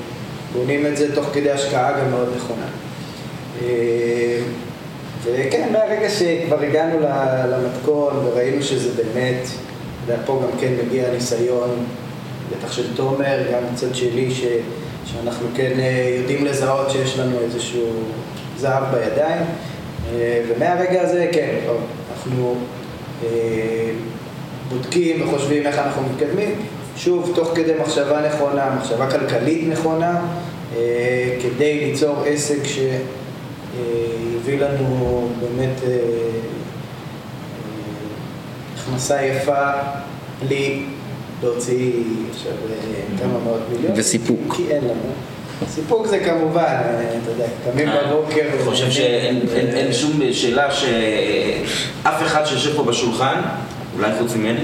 בונים 0.53 0.85
את 0.85 0.97
זה 0.97 1.15
תוך 1.15 1.25
כדי 1.33 1.51
השקעה 1.51 1.99
גם 1.99 2.11
מאוד 2.11 2.29
נכונה. 2.35 2.65
אה, 3.61 4.39
וכן, 5.23 5.69
מהרגע 5.71 6.09
שכבר 6.09 6.59
הגענו 6.61 6.99
למתכון 7.49 8.13
וראינו 8.25 8.63
שזה 8.63 9.03
באמת, 9.03 9.47
ופה 10.05 10.41
גם 10.43 10.59
כן 10.59 10.73
מגיע 10.85 11.07
הניסיון, 11.07 11.85
בטח 12.51 12.71
של 12.71 12.95
תומר, 12.95 13.37
גם 13.53 13.59
מצד 13.73 13.95
שלי, 13.95 14.31
ש, 14.31 14.43
שאנחנו 15.05 15.47
כן 15.55 15.71
אה, 15.79 16.15
יודעים 16.19 16.45
לזהות 16.45 16.91
שיש 16.91 17.19
לנו 17.19 17.39
איזשהו 17.39 17.89
זהב 18.57 18.83
בידיים, 18.91 19.41
אה, 20.13 20.41
ומהרגע 20.47 21.01
הזה, 21.01 21.27
כן, 21.31 21.55
אנחנו 22.13 22.55
בודקים 24.69 25.21
וחושבים 25.21 25.65
איך 25.67 25.77
אנחנו 25.77 26.01
מתקדמים, 26.13 26.55
שוב, 26.97 27.31
תוך 27.35 27.51
כדי 27.55 27.71
מחשבה 27.81 28.27
נכונה, 28.27 28.75
מחשבה 28.79 29.11
כלכלית 29.11 29.67
נכונה, 29.67 30.21
אה, 30.77 31.35
כדי 31.43 31.85
ליצור 31.85 32.23
עסק 32.25 32.63
ש... 32.63 32.79
אה, 32.79 32.93
לנו 34.59 35.27
באמת 35.39 35.83
אה, 35.87 35.97
הכנסה 38.77 39.25
יפה 39.25 39.71
בלי 40.47 40.83
להוציא 41.43 41.91
עכשיו 42.31 42.51
כמה 43.19 43.39
מאות 43.45 43.59
מיליון. 43.71 43.93
וסיפוק. 43.95 44.53
כי 44.55 44.63
אין 44.71 44.83
לנו. 44.83 45.11
סיפוק 45.67 46.07
זה 46.07 46.19
כמובן, 46.19 46.75
אתה 47.23 47.31
יודע, 47.31 47.45
קמים 47.71 47.89
בבוקר. 47.89 48.41
אני 48.53 48.63
חושב 48.65 48.91
שאין 48.91 49.41
אין- 49.55 49.67
אין 49.67 49.93
שום 49.93 50.19
שאלה 50.31 50.71
שאף 50.71 52.21
אחד 52.21 52.45
שיושב 52.45 52.75
פה 52.75 52.83
בשולחן, 52.83 53.41
אולי 53.99 54.11
חוץ 54.19 54.35
ממני, 54.35 54.59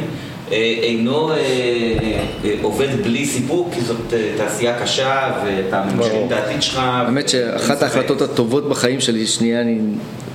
אה, 0.51 0.57
אינו 0.83 1.31
אה, 1.31 1.35
אה, 2.43 2.55
עובד 2.61 2.87
בלי 3.03 3.25
סיפוק, 3.25 3.73
כי 3.73 3.81
זאת 3.81 4.13
תעשייה 4.37 4.79
קשה 4.81 5.31
ואתה 5.45 5.83
ממשיכים 5.83 6.27
את 6.27 6.31
העתיד 6.31 6.61
שלך. 6.61 6.77
האמת 6.77 7.29
שאחת. 7.29 7.83
ההחלטות 7.83 8.21
הטובות 8.21 8.69
בחיים 8.69 9.01
שלי, 9.01 9.27
שנייה, 9.27 9.61
אני, 9.61 9.77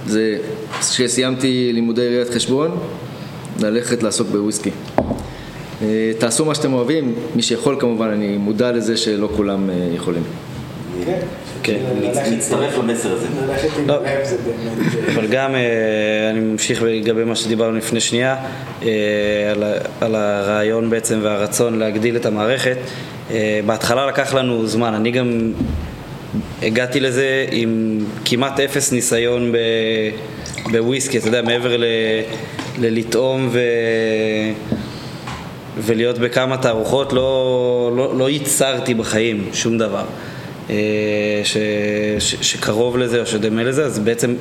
זה 0.07 0.39
כשסיימתי 0.81 1.71
לימודי 1.73 2.09
ראיית 2.09 2.31
חשבון, 2.31 2.79
ללכת 3.61 4.03
לעסוק 4.03 4.29
בוויסקי. 4.29 4.71
תעשו 6.19 6.45
מה 6.45 6.55
שאתם 6.55 6.73
אוהבים, 6.73 7.15
מי 7.37 7.43
שיכול 7.43 7.77
כמובן, 7.81 8.09
אני 8.09 8.37
מודע 8.37 8.73
לזה 8.73 8.97
שלא 8.97 9.29
כולם 9.37 9.71
יכולים. 9.95 10.23
כן. 11.05 11.19
כן, 11.63 11.79
מצטרף 12.33 12.79
למסר 12.79 13.13
הזה. 13.13 13.27
ללכת 13.47 13.69
עם 13.79 13.89
לא. 13.89 13.95
לב 13.95 14.25
זה 14.25 14.37
באמת... 14.45 15.09
אבל 15.15 15.27
גם, 15.27 15.55
אה, 15.55 15.61
אני 16.31 16.41
ממשיך 16.41 16.83
לגבי 16.83 17.25
מה 17.25 17.37
שדיברנו 17.37 17.77
לפני 17.77 18.01
שנייה, 18.01 18.37
אה, 18.83 18.89
על 20.01 20.15
הרעיון 20.15 20.91
בעצם 20.91 21.19
והרצון 21.23 21.79
להגדיל 21.79 22.17
את 22.17 22.27
המערכת. 22.27 22.77
אה, 23.31 23.61
בהתחלה 23.67 24.07
לקח 24.07 24.35
לנו 24.35 24.67
זמן, 24.67 24.95
אני 24.95 25.11
גם 25.11 25.53
הגעתי 26.63 27.01
לזה 27.01 27.47
עם 27.51 27.99
כמעט 28.25 28.61
אפס 28.61 28.93
ניסיון 28.93 29.53
ב- 29.53 29.57
בוויסקי, 30.73 31.19
אתה 31.19 31.29
יודע, 31.29 31.43
מעבר 31.43 31.77
ל- 31.77 31.85
ללטעום 32.79 33.49
ו... 33.53 33.61
ולהיות 35.79 36.19
בכמה 36.19 36.57
תערוכות, 36.57 37.13
לא, 37.13 37.93
לא, 37.97 38.19
לא 38.19 38.31
ייצרתי 38.31 38.95
בחיים 38.95 39.49
שום 39.53 39.79
דבר 39.79 40.05
ש, 41.45 41.57
ש, 42.19 42.35
שקרוב 42.41 42.99
לזה 42.99 43.21
או 43.21 43.27
שדומה 43.27 43.63
לזה, 43.63 43.85
אז 43.85 43.99
בעצם 43.99 44.35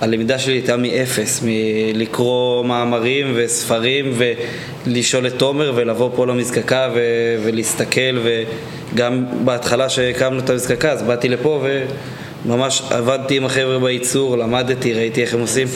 הלמידה 0.00 0.38
שלי 0.38 0.52
הייתה 0.54 0.76
מאפס, 0.76 1.40
מלקרוא 1.44 2.64
מאמרים 2.64 3.32
וספרים 3.36 4.12
ולשאול 4.86 5.26
את 5.26 5.32
תומר 5.36 5.72
ולבוא 5.76 6.10
פה 6.16 6.26
למזקקה 6.26 6.88
ו, 6.94 7.00
ולהסתכל 7.44 8.18
וגם 8.92 9.24
בהתחלה 9.44 9.88
שהקמנו 9.88 10.38
את 10.38 10.50
המזקקה 10.50 10.92
אז 10.92 11.02
באתי 11.02 11.28
לפה 11.28 11.64
וממש 12.44 12.82
עבדתי 12.90 13.36
עם 13.36 13.44
החבר'ה 13.44 13.78
בייצור, 13.78 14.38
למדתי, 14.38 14.94
ראיתי 14.94 15.22
איך 15.22 15.34
הם 15.34 15.40
עושים. 15.40 15.66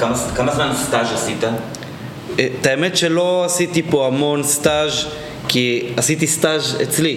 כמה- 0.00 0.14
כמה 0.36 0.54
זמן 0.54 0.70
סטאז' 0.86 1.12
עשית? 1.14 1.44
את 2.34 2.66
האמת 2.66 2.96
שלא 2.96 3.44
עשיתי 3.44 3.82
פה 3.90 4.06
המון 4.06 4.42
סטאז' 4.42 5.04
כי 5.48 5.86
עשיתי 5.96 6.26
סטאז' 6.26 6.76
אצלי. 6.82 7.16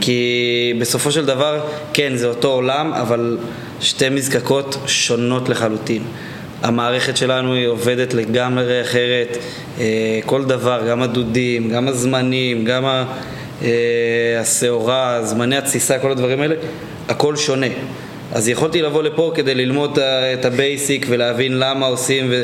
כי 0.00 0.74
בסופו 0.78 1.12
של 1.12 1.26
דבר 1.26 1.60
כן 1.92 2.12
זה 2.16 2.26
אותו 2.26 2.48
עולם 2.48 2.92
אבל 2.92 3.38
שתי 3.80 4.08
מזקקות 4.08 4.76
שונות 4.86 5.48
לחלוטין. 5.48 6.02
המערכת 6.62 7.16
שלנו 7.16 7.54
היא 7.54 7.66
עובדת 7.66 8.14
לגמרי 8.14 8.82
אחרת. 8.82 9.38
אה, 9.80 9.84
כל 10.26 10.44
דבר, 10.44 10.80
גם 10.88 11.02
הדודים, 11.02 11.70
גם 11.70 11.88
הזמנים, 11.88 12.64
גם 12.64 12.84
אה, 12.84 13.68
השעורה, 14.40 15.20
זמני 15.24 15.56
התסיסה, 15.56 15.98
כל 15.98 16.10
הדברים 16.10 16.40
האלה 16.40 16.54
הכל 17.08 17.36
שונה. 17.36 17.66
אז 18.32 18.48
יכולתי 18.48 18.82
לבוא 18.82 19.02
לפה 19.02 19.32
כדי 19.34 19.54
ללמוד 19.54 19.98
את 20.34 20.44
ה 20.44 20.54
basic 20.54 21.06
ולהבין 21.08 21.58
למה 21.58 21.86
עושים 21.86 22.26
ו, 22.30 22.42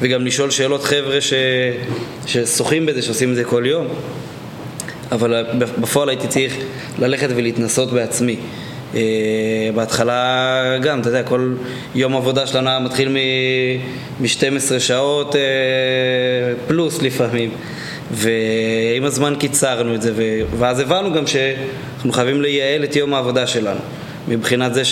וגם 0.00 0.26
לשאול 0.26 0.50
שאלות 0.50 0.84
חבר'ה 0.84 1.20
ש, 1.20 1.32
ששוחים 2.26 2.86
בזה, 2.86 3.02
שעושים 3.02 3.30
את 3.30 3.34
זה 3.34 3.44
כל 3.44 3.62
יום 3.66 3.88
אבל 5.12 5.44
בפועל 5.80 6.08
הייתי 6.08 6.28
צריך 6.28 6.56
ללכת 6.98 7.28
ולהתנסות 7.36 7.92
בעצמי. 7.92 8.36
אה, 8.94 9.00
בהתחלה 9.74 10.78
גם, 10.82 11.00
אתה 11.00 11.08
יודע, 11.08 11.22
כל 11.22 11.54
יום 11.94 12.16
עבודה 12.16 12.46
שלנו 12.46 12.68
היה 12.68 12.78
מתחיל 12.78 13.08
מ-12 14.20 14.78
שעות 14.78 15.36
אה, 15.36 15.40
פלוס 16.68 17.02
לפעמים. 17.02 17.50
ועם 18.10 19.04
הזמן 19.04 19.34
קיצרנו 19.38 19.94
את 19.94 20.02
זה, 20.02 20.12
ואז 20.58 20.80
הבנו 20.80 21.12
גם 21.12 21.26
שאנחנו 21.26 22.12
חייבים 22.12 22.42
לייעל 22.42 22.84
את 22.84 22.96
יום 22.96 23.14
העבודה 23.14 23.46
שלנו. 23.46 23.80
מבחינת 24.28 24.74
זה 24.74 24.82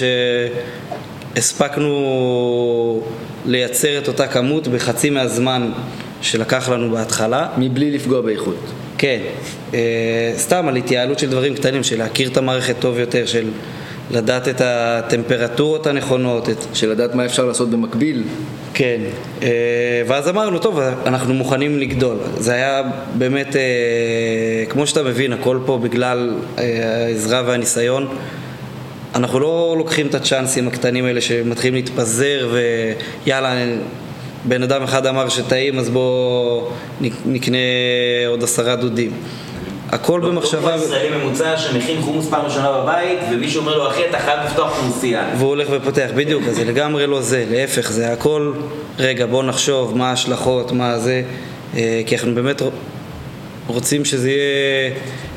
שהספקנו 1.36 3.02
לייצר 3.46 3.98
את 3.98 4.08
אותה 4.08 4.26
כמות 4.26 4.68
בחצי 4.68 5.10
מהזמן 5.10 5.72
שלקח 6.22 6.68
לנו 6.68 6.90
בהתחלה. 6.90 7.48
מבלי 7.58 7.90
לפגוע 7.90 8.20
באיכות. 8.20 8.79
כן, 9.01 9.20
אה, 9.74 10.32
סתם 10.36 10.68
על 10.68 10.76
התייעלות 10.76 11.18
של 11.18 11.30
דברים 11.30 11.55
קטנים, 11.55 11.84
של 11.84 11.98
להכיר 11.98 12.28
את 12.28 12.36
המערכת 12.36 12.76
טוב 12.78 12.98
יותר, 12.98 13.26
של 13.26 13.51
לדעת 14.11 14.48
את 14.48 14.61
הטמפרטורות 14.64 15.86
הנכונות, 15.86 16.48
את... 16.48 16.57
של 16.74 16.90
לדעת 16.90 17.14
מה 17.14 17.24
אפשר 17.24 17.44
לעשות 17.44 17.70
במקביל. 17.70 18.22
כן, 18.74 19.01
אה, 19.42 19.48
ואז 20.07 20.28
אמרנו, 20.28 20.59
טוב, 20.59 20.80
אנחנו 21.07 21.34
מוכנים 21.34 21.78
לגדול. 21.78 22.16
זה 22.38 22.53
היה 22.53 22.82
באמת, 23.18 23.57
אה, 23.57 23.62
כמו 24.68 24.86
שאתה 24.86 25.03
מבין, 25.03 25.32
הכל 25.32 25.59
פה 25.66 25.78
בגלל 25.78 26.34
העזרה 26.57 27.42
והניסיון. 27.46 28.09
אנחנו 29.14 29.40
לא 29.40 29.74
לוקחים 29.78 30.07
את 30.07 30.14
הצ'אנסים 30.14 30.68
הקטנים 30.68 31.05
האלה 31.05 31.20
שמתחילים 31.20 31.74
להתפזר 31.74 32.48
ויאללה, 33.26 33.55
בן 34.45 34.62
אדם 34.62 34.82
אחד 34.82 35.07
אמר 35.07 35.28
שטעים 35.28 35.78
אז 35.78 35.91
בוא 35.91 36.62
נק- 37.01 37.12
נקנה 37.26 37.59
עוד 38.28 38.43
עשרה 38.43 38.76
דודים. 38.76 39.12
הכל 39.93 40.20
במחשבה, 40.20 40.61
דוקטור 40.76 40.84
ישראלי 40.84 41.16
ממוצע 41.16 41.57
שמכין 41.57 42.01
חומוס 42.03 42.28
פעם 42.30 42.45
ראשונה 42.45 42.72
בבית, 42.72 43.18
ומישהו 43.32 43.61
אומר 43.61 43.78
לו, 43.78 43.88
אחי, 43.88 44.03
אתה 44.11 44.18
חייב 44.18 44.38
לפתוח 44.45 44.72
חומוסייה. 44.80 45.24
והוא 45.38 45.49
הולך 45.49 45.68
ופותח, 45.70 46.09
בדיוק, 46.14 46.43
אז 46.49 46.57
זה 46.57 46.64
לגמרי 46.64 47.07
לא 47.07 47.20
זה, 47.20 47.45
להפך, 47.51 47.91
זה 47.91 48.12
הכל, 48.12 48.53
רגע 48.99 49.26
בוא 49.26 49.43
נחשוב 49.43 49.97
מה 49.99 50.11
ההשלכות, 50.11 50.72
מה 50.72 50.99
זה, 50.99 51.22
אה, 51.76 52.03
כי 52.07 52.16
אנחנו 52.16 52.34
באמת 52.34 52.62
רוצים 53.66 54.05
שזה 54.05 54.30
יהיה 54.30 54.91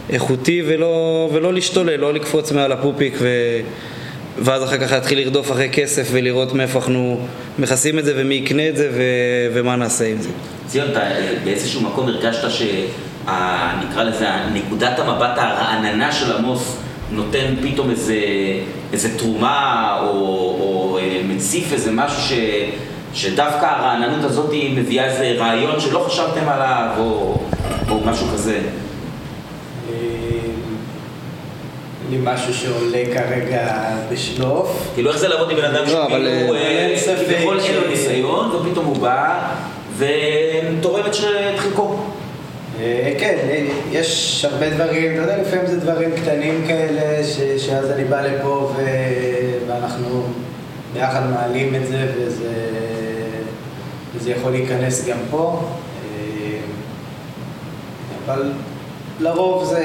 איכותי 0.10 0.64
ולא, 0.68 0.96
ולא 1.34 1.54
להשתולל, 1.54 1.96
לא 1.96 2.14
לקפוץ 2.14 2.52
מעל 2.52 2.72
הפופיק 2.72 3.14
ו... 3.20 3.28
ואז 4.38 4.64
אחר 4.64 4.78
כך 4.78 4.92
להתחיל 4.92 5.20
לרדוף 5.20 5.52
אחרי 5.52 5.70
כסף 5.70 6.08
ולראות 6.12 6.54
מאיפה 6.54 6.80
אנחנו 6.80 7.20
מכסים 7.60 8.00
את 8.00 8.06
זה 8.06 8.14
ומי 8.16 8.36
יקנה 8.36 8.70
את 8.70 8.78
זה 8.78 8.90
ו... 8.94 9.02
ומה 9.54 9.76
נעשה 9.76 10.08
עם 10.08 10.18
זה. 10.22 10.30
ציון, 10.68 10.92
אתה 10.92 11.02
אה, 11.02 11.34
באיזשהו 11.44 11.82
מקום 11.82 12.08
הרגשת 12.08 12.50
שנקרא 12.50 14.04
לזה, 14.04 14.28
נקודת 14.54 15.00
המבט 15.00 15.38
הרעננה 15.38 16.12
של 16.12 16.32
עמוס 16.32 16.78
נותן 17.12 17.56
פתאום 17.62 17.90
איזה, 17.90 18.16
איזה 18.94 19.18
תרומה 19.18 19.98
או, 20.02 20.08
או 20.60 20.98
אה, 21.02 21.22
מציף 21.28 21.74
איזה 21.74 21.92
משהו 21.92 22.22
ש, 22.22 22.34
שדווקא 23.14 23.66
הרעננות 23.66 24.24
הזאת 24.24 24.52
מביאה 24.76 25.06
איזה 25.06 25.36
רעיון 25.38 25.80
שלא 25.80 26.06
חשבתם 26.08 26.50
עליו 26.50 26.90
או, 26.98 27.38
או 27.90 28.02
משהו 28.06 28.28
כזה. 28.34 28.60
לי 32.10 32.18
משהו 32.24 32.54
שעולה 32.54 33.04
כרגע 33.14 33.68
בשלוף. 34.12 34.92
כאילו 34.94 35.10
איך 35.10 35.18
זה 35.20 35.28
לעבוד 35.28 35.50
עם 35.50 35.58
בן 35.58 35.66
אדם 35.66 35.84
לא, 35.84 36.06
שכאילו 36.06 36.28
אה, 36.54 36.62
אה, 36.62 36.68
אין 36.68 37.00
ספק 37.00 37.26
כביכול 37.26 37.60
אין 37.60 37.76
לו 37.76 37.88
ניסיון 37.90 38.50
ופתאום 38.56 38.86
הוא 38.86 38.98
בא 38.98 39.40
ותורם 39.98 41.06
את 41.06 41.16
חלקו. 41.58 41.96
אה, 42.80 43.14
כן, 43.20 43.38
יש 43.92 44.46
הרבה 44.52 44.70
דברים, 44.70 45.14
אתה 45.14 45.22
יודע, 45.22 45.38
לפעמים 45.42 45.66
זה 45.68 45.80
דברים 45.80 46.12
קטנים 46.12 46.64
כאלה, 46.68 47.24
ש- 47.24 47.66
שאז 47.66 47.92
אני 47.92 48.04
בא 48.04 48.22
לפה 48.22 48.72
ו... 48.76 48.86
ואנחנו 49.68 50.24
ביחד 50.94 51.30
מעלים 51.30 51.76
את 51.76 51.88
זה, 51.88 52.08
וזה, 52.18 52.54
וזה 54.16 54.32
יכול 54.32 54.52
להיכנס 54.52 55.08
גם 55.08 55.18
פה. 55.32 55.62
אבל 58.26 58.52
לרוב 59.24 59.66
זה, 59.66 59.84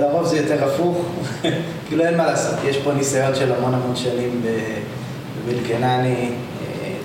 לרוב 0.00 0.26
זה 0.26 0.36
יותר 0.36 0.64
הפוך, 0.64 1.04
כאילו 1.88 2.04
אין 2.04 2.16
מה 2.16 2.26
לעשות, 2.26 2.54
יש 2.68 2.76
פה 2.76 2.92
ניסיון 2.92 3.34
של 3.34 3.52
המון 3.52 3.74
המון 3.74 3.96
שנים 3.96 4.40
ב- 4.44 5.48
בבלקנני. 5.48 6.14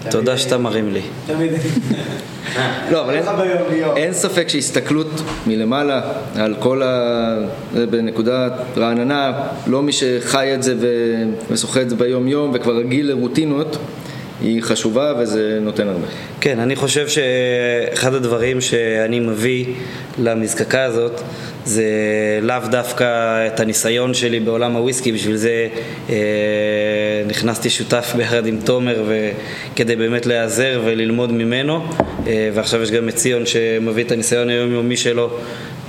אה, 0.05 0.11
תודה 0.11 0.37
שאתה 0.37 0.57
מרים 0.57 0.93
לי. 0.93 1.01
תמיד. 1.27 1.51
לא, 2.91 3.01
אבל 3.03 3.15
אין, 3.95 4.13
ספק 4.13 4.49
שהסתכלות 4.49 5.07
מלמעלה 5.47 6.01
על 6.35 6.55
כל 6.59 6.83
ה... 6.83 7.37
זה 7.73 7.87
בנקודה 7.87 8.47
רעננה, 8.77 9.31
לא 9.67 9.81
מי 9.81 9.91
שחי 9.91 10.53
את 10.53 10.63
זה 10.63 10.75
ו- 10.79 11.23
ושוחה 11.51 11.81
את 11.81 11.89
זה 11.89 11.95
ביום 11.95 12.27
יום 12.27 12.51
וכבר 12.53 12.75
רגיל 12.75 13.09
לרוטינות, 13.09 13.77
היא 14.43 14.61
חשובה 14.61 15.13
וזה 15.19 15.59
נותן 15.61 15.87
הרבה. 15.87 16.07
כן, 16.41 16.59
אני 16.59 16.75
חושב 16.75 17.07
שאחד 17.07 18.13
הדברים 18.13 18.61
שאני 18.61 19.19
מביא 19.19 19.65
למזקקה 20.19 20.83
הזאת 20.83 21.21
זה 21.65 21.83
לאו 22.41 22.57
דווקא 22.71 23.05
את 23.47 23.59
הניסיון 23.59 24.13
שלי 24.13 24.39
בעולם 24.39 24.75
הוויסקי, 24.75 25.11
בשביל 25.11 25.35
זה 25.35 25.67
אה, 26.09 26.15
נכנסתי 27.27 27.69
שותף 27.69 28.11
ביחד 28.17 28.47
עם 28.47 28.57
תומר 28.65 29.03
כדי 29.75 29.95
באמת 29.95 30.25
להיעזר 30.25 30.81
וללמוד 30.85 31.31
ממנו, 31.31 31.85
אה, 32.27 32.49
ועכשיו 32.53 32.81
יש 32.81 32.91
גם 32.91 33.09
את 33.09 33.15
ציון 33.15 33.45
שמביא 33.45 34.03
את 34.03 34.11
הניסיון 34.11 34.49
היומיומי 34.49 34.97
שלו 34.97 35.29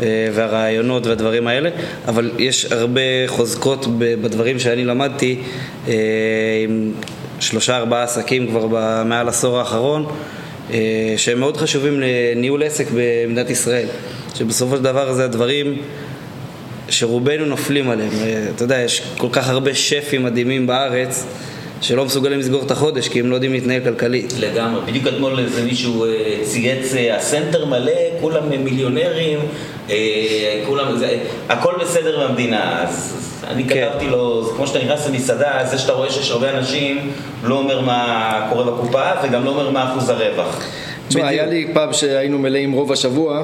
אה, 0.03 0.29
והרעיונות 0.33 1.07
והדברים 1.07 1.47
האלה, 1.47 1.71
אבל 2.09 2.31
יש 2.39 2.73
הרבה 2.73 3.01
חוזקות 3.27 3.87
בדברים 3.99 4.59
שאני 4.59 4.85
למדתי 4.85 5.39
אה, 5.89 5.93
עם 6.65 6.93
שלושה 7.45 7.77
ארבעה 7.77 8.03
עסקים 8.03 8.47
כבר 8.47 8.67
מעל 9.05 9.29
עשור 9.29 9.59
האחרון, 9.59 10.07
אה, 10.73 11.15
שהם 11.17 11.41
מאוד 11.41 11.57
חשובים 11.57 12.01
לניהול 12.01 12.63
עסק 12.63 12.87
במדינת 12.95 13.51
ישראל. 13.51 13.87
שבסופו 14.35 14.77
של 14.77 14.83
דבר 14.83 15.13
זה 15.13 15.25
הדברים 15.25 15.77
שרובנו 16.89 17.47
נופלים 17.47 17.91
עליהם. 17.91 18.11
אתה 18.55 18.65
יודע, 18.65 18.79
יש 18.79 19.03
כל 19.19 19.29
כך 19.33 19.49
הרבה 19.49 19.75
שפים 19.75 20.23
מדהימים 20.23 20.67
בארץ. 20.67 21.27
שלא 21.85 22.05
מסוגלים 22.05 22.39
לסגור 22.39 22.63
את 22.63 22.71
החודש 22.71 23.09
כי 23.09 23.21
הם 23.21 23.31
לא 23.31 23.35
יודעים 23.35 23.53
להתנהל 23.53 23.81
כלכלית. 23.85 24.35
לגמרי, 24.39 24.81
בדיוק 24.87 25.07
אתמול 25.07 25.39
איזה 25.39 25.65
מישהו 25.65 26.05
אה, 26.05 26.11
צייץ, 26.43 26.95
אה, 26.95 27.17
הסנטר 27.17 27.65
מלא, 27.65 27.93
כולם 28.21 28.49
מיליונרים, 28.65 29.39
אה, 29.91 30.63
כולם, 30.67 30.99
זה, 30.99 31.19
הכל 31.49 31.75
בסדר 31.81 32.29
במדינה, 32.29 32.83
אז 32.83 33.24
אני 33.49 33.65
כן. 33.65 33.89
כתבתי 33.91 34.07
לו, 34.07 34.45
זה 34.45 34.51
כמו 34.57 34.67
שאתה 34.67 34.79
נכנס 34.79 35.09
למסעדה, 35.09 35.65
זה 35.65 35.79
שאתה 35.79 35.93
רואה 35.93 36.11
שיש 36.11 36.31
הרבה 36.31 36.59
אנשים, 36.59 37.11
לא 37.45 37.55
אומר 37.59 37.81
מה 37.81 38.49
קורה 38.53 38.65
בקופה 38.65 39.03
וגם 39.25 39.45
לא 39.45 39.51
אומר 39.51 39.71
מה 39.71 39.93
אחוז 39.93 40.09
הרווח. 40.09 40.67
תשמע, 41.09 41.29
היה 41.29 41.47
לי 41.47 41.69
פאב 41.75 41.93
שהיינו 41.93 42.39
מלאים 42.39 42.73
רוב 42.73 42.93
השבוע. 42.93 43.43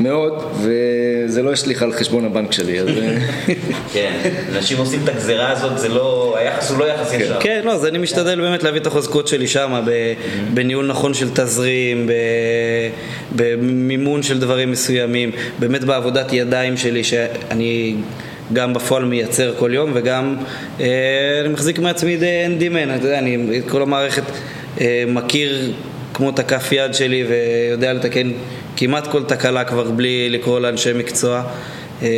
מאוד, 0.00 0.44
וזה 0.54 1.42
לא 1.42 1.52
השליך 1.52 1.82
על 1.82 1.92
חשבון 1.92 2.24
הבנק 2.24 2.52
שלי, 2.52 2.80
אז... 2.80 2.88
כן, 3.92 4.12
אנשים 4.56 4.78
עושים 4.78 5.00
את 5.04 5.08
הגזירה 5.08 5.50
הזאת, 5.50 5.78
זה 5.78 5.88
לא, 5.88 6.36
היחס 6.38 6.70
הוא 6.70 6.78
לא 6.78 6.84
יחס 6.84 7.10
כן. 7.10 7.20
ישר. 7.20 7.40
כן, 7.40 7.60
לא, 7.64 7.72
אז 7.72 7.86
אני 7.86 7.98
משתדל 7.98 8.40
באמת 8.40 8.62
להביא 8.62 8.80
את 8.80 8.86
החוזקות 8.86 9.28
שלי 9.28 9.48
שם, 9.48 9.82
בניהול 10.54 10.86
נכון 10.86 11.14
של 11.14 11.30
תזרים, 11.34 12.10
במימון 13.36 14.22
של 14.22 14.40
דברים 14.40 14.70
מסוימים, 14.70 15.30
באמת 15.58 15.84
בעבודת 15.84 16.32
ידיים 16.32 16.76
שלי, 16.76 17.04
שאני... 17.04 17.94
גם 18.52 18.74
בפועל 18.74 19.04
מייצר 19.04 19.54
כל 19.58 19.70
יום 19.74 19.90
וגם 19.94 20.36
אה, 20.80 20.86
אני 21.40 21.48
מחזיק 21.48 21.78
מעצמי 21.78 22.16
די 22.16 22.26
אין 22.26 22.58
דימן, 22.58 22.94
אתה 22.94 23.06
יודע, 23.06 23.18
אני 23.18 23.58
את 23.58 23.70
כל 23.70 23.82
המערכת 23.82 24.22
אה, 24.80 25.04
מכיר 25.08 25.72
כמו 26.14 26.30
את 26.30 26.38
הכף 26.38 26.72
יד 26.72 26.94
שלי 26.94 27.24
ויודע 27.28 27.92
לתקן 27.92 28.30
כמעט 28.76 29.06
כל 29.06 29.22
תקלה 29.24 29.64
כבר 29.64 29.90
בלי 29.90 30.30
לקרוא 30.30 30.60
לאנשי 30.60 30.92
מקצוע. 30.92 31.42
אה, 32.02 32.08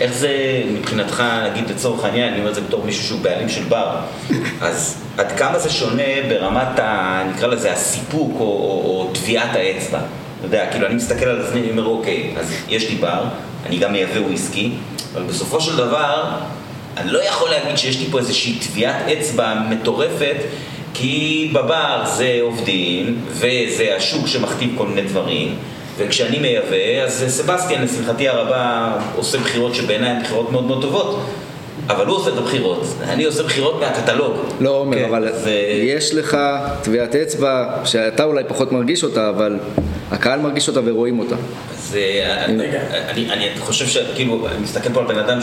איך 0.00 0.12
זה 0.12 0.62
מבחינתך, 0.72 1.22
נגיד 1.50 1.70
לצורך 1.70 2.04
העניין, 2.04 2.28
אני 2.28 2.38
אומר 2.38 2.50
את 2.50 2.54
זה 2.54 2.60
בתור 2.60 2.84
מישהו 2.84 3.04
שהוא 3.04 3.20
בעלים 3.20 3.48
של 3.48 3.64
בר, 3.64 3.96
אז 4.60 5.02
עד 5.18 5.32
כמה 5.32 5.58
זה 5.58 5.70
שונה 5.70 6.02
ברמת, 6.28 6.78
ה, 6.78 7.22
נקרא 7.34 7.48
לזה, 7.48 7.72
הסיפוק 7.72 8.32
או, 8.34 8.40
או, 8.40 9.06
או 9.06 9.10
טביעת 9.14 9.56
האצבע? 9.56 9.98
אתה 9.98 10.46
יודע, 10.46 10.70
כאילו 10.70 10.86
אני 10.86 10.94
מסתכל 10.94 11.26
על 11.26 11.40
עצמי 11.40 11.60
ואומר, 11.66 11.84
אוקיי, 11.84 12.34
אז 12.36 12.54
יש 12.68 12.90
לי 12.90 12.96
בר, 12.96 13.24
אני 13.66 13.78
גם 13.78 13.92
מייבא 13.92 14.20
וויסקי, 14.20 14.72
אבל 15.14 15.22
בסופו 15.22 15.60
של 15.60 15.76
דבר, 15.76 16.24
אני 16.96 17.10
לא 17.10 17.24
יכול 17.24 17.50
להגיד 17.50 17.78
שיש 17.78 17.98
לי 17.98 18.06
פה 18.10 18.18
איזושהי 18.18 18.58
טביעת 18.58 19.08
אצבע 19.08 19.54
מטורפת 19.70 20.36
כי 20.94 21.50
בבר 21.52 22.02
זה 22.06 22.38
עובדים, 22.42 23.20
וזה 23.28 23.96
השוק 23.96 24.26
שמכתיב 24.26 24.74
כל 24.78 24.86
מיני 24.86 25.02
דברים, 25.02 25.54
וכשאני 25.98 26.38
מייבא, 26.38 27.02
אז 27.04 27.24
סבסטיאן, 27.28 27.82
לשמחתי 27.82 28.28
הרבה, 28.28 28.92
עושה 29.16 29.38
בחירות 29.38 29.74
שבעיניי 29.74 30.10
הן 30.10 30.22
בחירות 30.22 30.52
מאוד 30.52 30.64
מאוד 30.64 30.82
טובות. 30.82 31.20
אבל 31.88 32.06
הוא 32.06 32.16
עושה 32.16 32.30
את 32.30 32.38
הבחירות, 32.38 32.84
אני 33.02 33.24
עושה 33.24 33.42
בחירות 33.42 33.80
מהקטלוג. 33.80 34.32
לא 34.60 34.70
עומר, 34.70 34.98
כן, 34.98 35.04
אבל 35.04 35.28
זה... 35.32 35.50
יש 35.82 36.14
לך 36.14 36.36
טביעת 36.82 37.14
אצבע 37.14 37.64
שאתה 37.84 38.24
אולי 38.24 38.44
פחות 38.48 38.72
מרגיש 38.72 39.04
אותה, 39.04 39.28
אבל 39.28 39.58
הקהל 40.12 40.40
מרגיש 40.40 40.68
אותה 40.68 40.80
ורואים 40.84 41.18
אותה. 41.18 41.34
אז 41.70 41.96
אני, 42.44 42.64
אני, 43.08 43.32
אני 43.32 43.48
חושב 43.60 43.86
שכאילו, 43.86 44.48
אני 44.48 44.58
מסתכל 44.62 44.92
פה 44.92 45.00
על 45.00 45.06
בן 45.06 45.18
אדם, 45.18 45.38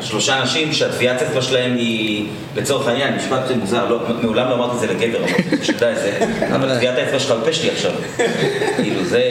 שלושה 0.00 0.40
אנשים 0.40 0.72
שהטביעת 0.72 1.22
אצבע 1.22 1.42
שלהם 1.42 1.76
היא, 1.76 2.26
לצורך 2.56 2.88
העניין, 2.88 3.16
משפט 3.16 3.50
מוזר, 3.60 3.88
לא, 3.88 4.00
מעולם 4.22 4.48
לא 4.48 4.54
אמרתי 4.54 4.74
את 4.74 4.80
זה 4.80 4.86
לגבר, 4.86 5.18
אמרתי 5.18 5.64
שתדע 5.64 5.92
את 5.92 5.96
זה, 5.96 6.18
אבל 6.54 6.76
טביעת 6.76 6.98
האצבע 6.98 7.18
שלך 7.18 7.30
בפה 7.42 7.52
שלי 7.52 7.70
עכשיו. 7.70 7.92
כאילו, 8.76 9.04
זה... 9.04 9.22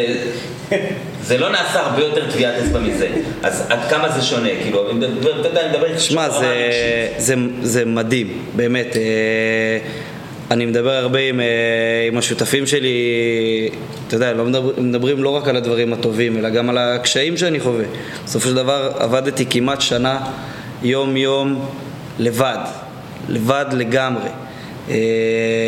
זה 1.24 1.38
לא 1.38 1.50
נעשה 1.50 1.80
הרבה 1.80 2.04
יותר 2.04 2.32
טביעת 2.32 2.56
אצבע 2.64 2.80
מזה, 2.80 3.08
אז 3.44 3.64
עד 3.70 3.80
כמה 3.90 4.10
זה 4.10 4.22
שונה, 4.22 4.50
כאילו, 4.62 4.90
אני 4.90 5.00
מדבר 5.70 5.86
איתך 5.86 6.02
שמע, 6.02 6.28
זה 7.62 7.86
מדהים, 7.86 8.42
באמת. 8.56 8.96
אני 10.52 10.66
מדבר 10.66 10.92
הרבה 10.92 11.20
עם, 11.20 11.40
אה, 11.40 11.46
עם 12.08 12.18
השותפים 12.18 12.66
שלי, 12.68 12.90
אתה 14.08 14.16
יודע, 14.16 14.34
לא 14.34 14.46
מדבר, 14.46 14.72
מדברים 14.78 15.24
לא 15.24 15.30
רק 15.30 15.48
על 15.48 15.56
הדברים 15.56 15.94
הטובים, 15.94 16.38
אלא 16.38 16.50
גם 16.50 16.70
על 16.70 16.78
הקשיים 16.78 17.38
שאני 17.38 17.60
חווה. 17.60 17.86
בסופו 18.26 18.48
של 18.48 18.56
דבר 18.56 18.92
עבדתי 19.00 19.46
כמעט 19.50 19.82
שנה, 19.82 20.20
יום-יום, 20.84 21.66
לבד, 22.20 22.58
לבד 23.30 23.66
לגמרי. 23.72 24.30
אה, 24.90 24.96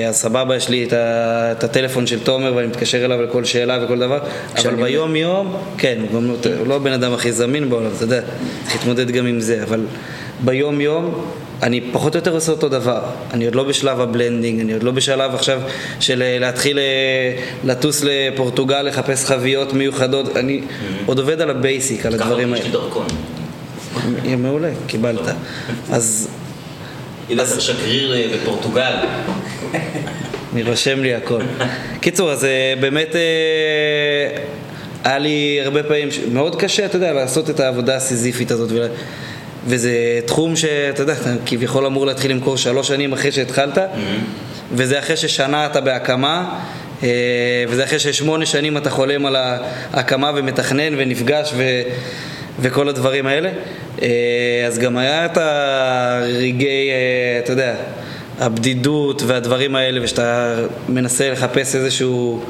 אז 0.09 0.15
סבבה, 0.15 0.55
יש 0.55 0.69
לי 0.69 0.87
את 0.91 1.63
הטלפון 1.63 2.07
של 2.07 2.19
תומר 2.19 2.55
ואני 2.55 2.67
מתקשר 2.67 3.05
אליו 3.05 3.21
לכל 3.21 3.43
שאלה 3.43 3.85
וכל 3.85 3.99
דבר, 3.99 4.19
אבל 4.57 4.75
ביום 4.75 5.15
יום, 5.15 5.57
כן, 5.77 5.95
הוא 6.01 6.21
גם 6.21 6.27
לא, 6.27 6.35
לא 6.65 6.75
הבן 6.75 6.91
אדם 6.91 7.13
הכי 7.13 7.31
זמין 7.31 7.69
בעולם, 7.69 7.89
אתה 7.95 8.03
יודע, 8.03 8.21
צריך 8.63 8.75
להתמודד 8.75 9.11
גם 9.11 9.25
עם 9.25 9.39
זה, 9.39 9.63
אבל 9.63 9.85
ביום 10.39 10.81
יום 10.81 11.25
אני 11.63 11.81
פחות 11.91 12.15
או 12.15 12.17
יותר 12.17 12.31
עושה 12.31 12.51
אותו 12.51 12.69
דבר. 12.69 13.01
אני 13.33 13.45
עוד 13.45 13.55
לא 13.55 13.63
בשלב 13.63 14.01
ה 14.01 14.07
blending, 14.07 14.59
אני 14.59 14.73
עוד 14.73 14.83
לא 14.83 14.91
בשלב 14.91 15.35
עכשיו 15.35 15.61
של 15.99 16.21
אה, 16.21 16.39
להתחיל 16.39 16.79
אה, 16.79 16.83
לטוס 17.63 18.03
לפורטוגל, 18.03 18.81
לחפש 18.81 19.25
חביות 19.25 19.73
מיוחדות, 19.73 20.37
אני 20.37 20.61
mm-hmm. 20.61 21.03
עוד 21.05 21.19
עובד 21.19 21.41
על 21.41 21.49
ה 21.49 21.57
basic, 21.57 22.05
על 22.05 22.13
הדברים 22.13 22.53
האלה. 22.53 22.65
ככה 22.65 22.99
יש. 24.25 24.33
מעולה, 24.37 24.69
קיבלת. 24.87 25.35
אז... 25.91 26.27
ידעת 27.29 27.61
שגריר 27.61 28.13
אה, 28.13 28.27
בפורטוגל. 28.33 28.93
אני 30.53 30.63
רושם 30.63 30.99
לי 30.99 31.13
הכל. 31.13 31.41
קיצור, 32.01 32.31
אז 32.31 32.47
באמת 32.79 33.15
היה 35.03 35.19
לי 35.19 35.59
הרבה 35.63 35.83
פעמים 35.83 36.09
מאוד 36.31 36.55
קשה, 36.55 36.85
אתה 36.85 36.95
יודע, 36.95 37.13
לעשות 37.13 37.49
את 37.49 37.59
העבודה 37.59 37.95
הסיזיפית 37.95 38.51
הזאת. 38.51 38.69
וזה 39.67 40.19
תחום 40.25 40.55
שאתה 40.55 41.01
יודע, 41.01 41.13
אתה 41.13 41.29
כביכול 41.45 41.85
אמור 41.85 42.05
להתחיל 42.05 42.31
למכור 42.31 42.57
שלוש 42.57 42.87
שנים 42.87 43.13
אחרי 43.13 43.31
שהתחלת, 43.31 43.77
mm-hmm. 43.77 44.69
וזה 44.71 44.99
אחרי 44.99 45.17
ששנה 45.17 45.65
אתה 45.65 45.81
בהקמה, 45.81 46.59
אה, 47.03 47.09
וזה 47.67 47.83
אחרי 47.83 47.99
ששמונה 47.99 48.45
שנים 48.45 48.77
אתה 48.77 48.89
חולם 48.89 49.25
על 49.25 49.35
ההקמה 49.35 50.31
ומתכנן 50.35 50.93
ונפגש 50.97 51.53
ו... 51.57 51.63
וכל 52.59 52.89
הדברים 52.89 53.27
האלה. 53.27 53.49
אה, 54.01 54.07
אז 54.67 54.79
גם 54.79 54.97
היה 54.97 55.25
את 55.25 55.37
הרגעי, 55.37 56.89
אה, 56.89 57.39
אתה 57.43 57.51
יודע, 57.51 57.75
הבדידות 58.39 59.23
והדברים 59.27 59.75
האלה, 59.75 60.03
ושאתה 60.03 60.55
מנסה 60.89 61.31
לחפש 61.31 61.75
איזשהו 61.75 62.43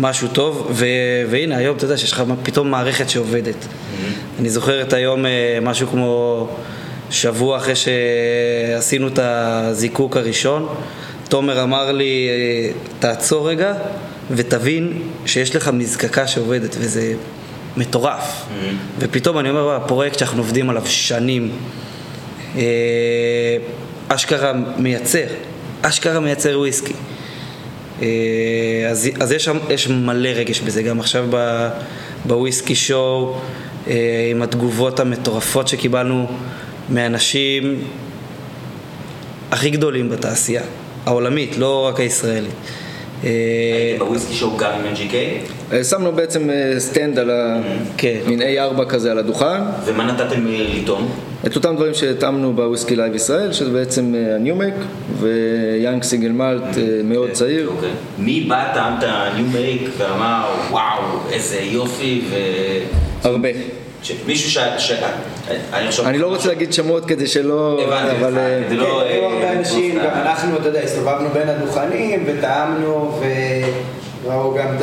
משהו 0.00 0.28
טוב, 0.28 0.68
ו... 0.70 0.86
והנה 1.30 1.56
היום 1.56 1.76
אתה 1.76 1.84
יודע 1.84 1.96
שיש 1.96 2.12
לך 2.12 2.22
פתאום 2.42 2.70
מערכת 2.70 3.10
שעובדת. 3.10 3.54
Mm-hmm. 3.54 4.40
אני 4.40 4.50
זוכר 4.50 4.82
את 4.82 4.92
היום 4.92 5.26
אה, 5.26 5.58
משהו 5.62 5.86
כמו 5.88 6.48
שבוע 7.10 7.56
אחרי 7.56 7.74
שעשינו 7.74 9.08
את 9.08 9.18
הזיקוק 9.22 10.16
הראשון, 10.16 10.68
תומר 11.28 11.62
אמר 11.62 11.92
לי, 11.92 12.28
אה, 12.28 12.72
תעצור 12.98 13.48
רגע 13.48 13.74
ותבין 14.30 15.02
שיש 15.26 15.56
לך 15.56 15.68
מזקקה 15.68 16.26
שעובדת, 16.26 16.76
וזה 16.78 17.14
מטורף. 17.76 18.22
Mm-hmm. 18.22 18.74
ופתאום 18.98 19.38
אני 19.38 19.50
אומר, 19.50 19.74
הפרויקט 19.74 20.18
שאנחנו 20.18 20.42
עובדים 20.42 20.70
עליו 20.70 20.82
שנים, 20.86 21.52
אה, 22.56 22.62
אשכרה 24.08 24.52
מייצר, 24.76 25.26
אשכרה 25.82 26.20
מייצר 26.20 26.58
וויסקי. 26.58 26.94
אה, 28.02 28.06
אז, 28.90 29.10
אז 29.20 29.32
יש, 29.32 29.48
יש 29.70 29.88
מלא 29.88 30.28
רגש 30.28 30.60
בזה, 30.60 30.82
גם 30.82 31.00
עכשיו 31.00 31.24
ב 32.24 32.31
Whisky 32.31 32.74
Show, 32.74 33.38
אה, 33.86 34.28
עם 34.30 34.42
התגובות 34.42 35.00
המטורפות 35.00 35.68
שקיבלנו 35.68 36.26
מאנשים 36.90 37.84
הכי 39.50 39.70
גדולים 39.70 40.10
בתעשייה, 40.10 40.62
העולמית, 41.06 41.56
לא 41.58 41.86
רק 41.86 42.00
הישראלית. 42.00 42.54
אה, 43.24 43.96
ב 43.98 44.03
Whisky 44.03 44.34
Show 44.34 44.56
גם 44.56 44.70
עם 44.70 44.94
NGK? 44.94 45.14
אה, 45.72 45.84
שמנו 45.84 46.12
בעצם 46.12 46.50
אה, 46.50 46.74
stand 46.78 47.18
על 47.18 47.30
ה... 47.30 47.60
כן. 47.96 48.18
מין 48.26 48.40
A4 48.42 48.84
כזה 48.88 49.10
על 49.10 49.18
הדוכן, 49.18 49.60
ומה 49.84 50.04
נתתם 50.04 50.46
לטעום? 50.46 51.10
את 51.46 51.56
אותם 51.56 51.76
דברים 51.76 51.94
שהטעמנו 51.94 52.52
ב 52.52 52.58
Whisky 52.58 52.96
Live 52.96 53.14
ישראל, 53.14 53.52
שזה 53.52 53.70
בעצם 53.70 54.14
ה 54.34 54.39
new 54.39 54.54
make 54.54 54.74
ו 55.20 55.34
young 55.34 56.02
single 56.02 56.32
malt 56.32 56.76
מאוד 57.04 57.30
צעיר. 57.30 57.68
אוקיי. 57.68 57.90
מי 58.18 58.40
בא, 58.40 58.74
טעם 58.74 58.98
את 58.98 59.04
ה 59.06 59.16
new 59.16 59.46
make 59.46 59.82
ואמר, 59.98 60.44
וואו, 60.70 61.02
איזה 61.32 61.58
יופי, 61.60 62.20
ו... 62.30 62.34
הרבה. 63.22 63.48
מישהו 64.26 64.50
ש... 64.50 64.58
אני 66.06 66.18
לא 66.18 66.26
רוצה 66.26 66.48
להגיד 66.48 66.72
שמות 66.72 67.04
כדי 67.04 67.26
שלא... 67.26 67.80
הבנתי 67.82 68.16
אבל... 68.16 68.38
היו 68.38 69.24
הרבה 69.24 69.52
אנשים. 69.52 69.98
גם 69.98 70.10
אנחנו, 70.14 70.56
אתה 70.56 70.68
יודע, 70.68 70.80
הסתובבנו 70.80 71.28
בין 71.28 71.48
הדוכנים 71.48 72.24
וטעמנו 72.26 73.20
וראו 74.24 74.54
גם 74.54 74.76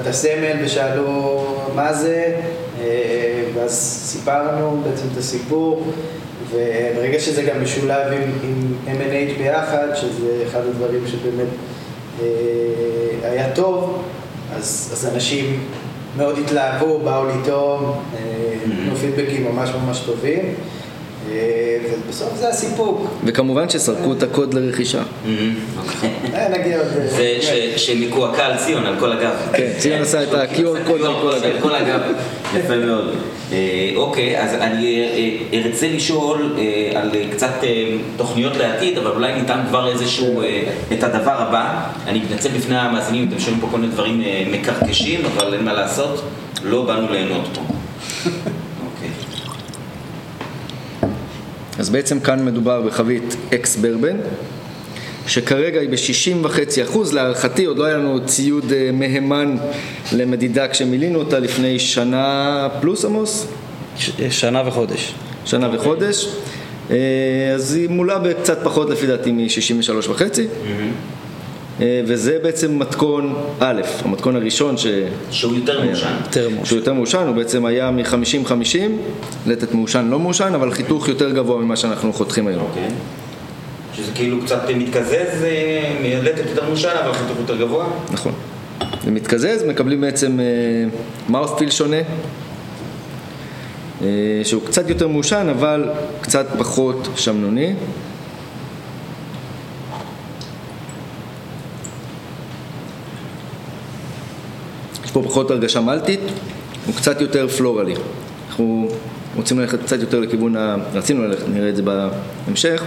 את 0.00 0.06
הסמל 0.06 0.56
ושאלו 0.64 1.46
מה 1.74 1.92
זה, 1.92 2.36
אה, 2.80 3.42
ואז 3.54 3.72
סיפרנו 4.04 4.82
בעצם 4.84 5.06
את 5.12 5.18
הסיפור, 5.18 5.86
וברגע 6.50 7.20
שזה 7.20 7.42
גם 7.42 7.62
משולב 7.62 8.12
עם, 8.12 8.32
עם 8.42 8.74
M&H 8.86 9.38
ביחד, 9.38 9.86
שזה 9.94 10.42
אחד 10.46 10.60
הדברים 10.60 11.06
שבאמת 11.06 11.48
אה, 12.22 12.26
היה 13.22 13.52
טוב, 13.54 14.02
אז, 14.56 14.90
אז 14.92 15.10
אנשים 15.14 15.64
מאוד 16.16 16.38
התלהבו, 16.38 16.98
באו 16.98 17.24
לטעום, 17.26 17.92
אה, 18.14 18.54
נתנו 18.66 18.96
פידבקים 18.96 19.44
ממש 19.44 19.70
ממש 19.70 20.00
טובים. 20.00 20.54
אה, 21.28 21.76
ובסוף 22.06 22.36
זה 22.36 22.48
הסיפוק. 22.48 23.06
וכמובן 23.24 23.68
שסרקו 23.68 24.12
את 24.12 24.22
הקוד 24.22 24.54
לרכישה. 24.54 24.98
אה, 24.98 25.32
עוד... 26.26 26.34
אה, 26.34 27.08
זה 27.08 27.36
ש- 27.40 27.86
שמקועקע 27.86 28.46
על 28.46 28.56
ציון, 28.56 28.86
על 28.86 28.94
כל 29.00 29.12
הגב. 29.12 29.34
כן, 29.52 29.70
ציון 29.78 30.02
עשה 30.02 30.22
את 30.22 30.34
ה-QR 30.34 30.86
קוד 30.86 31.00
על 31.02 31.14
כל 31.22 31.32
הגב. 31.34 31.44
על 31.44 31.60
כל 31.60 31.74
הגב. 31.74 32.00
יפה 32.58 32.76
מאוד. 32.76 33.14
אוקיי, 33.96 34.40
אז 34.42 34.54
אני 34.54 35.08
ארצה 35.52 35.88
לשאול 35.88 36.56
על 36.94 37.10
קצת 37.32 37.50
תוכניות 38.16 38.56
לעתיד, 38.56 38.98
אבל 38.98 39.10
אולי 39.10 39.32
ניתן 39.40 39.60
כבר 39.68 39.88
איזשהו, 39.92 40.42
את 40.92 41.02
הדבר 41.04 41.42
הבא. 41.42 41.80
אני 42.06 42.18
מתנצל 42.18 42.48
בפני 42.48 42.76
המאזינים, 42.78 43.28
אתם 43.28 43.38
שומעים 43.40 43.60
פה 43.60 43.68
כל 43.70 43.78
מיני 43.78 43.92
דברים 43.92 44.22
מקרקשים, 44.52 45.20
אבל 45.26 45.54
אין 45.54 45.64
מה 45.64 45.72
לעשות, 45.72 46.22
לא 46.64 46.82
באנו 46.82 47.12
ליהנות 47.12 47.48
פה. 47.54 47.60
אוקיי. 48.86 49.08
אז 51.80 51.90
בעצם 51.90 52.20
כאן 52.20 52.44
מדובר 52.44 52.80
בחבית 52.80 53.36
אקס 53.54 53.76
ברבן, 53.76 54.16
שכרגע 55.26 55.80
היא 55.80 55.88
ב-60.5 55.88 56.82
אחוז, 56.84 57.12
להערכתי 57.12 57.64
עוד 57.64 57.78
לא 57.78 57.84
היה 57.84 57.96
לנו 57.96 58.26
ציוד 58.26 58.72
אה, 58.72 58.90
מהימן 58.92 59.56
למדידה 60.12 60.68
כשמילינו 60.68 61.18
אותה 61.18 61.38
לפני 61.38 61.78
שנה 61.78 62.68
פלוס 62.80 63.04
עמוס, 63.04 63.46
ש- 63.96 64.10
שנה 64.30 64.62
וחודש. 64.68 65.14
שנה 65.44 65.68
וחודש, 65.74 66.28
אה, 66.90 66.96
אז 67.54 67.74
היא 67.74 67.88
מולה 67.88 68.18
בקצת 68.18 68.58
פחות 68.64 68.90
לפי 68.90 69.06
דעתי 69.06 69.32
מ-63.5 69.32 70.22
אה, 70.38 70.44
וזה 71.80 72.38
בעצם 72.42 72.78
מתכון 72.78 73.34
א', 73.60 73.82
המתכון 74.04 74.36
הראשון 74.36 74.76
ש... 74.76 74.86
שהוא 75.30 75.54
יותר 75.54 75.84
מעושן. 75.84 76.14
שהוא 76.64 76.78
יותר 76.78 76.92
מעושן, 76.92 77.26
הוא 77.26 77.36
בעצם 77.36 77.64
היה 77.66 77.90
מ-50-50, 77.90 78.78
לטת 79.46 79.74
מעושן 79.74 80.08
לא 80.10 80.18
מעושן, 80.18 80.52
אבל 80.54 80.70
חיתוך 80.70 81.08
יותר 81.08 81.30
גבוה 81.30 81.58
ממה 81.58 81.76
שאנחנו 81.76 82.12
חותכים 82.12 82.46
היום. 82.46 82.62
אוקיי. 82.62 82.88
שזה 83.94 84.12
כאילו 84.14 84.42
קצת 84.44 84.62
מתקזז, 84.76 85.44
אה, 85.44 85.96
מלטת 86.02 86.46
יותר 86.50 86.64
מעושן, 86.64 86.94
אבל 87.04 87.12
חיתוך 87.12 87.38
יותר 87.38 87.56
גבוה. 87.56 87.86
נכון. 88.12 88.32
זה 89.04 89.10
מתקזז, 89.10 89.64
מקבלים 89.64 90.00
בעצם 90.00 90.38
מאות'פיל 91.28 91.70
שונה, 91.70 91.96
אה, 94.02 94.06
שהוא 94.44 94.62
קצת 94.66 94.88
יותר 94.88 95.08
מעושן, 95.08 95.46
אבל 95.50 95.90
קצת 96.20 96.46
פחות 96.58 97.08
שמנוני. 97.16 97.74
יש 105.10 105.14
פה 105.14 105.22
פחות 105.22 105.50
הרגשה 105.50 105.80
מלטית, 105.80 106.20
הוא 106.86 106.94
קצת 106.94 107.20
יותר 107.20 107.48
פלורלי. 107.48 107.94
אנחנו 108.48 108.88
רוצים 109.36 109.58
ללכת 109.58 109.82
קצת 109.82 110.00
יותר 110.00 110.20
לכיוון, 110.20 110.56
ה... 110.56 110.76
רצינו 110.92 111.22
ללכת, 111.22 111.48
נראה 111.48 111.68
את 111.68 111.76
זה 111.76 111.82
בהמשך, 111.82 112.84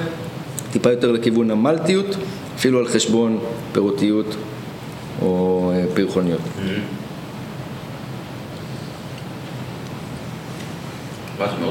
טיפה 0.71 0.91
יותר 0.91 1.11
לכיוון 1.11 1.51
המלטיות, 1.51 2.15
אפילו 2.55 2.79
על 2.79 2.87
חשבון 2.87 3.39
פירותיות 3.71 4.35
או 5.21 5.71
אה, 5.75 5.85
פרחוניות. 5.95 6.41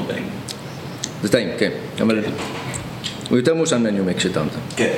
טעים. 0.07 0.23
זה 1.23 1.31
טעים, 1.31 1.49
כן, 1.59 1.71
אבל 2.01 2.23
הוא 3.29 3.37
יותר 3.37 3.53
מעושן 3.55 3.83
מהניומק 3.83 4.19
שטעמת. 4.19 4.51
כן. 4.75 4.93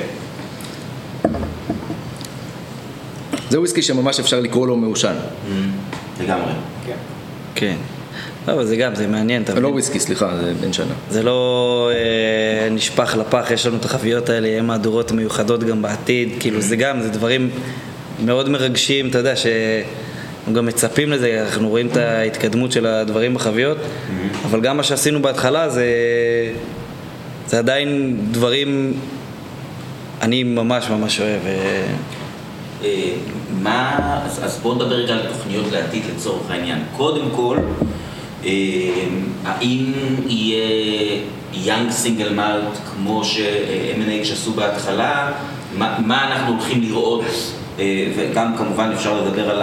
זה 3.50 3.58
וויסקי 3.58 3.82
שממש 3.82 4.20
אפשר 4.20 4.40
לקרוא 4.40 4.66
לו 4.66 4.76
מעושן. 4.76 5.14
לגמרי. 6.20 6.52
כן. 7.54 7.76
לא, 8.48 8.52
אבל 8.52 8.66
זה 8.66 8.76
גם, 8.76 8.94
זה 8.94 9.06
מעניין, 9.06 9.42
אתה 9.42 9.54
לא 9.54 9.60
מבין? 9.60 9.72
וויסקי, 9.72 10.00
סליחה, 10.00 10.36
זה 10.36 10.52
בן 10.60 10.72
שנה. 10.72 10.94
זה 11.10 11.22
לא 11.22 11.90
אה, 11.94 12.68
נשפך 12.70 13.16
לפח, 13.20 13.50
יש 13.50 13.66
לנו 13.66 13.76
את 13.76 13.84
החביות 13.84 14.28
האלה, 14.28 14.48
יהיה 14.48 14.62
מהדורות 14.62 15.12
מיוחדות 15.12 15.64
גם 15.64 15.82
בעתיד, 15.82 16.28
כאילו 16.40 16.60
זה 16.60 16.76
גם, 16.76 17.00
זה 17.00 17.08
דברים 17.08 17.50
מאוד 18.24 18.48
מרגשים, 18.48 19.08
אתה 19.08 19.18
יודע, 19.18 19.36
שאנחנו 19.36 20.54
גם 20.54 20.66
מצפים 20.66 21.12
לזה, 21.12 21.42
אנחנו 21.46 21.68
רואים 21.68 21.86
את 21.86 21.96
ההתקדמות 21.96 22.72
של 22.72 22.86
הדברים 22.86 23.34
בחביות, 23.34 23.78
אבל 24.44 24.60
גם 24.60 24.76
מה 24.76 24.82
שעשינו 24.82 25.22
בהתחלה 25.22 25.68
זה, 25.68 25.86
זה 27.46 27.58
עדיין 27.58 28.16
דברים, 28.30 28.94
אני 30.22 30.42
ממש 30.42 30.90
ממש 30.90 31.20
אוהב. 31.20 31.40
אה, 32.86 32.92
אה, 32.92 33.12
מה, 33.62 34.20
אז, 34.24 34.44
אז 34.44 34.58
בואו 34.62 34.74
נדבר 34.74 34.94
רגע 34.94 35.14
על 35.14 35.26
תוכניות 35.32 35.64
לעתיד 35.72 36.02
לצורך 36.14 36.50
העניין. 36.50 36.78
קודם 36.96 37.30
כל, 37.36 37.58
אה, 38.44 38.50
האם 39.44 39.92
יהיה 40.26 41.20
יאנג 41.52 41.90
סינגל 41.90 42.32
מאלט 42.32 42.78
כמו 42.94 43.24
ש-M&H 43.24 44.32
עשו 44.32 44.52
בהתחלה? 44.52 45.32
מה, 45.78 45.98
מה 46.06 46.32
אנחנו 46.32 46.52
הולכים 46.52 46.82
לראות? 46.82 47.24
אה, 47.78 48.06
וגם 48.16 48.56
כמובן 48.56 48.90
אפשר 48.94 49.22
לדבר 49.22 49.50
על 49.50 49.62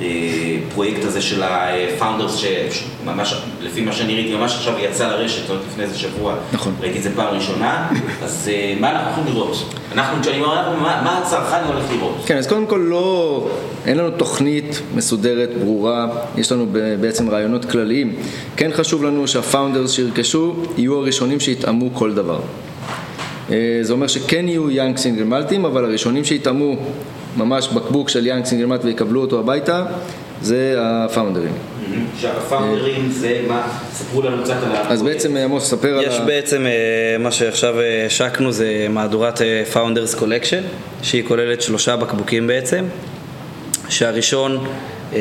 הפרויקט 0.00 1.04
הזה 1.04 1.22
של 1.22 1.42
ה-founders 1.42 2.44
שממש, 2.70 3.34
לפי 3.62 3.80
מה 3.80 3.92
שאני 3.92 4.14
ראיתי, 4.14 4.34
ממש 4.34 4.54
עכשיו 4.54 4.74
יצא 4.78 5.08
לרשת, 5.08 5.40
זאת 5.40 5.50
אומרת 5.50 5.62
לפני 5.70 5.84
איזה 5.84 5.98
שבוע, 5.98 6.34
נכון. 6.52 6.74
ראיתי 6.80 6.98
את 6.98 7.02
זה 7.02 7.10
פעם 7.16 7.34
ראשונה, 7.34 7.88
אז 8.22 8.50
אה, 8.52 8.74
מה 8.80 8.90
אנחנו 8.90 9.06
הולכים 9.06 9.34
לראות? 9.34 9.74
אנחנו, 9.92 10.22
כשאני 10.22 10.40
אומר 10.42 10.70
מה, 10.70 11.00
מה 11.04 11.18
הצרכן 11.18 11.64
הולך 11.66 11.84
לראות? 11.92 12.16
כן, 12.26 12.36
אז 12.36 12.46
קודם 12.46 12.66
כל 12.66 12.86
לא, 12.90 13.48
אין 13.86 13.98
לנו 13.98 14.10
תוכנית 14.10 14.80
מסודרת, 14.94 15.50
ברורה, 15.58 16.06
יש 16.36 16.52
לנו 16.52 16.66
בעצם 17.00 17.30
רעיונות 17.30 17.64
כלליים. 17.64 18.16
כן 18.56 18.70
חשוב 18.72 19.04
לנו 19.04 19.28
שה 19.28 19.45
founders 19.45 19.90
שירכשו 19.90 20.54
יהיו 20.76 20.96
הראשונים 20.96 21.40
שיטעמו 21.40 21.94
כל 21.94 22.14
דבר. 22.14 22.40
אה, 23.50 23.78
זה 23.82 23.92
אומר 23.92 24.06
שכן 24.06 24.48
יהיו 24.48 24.70
young 24.70 24.96
single 24.96 25.24
מלטים, 25.24 25.64
אבל 25.64 25.84
הראשונים 25.84 26.24
שיטעמו 26.24 26.76
ממש 27.36 27.68
בקבוק 27.68 28.08
של 28.08 28.26
young 28.26 28.44
single 28.44 28.66
malt 28.66 28.84
ויקבלו 28.84 29.20
אותו 29.20 29.40
הביתה, 29.40 29.84
זה 30.42 30.74
הפאונדרים. 30.78 31.52
שהפאונדרים 32.20 33.10
זה 33.10 33.40
מה, 33.48 33.68
ספרו 33.92 34.22
לנו 34.22 34.42
קצת 34.42 34.56
על 34.66 34.76
ה... 34.76 34.80
אז 34.88 35.02
בעצם 35.02 35.36
אה, 35.36 35.44
עמוס, 35.44 35.70
ספר 35.70 35.98
על 35.98 36.04
יש 36.04 36.14
ה... 36.14 36.24
בעצם, 36.24 36.66
אה, 36.66 37.18
מה 37.18 37.32
שעכשיו 37.32 37.80
אה, 37.80 38.06
השקנו 38.06 38.52
זה 38.52 38.86
מהדורת 38.90 39.42
אה, 39.42 39.62
Founders 39.72 40.18
Collection, 40.20 40.62
שהיא 41.02 41.24
כוללת 41.24 41.62
שלושה 41.62 41.96
בקבוקים 41.96 42.46
בעצם, 42.46 42.84
שהראשון 43.88 44.66
אה, 45.12 45.18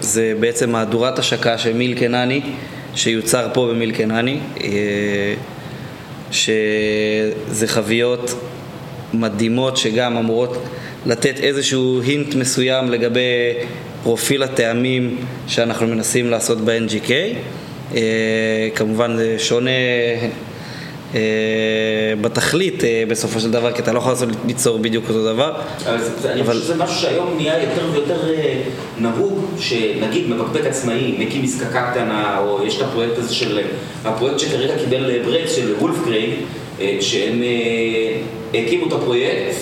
זה 0.00 0.32
בעצם 0.40 0.70
מהדורת 0.70 1.18
השקה 1.18 1.58
של 1.58 1.72
מיל 1.72 1.98
קנני, 1.98 2.40
שיוצר 2.94 3.48
פה 3.54 3.68
במיל 3.70 3.92
קנני, 3.92 4.40
אה, 4.64 5.34
שזה 6.30 7.66
חביות 7.66 8.34
מדהימות 9.14 9.76
שגם 9.76 10.16
אמורות 10.16 10.56
לתת 11.06 11.40
איזשהו 11.40 12.00
הינט 12.02 12.34
מסוים 12.34 12.90
לגבי 12.90 13.54
פרופיל 14.02 14.42
הטעמים 14.42 15.16
שאנחנו 15.46 15.86
מנסים 15.86 16.30
לעשות 16.30 16.60
ב-NGK. 16.60 17.10
אה, 17.94 18.68
כמובן 18.74 19.16
זה 19.16 19.34
שונה 19.38 19.70
אה, 21.14 21.20
בתכלית 22.20 22.84
אה, 22.84 23.04
בסופו 23.08 23.40
של 23.40 23.50
דבר, 23.50 23.72
כי 23.72 23.82
אתה 23.82 23.92
לא 23.92 23.98
יכול 23.98 24.14
ליצור 24.46 24.78
בדיוק 24.78 25.08
אותו 25.08 25.24
דבר. 25.24 25.52
אני 26.24 26.44
חושב 26.44 26.60
שזה 26.60 26.74
משהו 26.76 26.96
שהיום 26.96 27.34
נהיה 27.36 27.62
יותר 27.62 27.90
ויותר 27.92 28.20
נהוג, 28.98 29.44
שנגיד 29.58 30.30
מבקבק 30.30 30.66
עצמאי, 30.66 31.14
מקים 31.18 31.42
מזקקה 31.42 31.90
קטנה, 31.90 32.38
או 32.38 32.66
יש 32.66 32.76
את 32.76 32.82
הפרויקט 32.82 33.18
הזה 33.18 33.34
של, 33.34 33.60
הפרויקט 34.04 34.38
שכרגע 34.38 34.74
קיבל 34.78 35.22
ברקס 35.24 35.52
של 35.56 35.74
Wolfcraig, 35.78 36.30
שהם 37.00 37.42
אה, 37.42 38.58
הקימו 38.60 38.86
את 38.86 38.92
הפרויקט, 38.92 39.56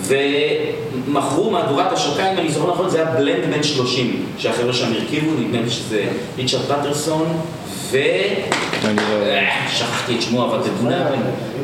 ומכרו 0.00 1.50
מהדורת 1.50 1.92
השקה, 1.92 2.32
אם 2.32 2.38
אני 2.38 2.50
זוכר 2.50 2.72
נכון, 2.72 2.90
זה 2.90 2.96
היה 3.02 3.10
blend 3.10 3.54
בן 3.54 3.62
30, 3.62 4.26
שהחבר'ה 4.38 4.72
שם 4.72 4.92
הרכיבו, 4.92 5.30
נדמה 5.40 5.60
לי 5.60 5.70
שזה 5.70 6.04
ריצ'רד 6.38 6.60
פטרסון, 6.62 7.26
ו... 7.90 7.98
אני 8.84 8.96
לא... 8.96 9.26
אה, 9.26 9.66
שכחתי 9.70 10.14
את 10.16 10.22
שמו, 10.22 10.44
אבל 10.44 10.62
זה 10.62 10.68
ריצ'רד 10.70 11.02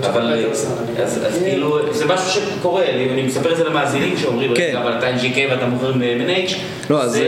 אבל 0.03 0.21
אני 0.23 0.45
אז. 0.47 1.39
כאילו, 1.45 1.79
זה 1.93 2.07
משהו 2.07 2.31
שקורה, 2.43 2.85
אני 3.14 3.23
מספר 3.23 3.53
את 3.53 3.57
זה 3.57 3.64
למאזינים 3.64 4.17
שאומרים, 4.17 4.51
כן. 4.55 4.77
אבל 4.83 4.93
אתה 4.99 5.11
NGK 5.17 5.39
ואתה 5.51 5.67
מוכר 5.67 5.93
מ-MNH, 5.95 6.53
לא, 6.91 7.03
אז 7.03 7.19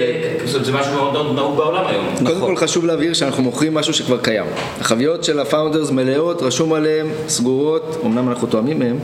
זה 0.62 0.72
משהו 0.72 0.92
מאוד 0.94 1.34
נהוג 1.34 1.56
בעולם 1.56 1.86
היום. 1.86 2.04
קודם 2.26 2.40
כל 2.40 2.56
חשוב 2.56 2.84
להבהיר 2.86 3.14
שאנחנו 3.14 3.42
מוכרים 3.42 3.74
משהו 3.74 3.94
שכבר 3.94 4.18
קיים. 4.18 4.44
החביות 4.80 5.24
של 5.24 5.40
הפאונדרס 5.40 5.90
מלאות, 5.90 6.42
רשום 6.42 6.72
עליהן, 6.72 7.06
סגורות, 7.28 8.00
אמנם 8.04 8.28
אנחנו 8.28 8.46
תואמים 8.48 8.78
מהן, 8.78 8.96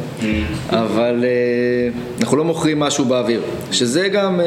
אבל 0.71 1.25
אה, 1.25 1.89
אנחנו 2.21 2.37
לא 2.37 2.45
מוכרים 2.45 2.81
משהו 2.81 3.05
באוויר. 3.05 3.41
שזה 3.73 4.09
גם 4.09 4.41
אה, 4.41 4.47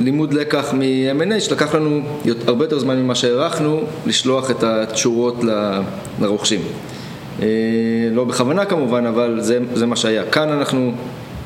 לימוד 0.00 0.34
לקח 0.34 0.72
מ-M&H, 0.74 1.52
לקח 1.52 1.74
לנו 1.74 2.00
הרבה 2.46 2.64
יותר 2.64 2.78
זמן 2.78 2.96
ממה 2.98 3.14
שהערכנו 3.14 3.80
לשלוח 4.06 4.50
את 4.50 4.62
התשורות 4.62 5.44
ל- 5.44 5.73
לרוכשים. 6.20 6.60
אה, 7.42 7.46
לא 8.12 8.24
בכוונה 8.24 8.64
כמובן, 8.64 9.06
אבל 9.06 9.36
זה, 9.40 9.58
זה 9.74 9.86
מה 9.86 9.96
שהיה. 9.96 10.24
כאן 10.24 10.48
אנחנו 10.48 10.92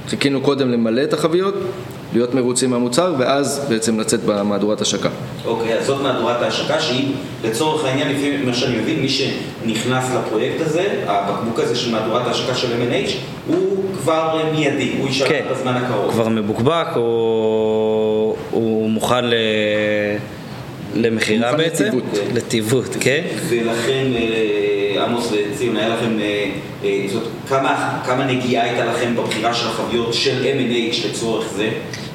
חיכינו 0.09 0.41
קודם 0.41 0.71
למלא 0.71 1.03
את 1.03 1.13
החביות, 1.13 1.55
להיות 2.13 2.35
מרוצים 2.35 2.71
מהמוצר, 2.71 3.15
ואז 3.19 3.67
בעצם 3.69 4.01
לצאת 4.01 4.21
במהדורת 4.25 4.81
השקה. 4.81 5.09
אוקיי, 5.45 5.79
אז 5.79 5.87
זאת 5.87 6.03
מהדורת 6.03 6.43
ההשקה 6.43 6.81
שהיא 6.81 7.13
לצורך 7.45 7.85
העניין, 7.85 8.09
לפי 8.09 8.37
מה 8.47 8.55
שאני 8.55 8.77
מבין, 8.77 9.01
מי 9.01 9.09
שנכנס 9.09 10.05
לפרויקט 10.15 10.61
הזה, 10.61 11.05
הבקבוק 11.07 11.59
הזה 11.59 11.77
של 11.77 11.93
מהדורת 11.93 12.27
ההשקה 12.27 12.55
של 12.55 12.69
M&H, 12.73 13.11
הוא 13.47 13.85
כבר 14.03 14.43
מיידי, 14.53 14.95
הוא 14.99 15.07
יישאר 15.07 15.29
כן, 15.29 15.45
בזמן 15.51 15.77
הקרוב. 15.77 16.13
כבר 16.13 16.29
מבוקבק, 16.29 16.87
הוא, 16.95 18.37
הוא 18.51 18.91
מוכן 18.91 19.25
ל... 19.25 19.35
למכירה 20.95 21.57
בעצם. 21.57 21.89
לטיוות, 22.35 22.97
כן? 23.01 23.23
ולכן, 23.49 24.07
אה, 24.17 25.05
עמוס 25.05 25.33
וציון, 25.33 25.77
היה 25.77 25.89
לכם, 25.89 26.21
אה, 26.21 26.51
אה, 26.85 27.05
זאת, 27.13 27.23
כמה, 27.49 28.01
כמה 28.07 28.25
נגיעה 28.25 28.65
הייתה 28.65 28.85
לכם 28.85 29.17
בבחירה 29.17 29.55
של 29.55 29.67
החביות 29.67 30.15
של 30.15 30.45
M&H 30.45 31.09
לצורך 31.09 31.49
זה, 31.57 31.69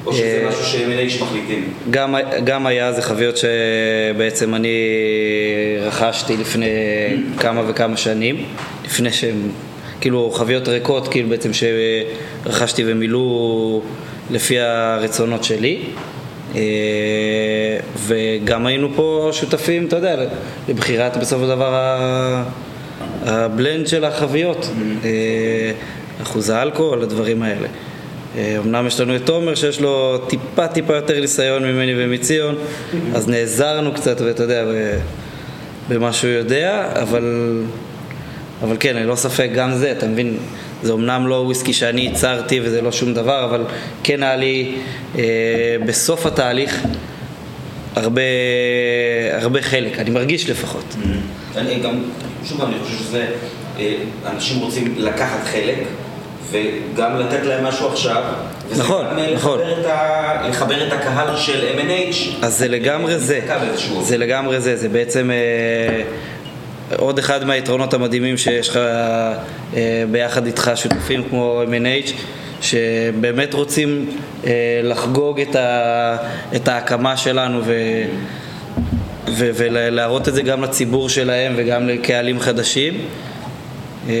או 0.06 0.12
שזה 0.12 0.46
משהו 0.48 0.64
ש-M&H 0.64 1.22
מחליטים? 1.22 1.72
גם, 1.90 2.14
גם 2.44 2.66
היה 2.66 2.92
זה 2.92 3.02
חביות 3.02 3.36
שבעצם 3.36 4.54
אני 4.54 4.78
רכשתי 5.80 6.36
לפני 6.36 6.66
כמה 7.38 7.62
וכמה 7.68 7.96
שנים, 7.96 8.44
לפני 8.84 9.12
שהם, 9.12 9.48
כאילו 10.00 10.30
חביות 10.30 10.68
ריקות, 10.68 11.08
כאילו 11.08 11.28
בעצם 11.28 11.50
שרכשתי 11.52 12.82
ומילאו 12.86 13.82
לפי 14.30 14.58
הרצונות 14.60 15.44
שלי. 15.44 15.80
אה, 16.54 16.60
וגם 18.06 18.66
היינו 18.66 18.88
פה 18.96 19.28
שותפים, 19.32 19.86
אתה 19.86 19.96
יודע, 19.96 20.16
לבחירת 20.68 21.16
בסופו 21.16 21.42
של 21.44 21.48
דבר 21.50 21.74
ה- 21.74 22.44
הבלנד 23.26 23.86
של 23.86 24.04
החביות, 24.04 24.70
אה, 25.04 25.10
אחוז 26.22 26.50
האלכוהול, 26.50 27.02
הדברים 27.02 27.42
האלה. 27.42 27.68
אה, 28.36 28.56
אמנם 28.64 28.86
יש 28.86 29.00
לנו 29.00 29.16
את 29.16 29.26
תומר 29.26 29.54
שיש 29.54 29.80
לו 29.80 30.18
טיפה 30.28 30.66
טיפה 30.68 30.94
יותר 30.96 31.20
ניסיון 31.20 31.64
ממני 31.64 31.92
ומציון, 31.96 32.54
אז 33.14 33.28
נעזרנו 33.28 33.92
קצת, 33.94 34.20
ואתה 34.20 34.42
יודע, 34.42 34.64
במה 35.88 36.12
שהוא 36.12 36.30
יודע, 36.30 36.88
אבל, 37.02 37.58
אבל 38.62 38.76
כן, 38.80 38.96
ללא 38.96 39.14
ספק 39.14 39.50
גם 39.54 39.74
זה, 39.74 39.92
אתה 39.92 40.06
מבין, 40.06 40.36
זה 40.84 40.92
אמנם 40.92 41.26
לא 41.26 41.34
וויסקי 41.34 41.72
שאני 41.72 42.00
ייצרתי 42.00 42.60
וזה 42.62 42.82
לא 42.82 42.92
שום 42.92 43.14
דבר, 43.14 43.44
אבל 43.44 43.64
כן 44.02 44.22
היה 44.22 44.36
לי 44.36 44.74
אה, 45.18 45.22
בסוף 45.86 46.26
התהליך 46.26 46.82
הרבה, 47.96 48.22
הרבה 49.40 49.62
חלק, 49.62 49.98
אני 49.98 50.10
מרגיש 50.10 50.50
לפחות. 50.50 50.96
אני 51.56 51.80
גם, 51.80 52.02
שוב 52.44 52.62
אני 52.62 52.74
חושב 52.84 52.98
שזה, 52.98 53.26
אה, 53.78 53.94
אנשים 54.26 54.60
רוצים 54.60 54.94
לקחת 54.98 55.44
חלק 55.44 55.76
וגם 56.50 57.18
לתת 57.18 57.44
להם 57.44 57.64
משהו 57.64 57.88
עכשיו. 57.88 58.22
וזה 58.68 58.82
נכון, 58.82 59.06
גם, 59.10 59.18
אה, 59.18 59.34
נכון. 59.34 59.60
לחבר 59.60 59.80
את, 59.80 59.86
ה, 59.86 60.48
לחבר 60.48 60.86
את 60.86 60.92
הקהל 60.92 61.36
של 61.36 61.68
M&H. 61.78 62.44
אז 62.44 62.58
זה 62.58 62.68
לגמרי 62.68 63.18
זה. 63.18 63.40
זה 64.02 64.18
לגמרי 64.18 64.60
זה, 64.60 64.76
זה 64.76 64.88
בעצם 64.88 65.30
אה, 65.30 66.02
עוד 66.96 67.18
אחד 67.18 67.44
מהיתרונות 67.44 67.94
המדהימים 67.94 68.36
שיש 68.36 68.68
לך 68.68 68.76
אה, 68.76 70.04
ביחד 70.10 70.46
איתך 70.46 70.70
שותפים 70.74 71.24
כמו 71.28 71.62
M&H 71.66 72.10
שבאמת 72.60 73.54
רוצים 73.54 74.10
אה, 74.46 74.80
לחגוג 74.82 75.40
את, 75.40 75.56
ה, 75.56 76.16
את 76.56 76.68
ההקמה 76.68 77.16
שלנו 77.16 77.60
ו, 77.64 77.74
ו, 79.28 79.50
ולהראות 79.54 80.28
את 80.28 80.34
זה 80.34 80.42
גם 80.42 80.62
לציבור 80.62 81.08
שלהם 81.08 81.52
וגם 81.56 81.88
לקהלים 81.88 82.40
חדשים 82.40 82.94
אה, 84.08 84.14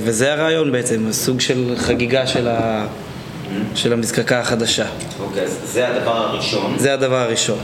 וזה 0.00 0.32
הרעיון 0.32 0.72
בעצם, 0.72 1.12
סוג 1.12 1.40
של 1.40 1.74
חגיגה 1.76 2.26
של, 2.26 2.48
ה, 2.48 2.86
של 3.74 3.92
המזקקה 3.92 4.40
החדשה. 4.40 4.86
אוקיי, 5.20 5.42
אז 5.42 5.60
זה 5.64 5.88
הדבר 5.88 6.16
הראשון. 6.16 6.74
זה 6.78 6.94
הדבר 6.94 7.16
הראשון. 7.20 7.58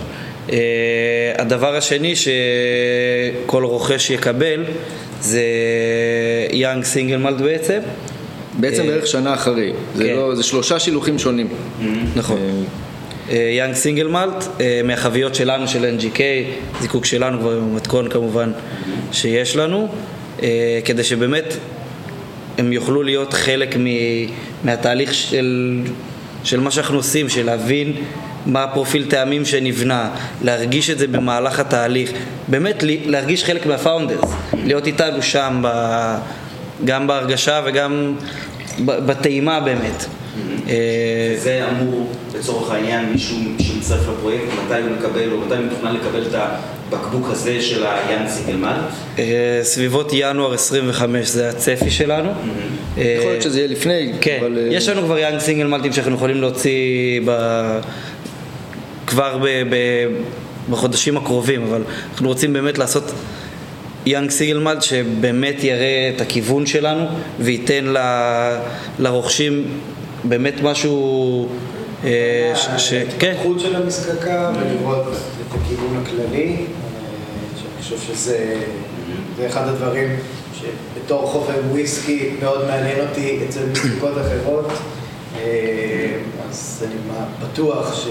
Uh, 0.48 0.52
הדבר 1.38 1.76
השני 1.76 2.14
שכל 2.16 3.64
רוכש 3.64 4.10
יקבל 4.10 4.64
זה 5.20 5.42
יאנג 6.52 6.84
סינגל 6.84 7.16
מלט 7.16 7.40
בעצם. 7.40 7.78
בעצם 8.60 8.82
אה, 8.82 8.86
בערך 8.86 9.06
שנה 9.06 9.34
אחרי. 9.34 9.72
זה, 9.94 10.04
כן. 10.04 10.14
לא, 10.16 10.34
זה 10.34 10.42
שלושה 10.42 10.78
שילוחים 10.78 11.18
שונים. 11.18 11.48
נכון. 12.16 12.64
יאנג 13.30 13.74
סינגל 13.74 14.06
מלט, 14.06 14.44
מהחביות 14.84 15.34
שלנו 15.34 15.68
של 15.68 15.96
NGK, 15.98 16.20
זיקוק 16.80 17.04
שלנו 17.04 17.38
כבר 17.40 17.56
עם 17.56 17.62
המתכון 17.72 18.08
כמובן 18.08 18.52
שיש 19.12 19.56
לנו, 19.56 19.88
אה, 20.42 20.48
כדי 20.84 21.04
שבאמת 21.04 21.54
הם 22.58 22.72
יוכלו 22.72 23.02
להיות 23.02 23.32
חלק 23.32 23.76
מ- 23.76 24.26
מהתהליך 24.64 25.14
של, 25.14 25.80
של 26.44 26.60
מה 26.60 26.70
שאנחנו 26.70 26.96
עושים, 26.96 27.28
של 27.28 27.46
להבין 27.46 27.92
מה 28.46 28.64
הפרופיל 28.64 29.06
טעמים 29.10 29.44
שנבנה, 29.44 30.10
להרגיש 30.42 30.90
את 30.90 30.98
זה 30.98 31.06
במהלך 31.06 31.60
התהליך, 31.60 32.12
באמת 32.48 32.82
להרגיש 32.82 33.44
חלק 33.44 33.66
מהפאונדרס, 33.66 34.30
להיות 34.64 34.86
איתנו 34.86 35.22
שם, 35.22 35.62
ב, 35.62 35.68
גם 36.84 37.06
בהרגשה 37.06 37.60
וגם 37.64 38.14
בטעימה 38.84 39.60
באמת. 39.60 40.04
אה, 40.68 41.34
זה 41.38 41.64
אמור, 41.70 42.12
לצורך 42.38 42.70
העניין, 42.70 43.12
מישהו 43.12 43.36
שמצטרף 43.58 44.08
לפרויקט, 44.08 44.44
מתי 44.44 44.80
הוא 44.82 44.90
מקבל, 44.98 45.32
או 45.32 45.38
מתי 45.38 45.54
הוא 45.54 45.64
מתוכנן 45.64 45.94
לקבל 45.94 46.22
את 46.22 46.34
הבקבוק 46.34 47.26
הזה 47.30 47.62
של 47.62 47.84
ה 47.86 47.93
young 47.93 48.28
single 48.28 48.57
malt. 48.57 48.80
אה, 49.18 49.60
סביבות 49.62 50.10
ינואר 50.12 50.54
25 50.54 51.28
זה 51.28 51.48
הצפי 51.48 51.90
שלנו. 51.90 52.30
אה, 52.98 53.16
יכול 53.18 53.30
להיות 53.30 53.42
שזה 53.42 53.58
יהיה 53.58 53.68
לפני, 53.68 54.12
כן, 54.20 54.38
אבל... 54.40 54.58
יש 54.70 54.88
לנו 54.88 55.02
כבר 55.02 55.18
young 55.18 55.38
single 55.38 55.66
מלטים 55.66 55.92
שאנחנו 55.92 56.14
יכולים 56.14 56.40
להוציא 56.40 57.20
ב... 57.24 57.30
כבר 59.14 59.38
ב... 59.38 59.46
ב... 59.46 59.76
בחודשים 60.70 61.16
הקרובים, 61.16 61.62
אבל 61.62 61.82
אנחנו 62.12 62.28
רוצים 62.28 62.52
באמת 62.52 62.78
לעשות 62.78 63.12
young 64.06 64.30
single 64.30 64.58
malt 64.58 64.82
שבאמת 64.82 65.64
יראה 65.64 66.12
את 66.16 66.20
הכיוון 66.20 66.66
שלנו 66.66 67.06
וייתן 67.40 67.84
ל... 67.84 67.98
לרוכשים 68.98 69.64
באמת 70.24 70.54
משהו 70.62 71.48
אה, 72.04 72.52
ש... 72.54 72.66
ש... 72.76 72.94
כן, 73.18 73.28
ההתפתחות 73.28 73.60
של 73.60 73.76
המזקקה 73.76 74.52
ולראות 74.60 75.06
את 75.06 75.60
הכיוון 75.62 76.02
הכללי, 76.02 76.56
אה, 76.56 76.64
שאני 77.56 77.82
חושב 77.82 78.14
שזה 78.14 78.56
זה 79.36 79.46
אחד 79.46 79.68
הדברים 79.68 80.08
שבתור 80.54 81.26
חובב 81.26 81.70
וויסקי 81.70 82.30
מאוד 82.40 82.66
מעניין 82.66 83.08
אותי 83.08 83.38
אצל 83.48 83.60
מזקקות 83.70 84.14
אחרות, 84.18 84.72
אה, 85.36 86.16
אז 86.50 86.86
אני 86.86 87.16
בטוח 87.42 88.06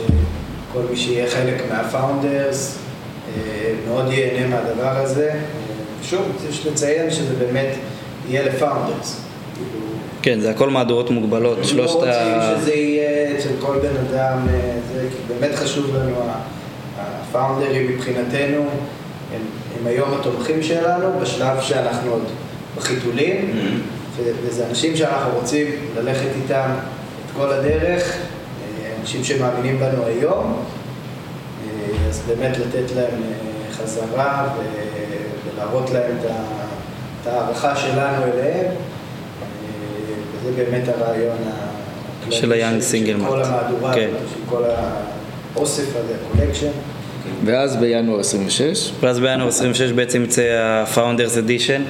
שכל 0.74 0.82
מי 0.90 0.98
שיהיה 0.98 1.30
חלק 1.30 1.64
מהפאונדרס 1.72 2.78
אה, 3.28 3.74
מאוד 3.88 4.12
ייהנה 4.12 4.48
מהדבר 4.48 4.98
הזה. 4.98 5.32
שוב, 6.04 6.22
יש 6.50 6.66
לציין 6.66 7.12
שזה 7.12 7.34
באמת 7.40 7.70
יהיה 8.30 8.44
לפאונדרס. 8.44 9.22
כן, 10.22 10.40
זה 10.40 10.52
הכל 10.52 10.70
מהדורות 10.70 11.10
מוגבלות, 11.10 11.58
שלושת 11.64 11.96
לא 11.96 12.06
ה... 12.06 12.38
רוצים 12.46 12.62
שזה 12.62 12.74
יהיה 12.74 13.38
אצל 13.38 13.50
כל 13.60 13.78
בן 13.80 13.98
אדם, 14.10 14.38
אה, 14.50 14.76
זה 14.94 15.08
באמת 15.28 15.56
חשוב 15.56 15.96
לנו, 15.96 16.16
הפאונדרים 16.98 17.92
מבחינתנו, 17.92 18.62
הם, 19.34 19.42
הם 19.80 19.88
היום 19.88 20.14
התומכים 20.14 20.64
שלנו, 20.64 21.20
בשלב 21.22 21.62
שאנחנו 21.62 22.12
עוד 22.12 22.24
בחיתולים, 22.76 23.52
ו- 24.18 24.32
וזה 24.44 24.68
אנשים 24.70 24.96
שאנחנו 24.96 25.32
רוצים 25.40 25.68
ללכת 25.96 26.30
איתם 26.44 26.70
את 27.26 27.32
כל 27.38 27.52
הדרך, 27.52 28.18
אנשים 29.04 29.24
שמאמינים 29.24 29.80
בנו 29.80 30.06
היום, 30.06 30.64
אה, 31.66 32.08
אז 32.10 32.22
באמת 32.28 32.58
לתת 32.58 32.92
להם 32.96 33.06
אה, 33.06 33.74
חזרה 33.74 34.48
ולהראות 35.56 35.90
להם 35.90 36.18
את 37.22 37.28
ההערכה 37.28 37.76
שלנו 37.76 38.24
אליהם. 38.24 38.66
אה, 38.66 38.74
וזה 40.42 40.64
באמת 40.64 40.84
הרעיון 40.88 41.38
של 42.30 42.52
ה 42.52 42.82
young 42.82 42.82
single 42.82 43.18
malt. 43.28 43.44
המהדורה, 43.44 43.94
כן. 43.94 44.10
של 44.34 44.40
כל 44.50 44.64
האוסף 45.56 45.96
הזה, 45.96 46.14
ה 46.26 46.30
collection. 46.30 46.72
ואז 47.46 47.76
בינואר 47.76 48.20
26, 48.20 48.92
ואז 49.00 49.20
בינואר 49.20 49.48
26 49.48 49.92
בעצם 49.92 50.24
יצא 50.24 50.42
ה-Founders 50.42 51.48
Edition. 51.48 51.82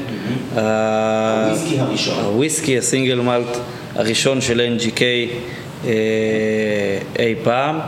הוויסקי 0.55 1.79
הראשון. 1.79 2.25
הוויסקי, 2.25 2.77
ה 2.77 2.83
single 2.83 3.19
malt 3.19 3.57
הראשון 3.95 4.41
של 4.41 4.77
NGK 4.77 5.01
אי 7.19 7.35
פעם, 7.43 7.79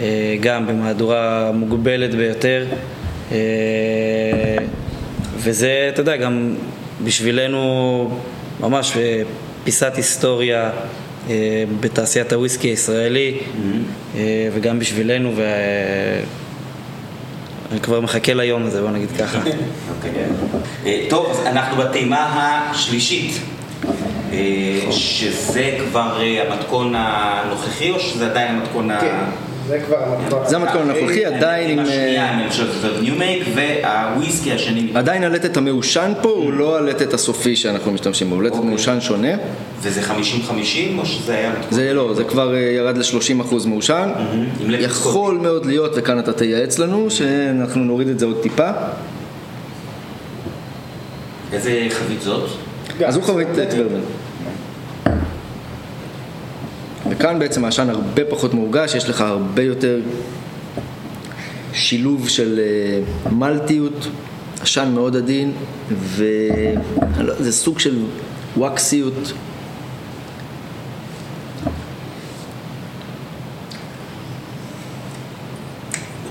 אה, 0.00 0.36
גם 0.40 0.66
במהדורה 0.66 1.50
מוגבלת 1.54 2.14
ביותר. 2.14 2.66
אה, 3.32 3.36
וזה, 5.36 5.90
אתה 5.92 6.00
יודע, 6.00 6.16
גם 6.16 6.54
בשבילנו 7.04 8.10
ממש 8.60 8.96
אה, 8.96 9.22
פיסת 9.64 9.92
היסטוריה 9.96 10.70
אה, 11.30 11.64
בתעשיית 11.80 12.32
הוויסקי 12.32 12.68
הישראלי, 12.68 13.38
אה, 14.16 14.48
וגם 14.54 14.78
בשבילנו, 14.78 15.32
ואני 15.36 16.20
כבר 17.80 18.00
מחכה 18.00 18.34
ליום 18.34 18.66
הזה, 18.66 18.82
בוא 18.82 18.90
נגיד 18.90 19.08
ככה. 19.18 19.38
אוקיי. 19.96 20.10
אה, 20.86 21.06
טוב, 21.08 21.30
אז 21.30 21.46
אנחנו 21.46 21.82
בטעימה 21.82 22.60
השלישית, 22.70 23.32
אה, 23.32 23.57
שזה 24.90 25.78
כבר 25.78 26.20
אה, 26.20 26.52
המתכון 26.52 26.94
הנוכחי, 26.96 27.90
או 27.90 28.00
שזה 28.00 28.26
עדיין 28.26 28.54
המתכון 28.54 28.90
ה... 28.90 29.00
כן, 29.00 29.16
זה 29.68 29.80
כבר 29.86 29.96
המתכון. 29.96 30.42
זה 30.46 30.56
המתכון 30.56 30.90
הנוכחי, 30.90 31.24
עדיין 31.24 31.70
עם... 31.70 31.78
אה, 31.78 31.84
השנייה, 31.84 32.32
אני 32.32 32.50
חושב 32.50 32.66
שזה 32.72 33.00
ניו 33.00 33.14
מייק, 33.14 33.42
והוויסקי 33.54 34.52
השני, 34.52 34.90
עדיין 34.94 35.24
הלטת 35.24 35.56
המעושן 35.56 36.12
פה 36.22 36.28
הוא 36.28 36.52
לא 36.52 36.78
הלטת 36.78 37.14
הסופי 37.14 37.56
שאנחנו 37.56 37.92
משתמשים 37.92 38.30
בו, 38.30 38.34
הוא 38.34 38.42
לטת 38.42 38.54
אוקיי. 38.54 38.68
מעושן 38.68 39.00
שונה. 39.00 39.32
וזה 39.80 40.00
50-50, 40.02 40.08
או 40.98 41.06
שזה 41.06 41.34
היה? 41.34 41.52
זה 41.70 41.92
לא, 41.92 42.14
זה 42.14 42.24
כבר 42.24 42.54
אה, 42.54 42.60
ירד 42.60 42.98
ל-30% 42.98 43.54
מעושן. 43.66 44.10
לב 44.66 44.80
יכול 44.80 45.38
מאוד 45.42 45.66
להיות, 45.66 45.92
וכאן 45.96 46.18
אתה 46.18 46.32
תייעץ 46.32 46.78
לנו, 46.78 47.10
שאנחנו 47.10 47.84
נוריד 47.84 48.08
את 48.08 48.18
זה 48.18 48.26
עוד 48.26 48.36
טיפה. 48.42 48.70
איזה 51.52 51.86
חבית 51.90 52.22
זאת? 52.22 52.50
אז 53.06 53.16
הוא 53.16 53.24
חבית. 53.24 53.48
טברמן. 53.70 54.00
וכאן 57.18 57.38
בעצם 57.38 57.64
העשן 57.64 57.90
הרבה 57.90 58.24
פחות 58.24 58.54
מורגש, 58.54 58.94
יש 58.94 59.08
לך 59.08 59.20
הרבה 59.20 59.62
יותר 59.62 60.00
שילוב 61.72 62.28
של 62.28 62.60
אה, 62.62 63.30
מלטיות, 63.32 64.08
עשן 64.60 64.88
מאוד 64.94 65.16
עדין, 65.16 65.52
וזה 65.90 67.52
סוג 67.52 67.78
של 67.78 68.02
ווקסיות. 68.56 69.32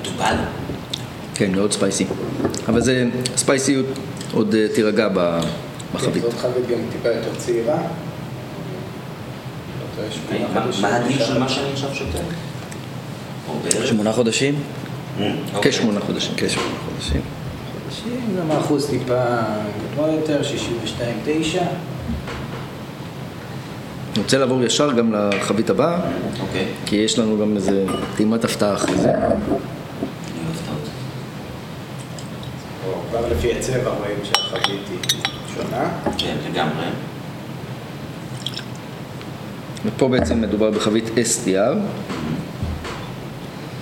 מטובל? 0.01 0.35
כן, 1.35 1.51
מאוד 1.51 1.71
ספייסי. 1.71 2.05
אבל 2.67 2.81
זה, 2.81 3.05
ספייסיות 3.35 3.85
עוד 4.33 4.55
אה, 4.55 4.67
תירגע 4.75 5.07
ב- 5.13 5.39
בחבית. 5.93 6.23
כן, 6.23 6.29
זאת 6.29 6.39
חבית 6.39 6.67
גם 6.67 6.77
טיפה 6.91 7.09
יותר 7.09 7.35
צעירה. 7.37 7.77
מה- 10.81 10.95
הגיל 10.95 11.17
של 11.25 11.39
מה 11.39 11.49
שאני 11.49 11.71
עכשיו 11.73 11.89
שותה? 11.95 12.17
שמונה 13.85 14.13
חודשים? 14.13 14.55
אוקיי. 15.55 15.71
כשמונה 15.71 15.99
חודשים. 15.99 16.33
כשמונה 16.37 16.69
חודשים. 16.89 17.21
חודשים, 17.83 18.35
גם 18.39 18.51
האחוז 18.51 18.89
טיפה 18.89 19.23
גדול 19.93 20.09
יותר, 20.09 20.41
62-9. 20.43 21.59
אני 24.15 24.23
רוצה 24.23 24.37
לעבור 24.37 24.63
ישר 24.63 24.91
גם 24.91 25.13
לחבית 25.13 25.69
הבאה, 25.69 25.99
אוקיי. 26.41 26.65
כי 26.85 26.95
יש 26.95 27.19
לנו 27.19 27.37
גם 27.39 27.55
איזה 27.55 27.85
טעימת 28.15 28.45
הפתעה 28.45 28.73
אחרי 28.73 28.97
זה. 28.97 29.11
כבר 33.09 33.27
לפי 33.31 33.53
הצבע 33.53 33.89
רואים 33.89 34.17
שהחבית 34.23 34.63
היא 34.89 35.21
שונה. 35.55 35.89
כן, 36.17 36.35
לגמרי. 36.51 36.85
ופה 39.85 40.07
בעצם 40.07 40.41
מדובר 40.41 40.71
בחבית. 40.71 41.09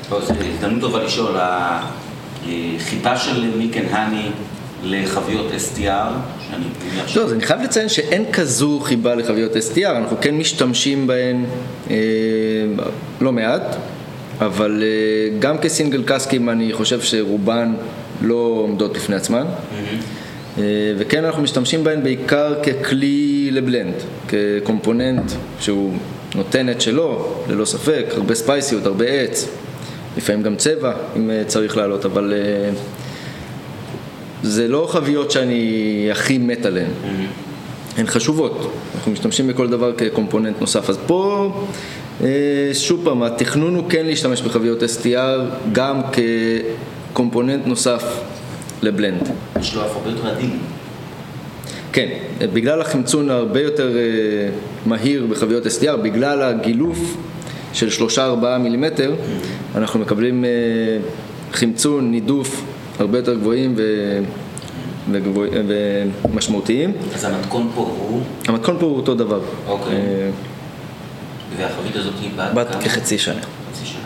טוב, 0.10 0.26
זו 0.26 0.34
הזדמנות 0.54 0.82
טובה 0.82 1.04
לשאול, 1.04 1.36
החיבה 1.38 3.18
של 3.18 3.58
מיקן 3.58 3.86
האני 3.91 4.30
לחביות 4.84 5.46
STR, 5.52 5.80
שאני 5.80 6.66
מניח 6.91 7.08
ש... 7.08 7.18
לא, 7.18 7.24
אז 7.24 7.34
אני 7.34 7.41
חייב 7.41 7.62
לציין 7.62 7.89
שאין 7.89 8.32
כזו 8.32 8.80
חיבה 8.84 9.16
לחביות 9.16 9.52
STR, 9.52 9.89
אנחנו 9.98 10.18
כן 10.22 10.36
משתמשים 10.38 11.08
בהן 11.08 11.46
אה, 11.89 11.96
לא 13.22 13.32
מעט, 13.32 13.76
אבל 14.39 14.84
אה, 14.84 15.39
גם 15.39 15.58
כסינגל 15.58 16.04
קאסקים 16.04 16.50
אני 16.50 16.74
חושב 16.74 17.02
שרובן 17.02 17.74
לא 18.22 18.64
עומדות 18.64 18.93
בפני 18.93 19.16
עצמן. 19.16 19.46
אה, 19.46 19.98
וכן 20.97 21.26
אנחנו 21.26 21.41
משתמשים 21.43 21.84
בהן 21.84 22.03
בעיקר 22.03 22.53
ככלי 22.64 23.49
לבלנד, 23.51 23.93
כקומפוננט 24.28 25.32
שהוא 25.60 25.93
נותן 26.36 26.70
את 26.70 26.82
שלו, 26.82 27.34
ללא 27.49 27.66
ספק, 27.66 28.06
הרבה 28.12 28.36
ספייסיות, 28.36 28.86
הרבה 28.86 29.06
עץ, 29.06 29.47
לפעמים 30.18 30.43
גם 30.43 30.56
צבע 30.56 30.93
אם 31.16 31.30
אה, 31.32 31.43
צריך 31.47 31.78
לעלות, 31.78 32.06
אבל 32.06 32.34
אה, 32.34 32.70
זה 34.43 34.68
לא 34.68 34.88
חביות 34.91 35.32
שאני 35.32 36.08
הכי 36.12 36.38
מת 36.38 36.66
עליהן. 36.66 36.91
הן 37.97 38.08
חשובות, 38.08 38.72
אנחנו 38.95 39.12
משתמשים 39.12 39.47
בכל 39.47 39.68
דבר 39.68 39.93
כקומפוננט 39.97 40.62
נוסף. 40.62 40.89
אז 40.89 40.97
פה, 41.08 41.51
אה, 42.24 42.70
שוב 42.74 43.01
פעם, 43.03 43.24
התכנון 43.24 43.76
הוא 43.76 43.89
כן 43.89 44.06
להשתמש 44.06 44.41
בחביות 44.41 44.84
STR 44.84 45.39
גם 45.72 46.01
כקומפוננט 47.14 47.68
נוסף 47.68 48.03
לבלנד. 48.82 49.30
יש 49.59 49.76
לו 49.76 49.82
אף 49.82 49.95
הרבה 49.95 50.09
יותר 50.09 50.28
עדין. 50.28 50.59
כן, 51.93 52.07
בגלל 52.53 52.82
החמצון 52.82 53.30
הרבה 53.30 53.61
יותר 53.61 53.97
אה, 53.97 54.01
מהיר 54.86 55.26
בחביות 55.30 55.65
STR, 55.65 55.95
בגלל 56.03 56.41
הגילוף 56.41 57.17
של 57.73 58.05
3-4 58.17 58.19
מילימטר, 58.59 59.15
אנחנו 59.76 59.99
מקבלים 59.99 60.45
אה, 60.45 60.49
חמצון, 61.53 62.11
נידוף 62.11 62.63
הרבה 62.99 63.17
יותר 63.17 63.34
גבוהים 63.36 63.73
ו... 63.78 63.82
וגבוה... 65.11 65.47
ומשמעותיים. 66.28 66.93
אז 67.15 67.23
המתכון 67.23 67.71
פה 67.76 67.82
הוא, 67.82 68.21
המתכון 68.47 68.78
פה 68.80 68.86
הוא 68.86 68.95
אותו 68.95 69.15
דבר. 69.15 69.39
אוקיי. 69.67 69.95
אה, 69.95 70.30
והחבית 71.57 71.95
הזאת 71.95 72.13
היא 72.21 72.30
בת 72.36 72.53
בת 72.53 72.71
כמה? 72.71 72.82
כחצי 72.82 73.17
שנה. 73.17 73.41
חצי 73.71 73.86
שנה. 73.86 73.99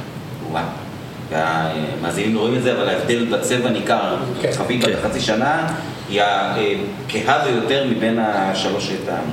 וואו. 0.52 0.89
והמאזינים 1.30 2.36
לא 2.36 2.40
רואים 2.40 2.56
את 2.56 2.64
זה, 2.64 2.74
אבל 2.74 2.90
ההבדל 2.90 3.26
בצבע 3.26 3.70
ניכר. 3.70 4.16
כן. 4.42 4.52
חבית 4.52 4.84
בת 4.84 4.96
כן. 4.96 5.10
חצי 5.10 5.20
שנה 5.20 5.68
היא 6.10 6.22
הכהה 6.22 7.46
ביותר 7.46 7.86
מבין 7.90 8.20
השלוש 8.20 8.88
שטעם. 8.88 9.24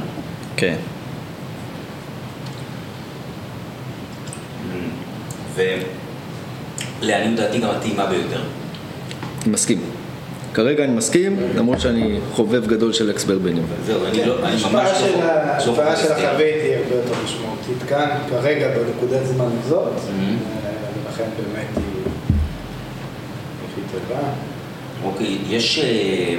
כן. 0.57 0.77
ולעניות 7.03 7.37
דעתי 7.37 7.59
גם 7.59 7.71
הטעימה 7.71 8.07
ביותר. 8.07 8.41
אני 9.43 9.53
מסכים. 9.53 9.81
כרגע 10.55 10.85
אני 10.85 10.93
מסכים, 10.93 11.37
למרות 11.55 11.81
שאני 11.81 12.19
חובב 12.33 12.67
גדול 12.67 12.93
של 12.93 13.11
אקס 13.11 13.25
ברבנים. 13.25 13.67
זהו, 13.87 14.07
אני 14.07 14.27
לא, 14.27 14.47
אני 14.47 14.57
ממש 14.57 14.91
לא... 15.01 15.21
לא 15.21 15.33
ההשפעה 15.33 15.97
של. 15.97 16.13
החבית 16.13 16.57
היא 16.63 16.77
הרבה 16.77 16.95
יותר 16.95 17.15
משמעותית 17.25 17.89
כאן, 17.89 18.09
כרגע 18.31 18.69
בנקודת 18.69 19.27
זמן 19.27 19.49
הזאת. 19.65 19.93
אה, 19.93 20.35
ולכן 21.05 21.25
באמת. 21.37 21.86
אוקיי, 25.05 25.39
יש 25.51 25.79
אה, 25.79 26.35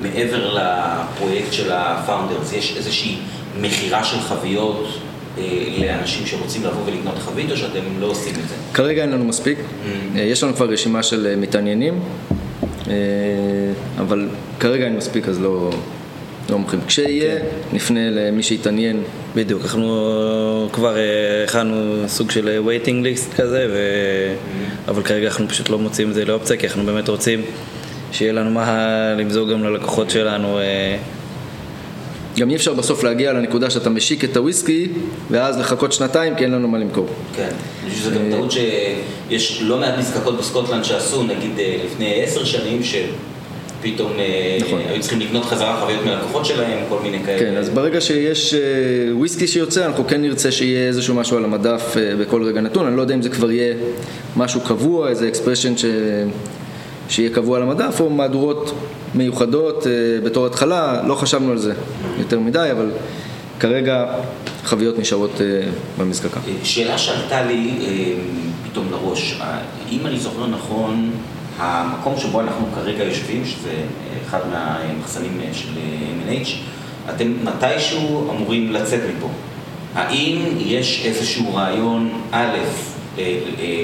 מעבר 0.00 0.54
לפרויקט 0.54 1.52
של 1.52 1.72
ה-Founders, 1.72 2.54
יש 2.56 2.76
איזושהי 2.76 3.16
מכירה 3.60 4.04
של 4.04 4.20
חביות 4.20 4.86
אה, 5.38 5.42
לאנשים 5.78 6.26
שרוצים 6.26 6.64
לבוא 6.64 6.82
ולקנות 6.86 7.18
חבית, 7.18 7.50
או 7.50 7.56
שאתם 7.56 7.80
לא 8.00 8.06
עושים 8.06 8.34
את 8.34 8.48
זה? 8.48 8.54
כרגע 8.74 9.02
אין 9.02 9.10
לנו 9.10 9.24
מספיק, 9.24 9.58
Mm. 9.58 10.18
אה, 10.18 10.22
יש 10.22 10.42
לנו 10.42 10.54
כבר 10.54 10.66
רשימה 10.70 11.02
של 11.02 11.34
מתעניינים, 11.36 12.00
אבל 13.98 14.28
כרגע 14.60 14.84
אין 14.84 14.96
מספיק 14.96 15.28
אז 15.28 15.40
לא, 15.40 15.70
לא 16.50 16.58
מוכרים. 16.58 16.82
כשיהיה, 16.86 17.40
נפנה 17.72 18.10
למי 18.10 18.42
שיתעניין. 18.42 19.02
בדיוק, 19.34 19.62
אנחנו 19.62 20.68
כבר 20.72 20.96
אה, 20.96 21.44
הכנו 21.44 22.04
סוג 22.08 22.30
של 22.30 22.60
waiting 22.66 23.04
list 23.04 23.36
כזה, 23.36 23.66
ו... 23.70 23.78
אבל 24.88 25.02
כרגע 25.02 25.26
אנחנו 25.26 25.48
פשוט 25.48 25.68
לא 25.68 25.78
מוצאים 25.78 26.08
את 26.08 26.14
זה 26.14 26.24
לאופציה, 26.24 26.56
כי 26.56 26.66
אנחנו 26.66 26.84
באמת 26.84 27.08
רוצים 27.08 27.42
שיהיה 28.12 28.32
לנו 28.32 28.50
מה 28.50 29.14
למזוג 29.18 29.50
גם 29.50 29.64
ללקוחות 29.64 30.10
שלנו. 30.10 30.58
אה, 30.58 30.96
גם 32.38 32.50
אי 32.50 32.56
אפשר 32.56 32.74
בסוף 32.74 33.04
להגיע 33.04 33.32
לנקודה 33.32 33.70
שאתה 33.70 33.90
משיק 33.90 34.24
את 34.24 34.36
הוויסקי, 34.36 34.88
ואז 35.30 35.58
לחכות 35.58 35.92
שנתיים 35.92 36.34
כי 36.34 36.44
אין 36.44 36.52
לנו 36.52 36.68
מה 36.68 36.78
למכור. 36.78 37.06
כן. 37.36 37.48
אני 37.82 37.90
חושב 37.90 38.02
שזו 38.02 38.10
גם 38.10 38.30
טעות 38.30 38.52
שיש 38.52 39.62
לא 39.62 39.78
מעט 39.78 39.98
מזקקות 39.98 40.38
בסקוטלנד 40.38 40.84
שעשו, 40.84 41.22
נגיד 41.22 41.58
אה, 41.58 41.76
לפני 41.84 42.22
עשר 42.22 42.44
שנים, 42.44 42.80
פתאום 43.82 44.12
אה, 44.18 44.58
נכון. 44.60 44.80
היו 44.88 45.00
צריכים 45.00 45.20
לקנות 45.20 45.44
חזרה 45.44 45.80
חביות 45.80 46.04
מלקוחות 46.04 46.46
שלהם, 46.46 46.84
כל 46.88 46.98
מיני 47.02 47.24
כאלה. 47.24 47.38
כן, 47.38 47.56
אז 47.56 47.68
ברגע 47.68 48.00
שיש 48.00 48.54
אה, 48.54 48.60
וויסקי 49.12 49.46
שיוצא, 49.46 49.86
אנחנו 49.86 50.06
כן 50.06 50.22
נרצה 50.22 50.52
שיהיה 50.52 50.88
איזשהו 50.88 51.14
משהו 51.14 51.36
על 51.36 51.44
המדף 51.44 51.94
אה, 51.96 52.16
בכל 52.16 52.42
רגע 52.42 52.60
נתון. 52.60 52.86
אני 52.86 52.96
לא 52.96 53.02
יודע 53.02 53.14
אם 53.14 53.22
זה 53.22 53.28
כבר 53.28 53.50
יהיה 53.50 53.74
משהו 54.36 54.60
קבוע, 54.60 55.08
איזה 55.08 55.28
expression 55.28 55.76
ש... 55.76 55.84
שיהיה 57.08 57.30
קבוע 57.30 57.56
על 57.56 57.62
המדף, 57.62 58.00
או 58.00 58.10
מהדורות 58.10 58.72
מיוחדות 59.14 59.86
אה, 59.86 59.92
בתור 60.24 60.46
התחלה. 60.46 61.02
לא 61.06 61.14
חשבנו 61.14 61.50
על 61.50 61.58
זה 61.58 61.72
יותר 62.18 62.40
מדי, 62.40 62.68
אבל 62.72 62.90
כרגע 63.60 64.06
חביות 64.64 64.98
נשארות 64.98 65.40
אה, 65.40 65.70
במזקקה. 65.98 66.40
אה, 66.48 66.52
שאלה 66.64 66.98
שעלתה 66.98 67.42
לי 67.42 67.70
אה, 67.80 68.14
פתאום 68.70 68.86
לראש, 68.90 69.36
אה, 69.40 69.58
אם 69.90 70.06
אני 70.06 70.18
זוכר 70.18 70.46
נכון, 70.46 71.10
המקום 71.62 72.18
שבו 72.18 72.40
אנחנו 72.40 72.66
כרגע 72.74 73.04
יושבים, 73.04 73.44
שזה 73.44 73.70
אה, 73.70 74.18
אחד 74.26 74.40
מהמחסנים 74.50 75.40
אה, 75.40 75.54
של 75.54 75.68
אה, 75.76 76.42
M&H, 76.42 76.48
אתם 77.14 77.32
מתישהו 77.44 78.30
אמורים 78.30 78.72
לצאת 78.72 79.00
מפה. 79.16 79.28
האם 79.94 80.38
יש 80.58 81.02
איזשהו 81.04 81.54
רעיון, 81.54 82.20
א', 82.30 82.56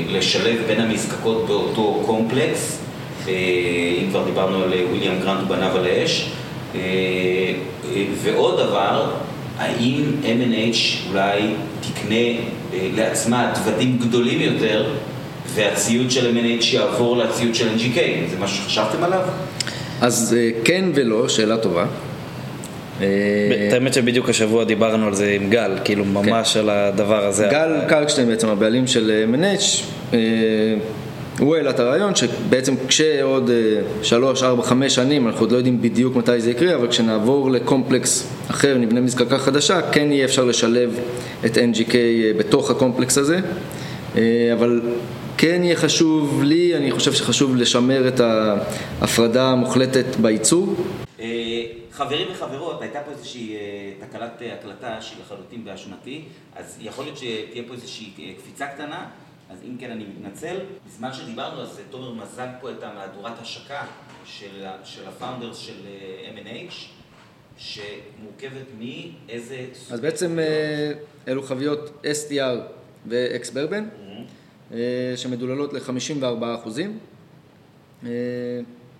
לשלב 0.08 0.58
בין 0.66 0.80
המזקקות 0.80 1.46
באותו 1.46 2.02
קומפלקס, 2.06 2.78
אם 3.26 4.06
כבר 4.10 4.24
דיברנו 4.24 4.62
על 4.62 4.72
וויליאם 4.90 5.20
גרנט 5.20 5.42
ובניו 5.42 5.76
על 5.76 5.84
האש, 5.84 6.30
ועוד 8.22 8.60
דבר, 8.60 9.10
האם 9.58 10.02
M&H 10.22 11.08
אולי 11.10 11.40
תקנה 11.80 12.40
לעצמה 12.72 13.52
דוודים 13.54 13.98
גדולים 13.98 14.40
יותר 14.40 14.90
והציוד 15.54 16.10
של 16.10 16.36
M&H 16.36 16.66
יעבור 16.66 17.16
לציוד 17.16 17.54
של 17.54 17.68
NGK? 17.68 17.98
זה 18.30 18.36
משהו 18.40 18.64
שחשבתם 18.64 19.04
עליו? 19.04 19.20
אז 20.00 20.36
אה, 20.38 20.50
כן 20.64 20.84
ולא, 20.94 21.28
שאלה 21.28 21.56
טובה. 21.56 21.86
אה, 23.00 23.68
האמת 23.72 23.94
שבדיוק 23.94 24.28
השבוע 24.28 24.64
דיברנו 24.64 25.06
על 25.06 25.14
זה 25.14 25.30
עם 25.30 25.50
גל, 25.50 25.72
כאילו 25.84 26.04
ממש 26.04 26.56
על 26.56 26.70
הדבר 26.70 27.24
הזה. 27.24 27.44
כן. 27.44 27.50
גל 27.50 27.88
קרקשטיין 27.88 28.28
בעצם 28.28 28.48
הבעלים 28.48 28.86
של 28.86 29.24
M&H, 29.32 29.82
אה, 30.14 30.18
הוא 31.38 31.56
העלה 31.56 31.70
את 31.70 31.80
הרעיון 31.80 32.14
שבעצם 32.14 32.74
כשעוד 32.88 33.50
אה, 33.50 33.56
שלוש, 34.02 34.42
ארבע, 34.42 34.62
חמש 34.62 34.94
שנים, 34.94 35.26
אנחנו 35.26 35.40
עוד 35.40 35.52
לא 35.52 35.56
יודעים 35.56 35.82
בדיוק 35.82 36.16
מתי 36.16 36.40
זה 36.40 36.50
יקרה, 36.50 36.74
אבל 36.74 36.88
כשנעבור 36.88 37.50
לקומפלקס 37.50 38.28
אחר, 38.50 38.78
נבנה 38.78 39.00
מזקקה 39.00 39.38
חדשה, 39.38 39.80
כן 39.82 40.12
יהיה 40.12 40.24
אפשר 40.24 40.44
לשלב 40.44 40.98
את 41.44 41.58
NGK 41.58 41.92
בתוך 42.38 42.70
הקומפלקס 42.70 43.18
הזה, 43.18 43.40
אבל 44.52 44.80
כן 45.40 45.60
יהיה 45.64 45.76
חשוב 45.76 46.42
לי, 46.42 46.76
אני 46.76 46.92
חושב 46.92 47.12
שחשוב 47.12 47.56
לשמר 47.56 48.08
את 48.08 48.20
ההפרדה 48.20 49.48
המוחלטת 49.48 50.16
בייצור. 50.16 50.74
אה, 51.20 51.26
חברים 51.92 52.26
וחברות, 52.32 52.82
הייתה 52.82 53.00
פה 53.00 53.10
איזושהי 53.10 53.56
אה, 53.56 54.06
תקלת 54.06 54.42
אה, 54.42 54.54
הקלטה 54.54 55.00
שהיא 55.00 55.18
לחלוטין 55.20 55.64
באשמתי, 55.64 56.24
אז 56.56 56.78
יכול 56.80 57.04
להיות 57.04 57.16
שתהיה 57.16 57.62
פה 57.68 57.74
איזושהי 57.74 58.34
קפיצה 58.38 58.66
קטנה, 58.66 59.06
אז 59.50 59.58
אם 59.64 59.76
כן 59.80 59.90
אני 59.90 60.04
מתנצל. 60.04 60.56
בזמן 60.86 61.12
שדיברנו 61.12 61.62
אז 61.62 61.80
תומר 61.90 62.12
מזג 62.12 62.48
פה 62.60 62.70
את 62.70 62.82
המהדורת 62.82 63.42
השקה 63.42 63.82
של, 64.24 64.64
של 64.84 65.08
הפאונדרס 65.08 65.58
של 65.58 65.76
M&H, 66.36 66.74
שמורכבת 67.58 68.66
מאיזה... 68.78 69.66
אז 69.90 70.00
בעצם 70.00 70.38
אלו 71.28 71.42
חביות 71.42 72.04
STR 72.04 72.58
ו-X 73.06 73.54
ברבן, 73.54 73.84
שמדוללות 75.16 75.72
ל-54 75.72 76.44
אחוזים. 76.54 76.98
אה, 78.04 78.10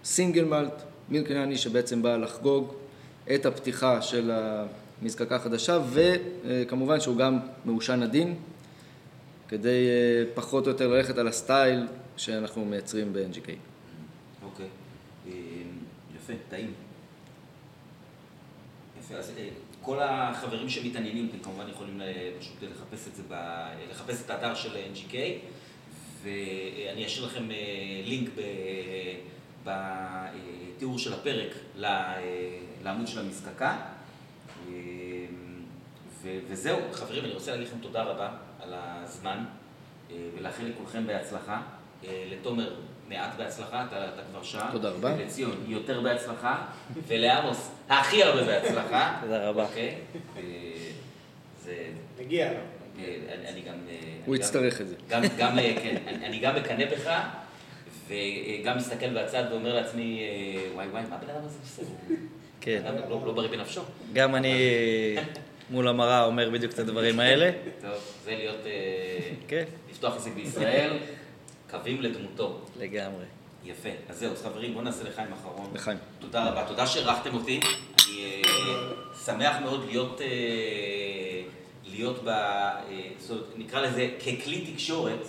סינגל 0.05 0.45
מלט, 0.45 0.83
מילק 1.09 1.31
יוני 1.31 1.59
שבעצם 1.59 2.03
בא 2.03 2.17
לחגוג 2.17 2.75
את 3.35 3.47
הפתיחה 3.47 4.03
של 4.03 4.31
המזקקה 5.03 5.37
החדשה, 5.37 5.79
וכמובן 5.91 7.01
שהוא 7.01 7.17
גם 7.17 7.39
מעושן 7.65 8.03
עדין, 8.03 8.35
כדי 9.49 9.89
אה, 9.89 10.25
פחות 10.35 10.67
או 10.67 10.71
יותר 10.71 10.89
ללכת 10.89 11.19
על 11.19 11.29
הסטייל 11.29 11.87
שאנחנו 12.17 12.65
מייצרים 12.65 13.13
ב-NGK. 13.13 13.49
אוקיי. 14.43 14.67
אה, 15.27 15.33
יפה, 16.17 16.33
טעים. 16.49 16.73
יפה, 19.01 19.15
אז 19.15 19.33
אה, 19.39 19.49
כל 19.83 19.99
החברים 20.01 20.69
שמתעניינים, 20.69 21.29
אתם 21.31 21.39
כמובן 21.39 21.69
יכולים 21.71 22.01
אה, 22.01 22.31
פשוט 22.41 22.57
לחפש 22.63 23.09
את 23.09 23.15
זה, 23.17 23.23
ב... 23.29 23.35
לחפש 23.91 24.25
את 24.25 24.31
האתר 24.31 24.55
של 24.55 24.77
NGK, 24.95 25.15
ואני 26.23 27.07
אשאיר 27.07 27.27
לכם 27.27 27.51
אה, 27.51 27.57
לינק 28.05 28.29
ב... 28.37 28.41
בתיאור 29.65 30.99
של 30.99 31.13
הפרק 31.15 31.51
ל- 31.77 31.85
אה, 31.85 32.15
לעמוד 32.85 33.07
של 33.07 33.19
המזקקה. 33.19 33.77
אה, 34.69 34.73
ו- 36.23 36.39
וזהו, 36.49 36.79
חברים, 36.93 37.25
אני 37.25 37.33
רוצה 37.33 37.51
להגיד 37.51 37.67
לכם 37.67 37.79
תודה 37.79 38.03
רבה 38.03 38.31
על 38.63 38.73
הזמן, 38.75 39.45
אה, 40.11 40.17
ולאחל 40.39 40.65
לכולכם 40.65 41.07
בהצלחה. 41.07 41.61
אה, 42.05 42.25
לתומר, 42.31 42.75
מעט 43.09 43.37
בהצלחה, 43.37 43.85
אתה, 43.85 44.09
אתה 44.09 44.23
כבר 44.31 44.43
שעה. 44.43 44.69
תודה 44.73 44.91
רבה. 44.91 45.17
לציון, 45.17 45.65
יותר 45.69 46.01
בהצלחה, 46.01 46.65
ולעמוס, 47.09 47.71
הכי 47.89 48.23
הרבה 48.23 48.45
בהצלחה. 48.45 49.19
תודה 49.23 49.49
רבה. 49.49 49.65
אוקיי? 49.65 49.99
אה, 50.37 50.43
זה... 51.65 51.89
מגיע 52.21 52.53
לו. 52.53 52.59
אה, 53.05 53.51
אני, 53.53 53.61
גם... 53.61 53.75
אה, 53.91 53.97
הוא 54.27 54.37
יצטרך 54.37 54.81
את 54.81 54.89
זה. 54.89 54.95
גם, 55.09 55.23
גם, 55.39 55.59
אה, 55.59 55.75
כן, 55.83 55.97
אני, 56.07 56.27
אני 56.27 56.39
גם 56.39 56.57
מקנא 56.57 56.85
בך, 56.85 57.11
וגם 58.09 58.77
מסתכל 58.77 59.23
בצד 59.23 59.45
ואומר 59.51 59.75
לעצמי, 59.75 60.23
וואי 60.75 60.87
וואי, 60.89 61.03
מה 61.11 61.17
הבן 61.17 61.31
אדם 61.31 61.45
הזה 61.45 61.59
עושה? 61.63 61.83
כן. 62.61 62.83
לא, 63.09 63.23
לא 63.27 63.33
בריא 63.33 63.51
בנפשו. 63.51 63.83
גם 64.13 64.35
אני 64.35 64.55
מול 65.71 65.89
המראה 65.89 66.25
אומר 66.25 66.51
בדיוק 66.51 66.73
את 66.73 66.79
הדברים 66.79 67.21
האלה. 67.21 67.51
טוב, 67.81 67.91
זה 68.25 68.31
להיות... 68.31 68.61
כן. 69.49 69.65
לפתוח 69.91 70.17
עסק 70.17 70.33
בישראל, 70.35 70.91
קווים 71.71 72.03
לדמותו. 72.03 72.61
לגמרי. 72.79 73.25
יפה. 73.65 73.89
אז 74.09 74.19
זהו, 74.19 74.33
אז 74.33 74.43
חברים, 74.43 74.73
בואו 74.73 74.85
נעשה 74.85 75.05
לחיים 75.05 75.33
אחרון. 75.33 75.71
לחיים. 75.75 75.99
תודה 76.19 76.51
רבה. 76.51 76.65
תודה 76.69 76.87
שאירחתם 76.87 77.35
אותי. 77.35 77.61
אני 78.09 78.43
שמח 79.25 79.57
מאוד 79.63 79.85
להיות, 79.87 80.21
להיות 81.91 82.25
ב... 82.25 82.29
אה, 82.29 82.83
זאת 83.19 83.31
אומרת, 83.31 83.59
נקרא 83.59 83.81
לזה 83.81 84.11
ככלי 84.19 84.73
תקשורת, 84.73 85.27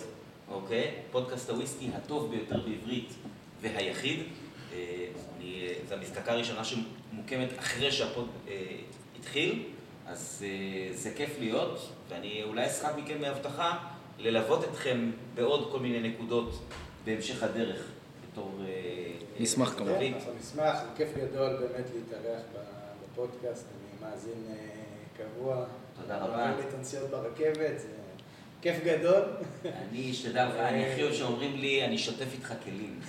אוקיי? 0.52 0.92
פודקאסט 1.12 1.50
הוויסקי 1.50 1.90
הטוב 1.96 2.32
ביותר 2.32 2.60
בעברית 2.60 3.14
והיחיד. 3.62 4.20
אה, 4.74 5.06
אני, 5.38 5.68
אה, 5.68 5.74
זו 5.90 5.96
המזקקה 5.96 6.32
הראשונה 6.32 6.64
שמוקמת 6.64 7.60
אחרי 7.60 7.92
שהפוד 7.92 8.28
התחיל, 9.20 9.64
אז 10.08 10.46
זה 10.94 11.12
כיף 11.16 11.36
להיות, 11.40 11.90
ואני 12.10 12.44
אולי 12.44 12.66
אסחט 12.66 12.98
מכם 12.98 13.22
מהבטחה 13.22 13.78
ללוות 14.18 14.64
אתכם 14.64 15.12
בעוד 15.36 15.72
כל 15.72 15.80
מיני 15.80 16.10
נקודות 16.10 16.60
בהמשך 17.06 17.44
הדרך 17.44 17.88
בתור... 18.32 18.62
נשמח 19.40 19.74
כמובן. 19.78 20.14
נשמח, 20.40 20.78
זה 20.82 20.90
כיף 20.96 21.10
גדול 21.18 21.58
באמת 21.58 21.86
להתארח 21.96 22.42
בפודקאסט, 23.04 23.66
אני 23.66 24.10
מאזין 24.10 24.56
קבוע. 25.18 25.66
תודה 26.10 26.22
רבה. 26.26 26.38
מעביר 26.38 26.56
לי 26.58 26.70
את 26.70 26.74
הנסיעות 26.78 27.10
ברכבת, 27.10 27.80
זה 27.80 27.88
כיף 28.62 28.76
גדול. 28.86 29.22
אני 29.66 30.12
אשתדל, 30.12 30.48
אני 30.60 30.92
הכי 30.92 31.04
אוהב 31.04 31.14
שאומרים 31.14 31.58
לי, 31.58 31.86
אני 31.86 31.98
שוטף 31.98 32.26
איתך 32.34 32.54
כלים. 32.64 33.00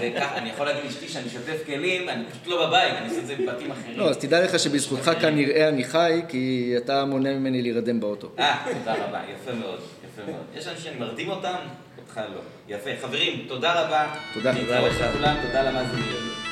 זה 0.00 0.10
ככה, 0.16 0.38
אני 0.38 0.50
יכול 0.50 0.66
להגיד 0.66 0.84
לאשתי 0.84 1.08
שאני 1.08 1.28
שוטף 1.28 1.66
כלים, 1.66 2.08
אני 2.08 2.24
פשוט 2.30 2.46
לא 2.46 2.66
בבית, 2.66 2.94
אני 2.94 3.08
עושה 3.08 3.20
את 3.20 3.26
זה 3.26 3.36
בבתים 3.36 3.70
אחרים. 3.70 3.98
לא, 3.98 4.10
אז 4.10 4.18
תדע 4.18 4.44
לך 4.44 4.58
שבזכותך 4.58 5.10
כנראה 5.20 5.68
אני 5.68 5.84
חי, 5.84 6.22
כי 6.28 6.74
אתה 6.76 7.04
מונע 7.04 7.32
ממני 7.32 7.62
להירדם 7.62 8.00
באוטו. 8.00 8.28
אה, 8.38 8.72
תודה 8.78 8.94
רבה, 8.94 9.20
יפה 9.34 9.52
מאוד, 9.52 9.80
יפה 10.04 10.32
מאוד. 10.32 10.44
יש 10.54 10.66
אנשים 10.66 10.84
שאני 10.84 10.96
מרדים 10.96 11.28
אותם, 11.28 11.56
אותך 11.98 12.20
לא. 12.34 12.40
יפה. 12.68 12.90
חברים, 13.00 13.44
תודה 13.48 13.82
רבה. 13.82 14.14
תודה. 14.34 14.52
להתראות 14.52 14.92
לכולם, 15.00 15.36
תודה 15.46 15.62
למאזינים. 15.62 16.49